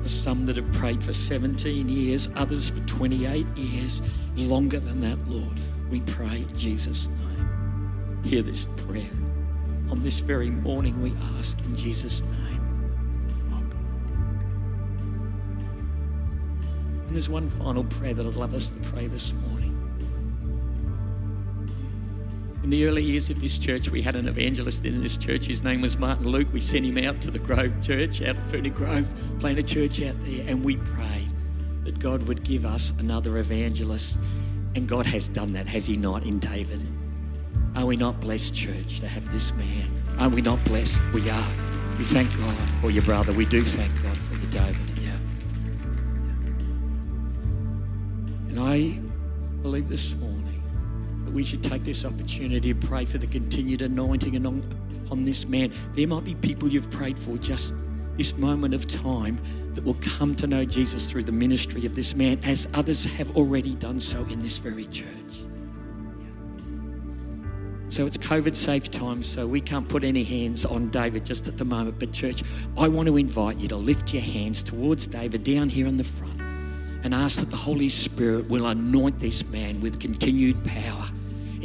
for 0.02 0.08
some 0.08 0.46
that 0.46 0.56
have 0.56 0.72
prayed 0.72 1.04
for 1.04 1.12
17 1.12 1.90
years, 1.90 2.30
others 2.38 2.70
for 2.70 2.80
28 2.88 3.46
years, 3.58 4.02
longer 4.38 4.80
than 4.80 5.02
that, 5.02 5.28
Lord. 5.28 5.60
We 5.90 6.00
pray 6.00 6.46
Jesus' 6.56 7.10
name. 7.10 7.25
Hear 8.26 8.42
this 8.42 8.66
prayer. 8.88 9.10
On 9.92 10.02
this 10.02 10.18
very 10.18 10.50
morning, 10.50 11.00
we 11.00 11.14
ask 11.38 11.60
in 11.60 11.76
Jesus' 11.76 12.24
name. 12.24 12.90
Oh 13.54 13.62
God. 13.62 13.78
And 17.06 17.10
there's 17.12 17.30
one 17.30 17.52
final 17.52 17.84
prayer 17.84 18.16
that 18.16 18.26
I'd 18.26 18.36
love 18.36 18.56
us 18.56 18.70
to 18.70 18.80
pray 18.90 19.06
this 19.06 19.32
morning. 19.32 19.74
In 22.64 22.72
the 22.72 22.88
early 22.88 23.04
years 23.04 23.30
of 23.30 23.40
this 23.40 23.60
church, 23.60 23.92
we 23.92 24.02
had 24.02 24.16
an 24.16 24.28
evangelist 24.28 24.84
in 24.86 25.04
this 25.04 25.18
church. 25.18 25.46
His 25.46 25.62
name 25.64 25.82
was 25.82 26.00
Martin 26.00 26.28
Luke. 26.28 26.48
We 26.52 26.62
sent 26.62 26.84
him 26.84 26.98
out 26.98 27.22
to 27.22 27.30
the 27.30 27.38
Grove 27.38 27.80
Church 27.84 28.24
out 28.24 28.38
of 28.38 28.44
Ferny 28.50 28.72
Grove, 28.72 29.06
plant 29.40 29.60
a 29.60 29.64
church 29.64 30.02
out 30.02 30.16
there, 30.26 30.44
and 30.48 30.66
we 30.66 30.78
prayed 30.78 31.30
that 31.84 32.00
God 32.00 32.24
would 32.24 32.44
give 32.44 32.66
us 32.66 32.92
another 32.98 33.38
evangelist. 33.38 34.18
And 34.74 34.88
God 34.88 35.06
has 35.06 35.28
done 35.28 35.54
that, 35.54 35.68
has 35.68 35.86
He 35.86 35.96
not, 35.96 36.24
in 36.24 36.40
David? 36.40 36.84
Are 37.76 37.86
we 37.86 37.98
not 37.98 38.22
blessed, 38.22 38.56
church, 38.56 39.02
to 39.02 39.08
have 39.08 39.30
this 39.34 39.54
man? 39.54 39.92
Are 40.18 40.30
we 40.30 40.42
not 40.42 40.64
blessed? 40.64 41.02
We 41.14 41.30
are. 41.30 41.50
We 41.98 42.06
thank 42.06 42.30
God 42.38 42.56
for 42.80 42.90
your 42.90 43.04
brother. 43.04 43.34
We 43.34 43.46
do 43.46 43.64
thank 43.66 43.92
God 44.02 44.18
for 44.18 44.34
you, 44.36 44.48
David. 44.48 44.76
Yeah. 45.02 45.12
And 48.50 48.60
I 48.60 49.00
believe 49.62 49.90
this 49.90 50.16
morning 50.16 50.64
that 51.26 51.32
we 51.32 51.44
should 51.44 51.64
take 51.64 51.84
this 51.84 52.06
opportunity 52.06 52.74
to 52.74 52.88
pray 52.88 53.04
for 53.04 53.18
the 53.18 53.28
continued 53.28 53.82
anointing 53.82 54.38
and 54.38 54.48
on, 54.48 55.08
on 55.12 55.26
this 55.26 55.46
man. 55.46 55.74
There 55.96 56.08
might 56.08 56.24
be 56.24 56.36
people 56.36 56.70
you've 56.70 56.90
prayed 56.92 57.20
for 57.20 57.38
just 57.38 57.74
this 58.16 58.38
moment 58.38 58.74
of 58.74 58.88
time 58.88 59.38
that 59.74 59.84
will 59.84 59.98
come 60.02 60.34
to 60.36 60.48
know 60.48 60.64
Jesus 60.64 61.12
through 61.12 61.24
the 61.24 61.34
ministry 61.34 61.86
of 61.86 61.94
this 61.94 62.16
man, 62.16 62.40
as 62.46 62.70
others 62.74 63.04
have 63.04 63.36
already 63.36 63.76
done 63.76 64.00
so 64.00 64.20
in 64.32 64.42
this 64.42 64.60
very 64.60 64.86
church. 64.86 65.10
So 67.96 68.06
it's 68.06 68.18
COVID 68.18 68.58
safe 68.58 68.92
time, 68.92 69.24
so 69.24 69.48
we 69.48 69.62
can't 69.62 69.88
put 69.88 70.04
any 70.04 70.26
hands 70.26 70.66
on 70.66 70.90
David 70.90 71.26
just 71.26 71.48
at 71.48 71.58
the 71.58 71.64
moment. 71.64 71.98
But, 71.98 72.12
church, 72.12 72.44
I 72.78 72.90
want 72.90 73.08
to 73.08 73.16
invite 73.16 73.56
you 73.56 73.70
to 73.70 73.78
lift 73.78 74.14
your 74.14 74.22
hands 74.22 74.64
towards 74.64 75.08
David 75.08 75.46
down 75.46 75.70
here 75.70 75.88
in 75.88 75.96
the 75.96 76.04
front 76.04 76.42
and 77.06 77.14
ask 77.14 77.40
that 77.40 77.50
the 77.50 77.56
Holy 77.56 77.88
Spirit 77.88 78.50
will 78.50 78.66
anoint 78.66 79.22
this 79.22 79.50
man 79.50 79.80
with 79.80 80.02
continued 80.02 80.62
power 80.66 81.06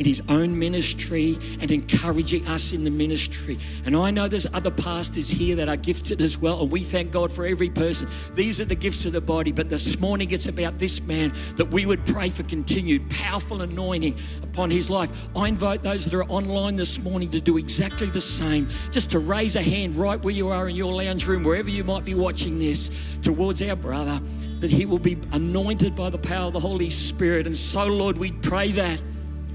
in 0.00 0.06
his 0.06 0.22
own 0.30 0.58
ministry 0.58 1.36
and 1.60 1.70
encouraging 1.70 2.46
us 2.46 2.72
in 2.72 2.84
the 2.84 2.90
ministry. 2.90 3.58
And 3.84 3.94
I 3.94 4.10
know 4.10 4.28
there's 4.28 4.46
other 4.54 4.70
pastors 4.70 5.28
here 5.28 5.54
that 5.56 5.68
are 5.68 5.76
gifted 5.76 6.22
as 6.22 6.38
well, 6.38 6.62
and 6.62 6.70
we 6.70 6.80
thank 6.80 7.12
God 7.12 7.30
for 7.30 7.44
every 7.44 7.68
person. 7.68 8.08
These 8.34 8.62
are 8.62 8.64
the 8.64 8.74
gifts 8.74 9.04
of 9.04 9.12
the 9.12 9.20
body, 9.20 9.52
but 9.52 9.68
this 9.68 10.00
morning 10.00 10.30
it's 10.30 10.48
about 10.48 10.78
this 10.78 11.02
man 11.02 11.34
that 11.56 11.66
we 11.66 11.84
would 11.84 12.06
pray 12.06 12.30
for 12.30 12.44
continued 12.44 13.10
powerful 13.10 13.60
anointing 13.60 14.18
upon 14.42 14.70
his 14.70 14.88
life. 14.88 15.10
I 15.36 15.48
invite 15.48 15.82
those 15.82 16.06
that 16.06 16.14
are 16.14 16.24
online 16.24 16.76
this 16.76 16.98
morning 17.04 17.30
to 17.32 17.40
do 17.40 17.58
exactly 17.58 18.06
the 18.06 18.22
same, 18.22 18.70
just 18.90 19.10
to 19.10 19.18
raise 19.18 19.54
a 19.54 19.62
hand 19.62 19.96
right 19.96 20.18
where 20.18 20.32
you 20.32 20.48
are 20.48 20.70
in 20.70 20.76
your 20.76 20.94
lounge 20.94 21.26
room, 21.26 21.44
wherever 21.44 21.68
you 21.68 21.84
might 21.84 22.06
be 22.06 22.14
watching 22.14 22.58
this, 22.58 22.90
towards 23.20 23.60
our 23.60 23.76
brother, 23.76 24.18
that 24.60 24.70
he 24.70 24.86
will 24.86 24.98
be 24.98 25.18
anointed 25.32 25.94
by 25.94 26.08
the 26.08 26.16
power 26.16 26.46
of 26.46 26.54
the 26.54 26.60
Holy 26.60 26.88
Spirit. 26.88 27.46
And 27.46 27.54
so, 27.54 27.84
Lord, 27.84 28.16
we 28.16 28.32
pray 28.32 28.72
that. 28.72 29.02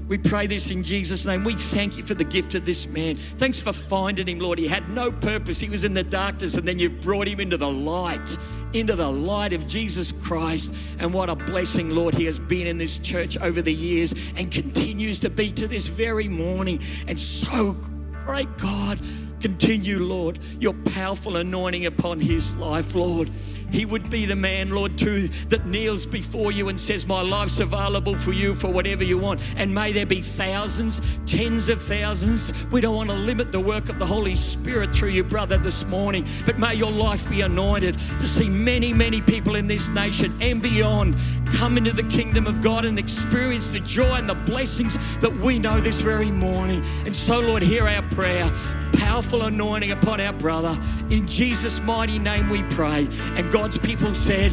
We 0.08 0.18
pray 0.18 0.46
this 0.46 0.70
in 0.70 0.84
Jesus' 0.84 1.26
name. 1.26 1.42
We 1.42 1.54
thank 1.54 1.96
you 1.96 2.04
for 2.04 2.14
the 2.14 2.24
gift 2.24 2.54
of 2.54 2.64
this 2.64 2.86
man. 2.86 3.16
Thanks 3.16 3.58
for 3.58 3.72
finding 3.72 4.28
him, 4.28 4.38
Lord. 4.38 4.58
He 4.58 4.68
had 4.68 4.88
no 4.88 5.10
purpose. 5.10 5.58
He 5.58 5.68
was 5.68 5.82
in 5.82 5.94
the 5.94 6.04
darkness, 6.04 6.54
and 6.54 6.66
then 6.66 6.78
you've 6.78 7.00
brought 7.00 7.26
him 7.26 7.40
into 7.40 7.56
the 7.56 7.68
light, 7.68 8.38
into 8.72 8.94
the 8.94 9.10
light 9.10 9.52
of 9.52 9.66
Jesus 9.66 10.12
Christ. 10.12 10.72
And 11.00 11.12
what 11.12 11.28
a 11.28 11.34
blessing, 11.34 11.90
Lord, 11.90 12.14
he 12.14 12.24
has 12.26 12.38
been 12.38 12.68
in 12.68 12.78
this 12.78 12.98
church 12.98 13.36
over 13.38 13.60
the 13.62 13.74
years 13.74 14.14
and 14.36 14.50
continues 14.50 15.18
to 15.20 15.30
be 15.30 15.50
to 15.52 15.66
this 15.66 15.88
very 15.88 16.28
morning. 16.28 16.80
And 17.08 17.18
so 17.18 17.76
great, 18.24 18.56
God. 18.58 19.00
Continue, 19.40 19.98
Lord, 19.98 20.38
your 20.60 20.72
powerful 20.72 21.36
anointing 21.36 21.86
upon 21.86 22.20
his 22.20 22.54
life, 22.56 22.94
Lord. 22.94 23.28
He 23.70 23.84
would 23.84 24.10
be 24.10 24.26
the 24.26 24.36
man, 24.36 24.70
Lord, 24.70 24.96
too, 24.96 25.28
that 25.48 25.66
kneels 25.66 26.06
before 26.06 26.52
you 26.52 26.68
and 26.68 26.80
says, 26.80 27.06
My 27.06 27.20
life's 27.20 27.60
available 27.60 28.16
for 28.16 28.32
you 28.32 28.54
for 28.54 28.72
whatever 28.72 29.04
you 29.04 29.18
want. 29.18 29.40
And 29.56 29.74
may 29.74 29.92
there 29.92 30.06
be 30.06 30.20
thousands, 30.20 31.00
tens 31.26 31.68
of 31.68 31.82
thousands. 31.82 32.52
We 32.70 32.80
don't 32.80 32.96
want 32.96 33.10
to 33.10 33.16
limit 33.16 33.52
the 33.52 33.60
work 33.60 33.88
of 33.88 33.98
the 33.98 34.06
Holy 34.06 34.34
Spirit 34.34 34.94
through 34.94 35.10
you, 35.10 35.24
brother, 35.24 35.56
this 35.56 35.84
morning, 35.86 36.26
but 36.44 36.58
may 36.58 36.74
your 36.74 36.92
life 36.92 37.28
be 37.28 37.40
anointed 37.42 37.94
to 37.94 38.26
see 38.26 38.48
many, 38.48 38.92
many 38.92 39.20
people 39.20 39.56
in 39.56 39.66
this 39.66 39.88
nation 39.88 40.36
and 40.40 40.62
beyond 40.62 41.16
come 41.54 41.76
into 41.76 41.92
the 41.92 42.02
kingdom 42.04 42.46
of 42.46 42.60
God 42.60 42.84
and 42.84 42.98
experience 42.98 43.68
the 43.68 43.80
joy 43.80 44.14
and 44.14 44.28
the 44.28 44.34
blessings 44.34 44.96
that 45.18 45.32
we 45.32 45.58
know 45.58 45.80
this 45.80 46.00
very 46.00 46.30
morning. 46.30 46.82
And 47.04 47.14
so, 47.14 47.40
Lord, 47.40 47.62
hear 47.62 47.88
our 47.88 48.02
prayer 48.02 48.50
powerful 48.98 49.42
anointing 49.42 49.92
upon 49.92 50.20
our 50.20 50.32
brother. 50.32 50.78
In 51.10 51.26
Jesus' 51.26 51.80
mighty 51.80 52.18
name 52.18 52.50
we 52.50 52.62
pray. 52.64 53.08
And 53.36 53.52
God's 53.52 53.78
people 53.78 54.14
said, 54.14 54.52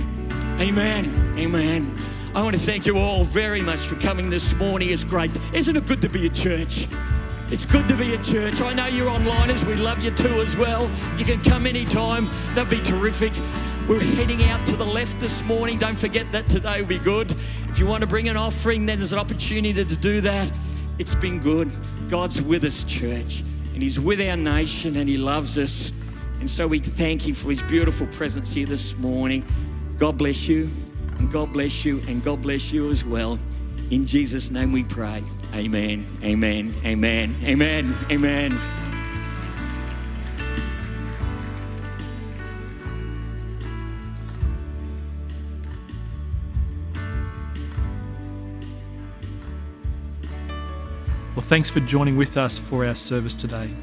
Amen. 0.59 1.35
Amen. 1.37 1.95
I 2.35 2.41
want 2.41 2.55
to 2.55 2.61
thank 2.61 2.85
you 2.85 2.97
all 2.97 3.23
very 3.23 3.61
much 3.61 3.79
for 3.79 3.95
coming 3.95 4.29
this 4.29 4.53
morning. 4.55 4.89
It's 4.89 5.03
great. 5.03 5.31
Isn't 5.53 5.75
it 5.75 5.85
good 5.87 6.01
to 6.01 6.09
be 6.09 6.25
a 6.25 6.29
church? 6.29 6.87
It's 7.49 7.65
good 7.65 7.87
to 7.87 7.95
be 7.95 8.15
a 8.15 8.23
church. 8.23 8.61
I 8.61 8.73
know 8.73 8.87
you're 8.87 9.09
onliners. 9.09 9.63
We 9.65 9.75
love 9.75 10.03
you 10.03 10.09
too 10.11 10.41
as 10.41 10.57
well. 10.57 10.89
You 11.17 11.25
can 11.25 11.41
come 11.41 11.67
anytime. 11.67 12.27
That'd 12.55 12.69
be 12.69 12.81
terrific. 12.81 13.31
We're 13.87 13.99
heading 13.99 14.43
out 14.45 14.65
to 14.67 14.75
the 14.75 14.85
left 14.85 15.19
this 15.19 15.43
morning. 15.43 15.77
Don't 15.77 15.97
forget 15.97 16.31
that 16.31 16.49
today 16.49 16.81
will 16.81 16.87
be 16.87 16.99
good. 16.99 17.29
If 17.69 17.77
you 17.77 17.85
want 17.85 18.01
to 18.01 18.07
bring 18.07 18.29
an 18.29 18.37
offering, 18.37 18.85
then 18.85 18.97
there's 18.97 19.13
an 19.13 19.19
opportunity 19.19 19.73
to 19.73 19.95
do 19.95 20.21
that. 20.21 20.51
It's 20.97 21.13
been 21.13 21.39
good. 21.39 21.69
God's 22.09 22.41
with 22.41 22.63
us, 22.63 22.83
church, 22.85 23.43
and 23.73 23.81
He's 23.81 23.99
with 23.99 24.21
our 24.21 24.37
nation 24.37 24.97
and 24.97 25.09
He 25.09 25.17
loves 25.17 25.57
us. 25.57 25.91
And 26.39 26.49
so 26.49 26.67
we 26.67 26.79
thank 26.79 27.27
Him 27.27 27.35
for 27.35 27.49
His 27.49 27.61
beautiful 27.63 28.07
presence 28.07 28.53
here 28.53 28.65
this 28.65 28.97
morning. 28.97 29.45
God 29.97 30.17
bless 30.17 30.47
you, 30.47 30.69
and 31.17 31.31
God 31.31 31.53
bless 31.53 31.85
you, 31.85 32.01
and 32.07 32.23
God 32.23 32.41
bless 32.41 32.71
you 32.71 32.89
as 32.89 33.05
well. 33.05 33.39
In 33.91 34.05
Jesus' 34.05 34.51
name 34.51 34.71
we 34.71 34.83
pray. 34.83 35.23
Amen, 35.53 36.05
amen, 36.23 36.73
amen, 36.83 37.35
amen, 37.43 37.95
amen. 38.09 38.82
Well, 51.35 51.41
thanks 51.41 51.71
for 51.71 51.79
joining 51.79 52.15
with 52.15 52.37
us 52.37 52.59
for 52.59 52.85
our 52.85 52.93
service 52.93 53.33
today. 53.33 53.73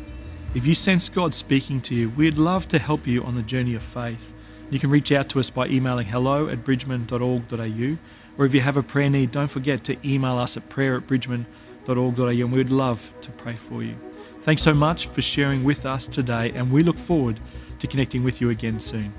If 0.54 0.68
you 0.68 0.76
sense 0.76 1.08
God 1.08 1.34
speaking 1.34 1.80
to 1.80 1.96
you, 1.96 2.10
we'd 2.10 2.38
love 2.38 2.68
to 2.68 2.78
help 2.78 3.08
you 3.08 3.24
on 3.24 3.34
the 3.34 3.42
journey 3.42 3.74
of 3.74 3.82
faith. 3.82 4.32
You 4.70 4.78
can 4.78 4.88
reach 4.88 5.10
out 5.10 5.28
to 5.30 5.40
us 5.40 5.50
by 5.50 5.66
emailing 5.66 6.06
hello 6.06 6.46
at 6.46 6.62
bridgeman.org.au, 6.62 7.98
or 8.38 8.46
if 8.46 8.54
you 8.54 8.60
have 8.60 8.76
a 8.76 8.84
prayer 8.84 9.10
need, 9.10 9.32
don't 9.32 9.48
forget 9.48 9.82
to 9.84 9.96
email 10.08 10.38
us 10.38 10.56
at 10.56 10.68
prayer 10.68 10.96
at 10.96 11.08
bridgeman.org.au, 11.08 12.28
and 12.28 12.52
we'd 12.52 12.70
love 12.70 13.12
to 13.20 13.32
pray 13.32 13.54
for 13.54 13.82
you. 13.82 13.96
Thanks 14.42 14.62
so 14.62 14.72
much 14.72 15.08
for 15.08 15.20
sharing 15.20 15.64
with 15.64 15.84
us 15.84 16.06
today, 16.06 16.52
and 16.54 16.70
we 16.70 16.84
look 16.84 16.98
forward 16.98 17.40
to 17.80 17.88
connecting 17.88 18.22
with 18.22 18.40
you 18.40 18.50
again 18.50 18.78
soon. 18.78 19.12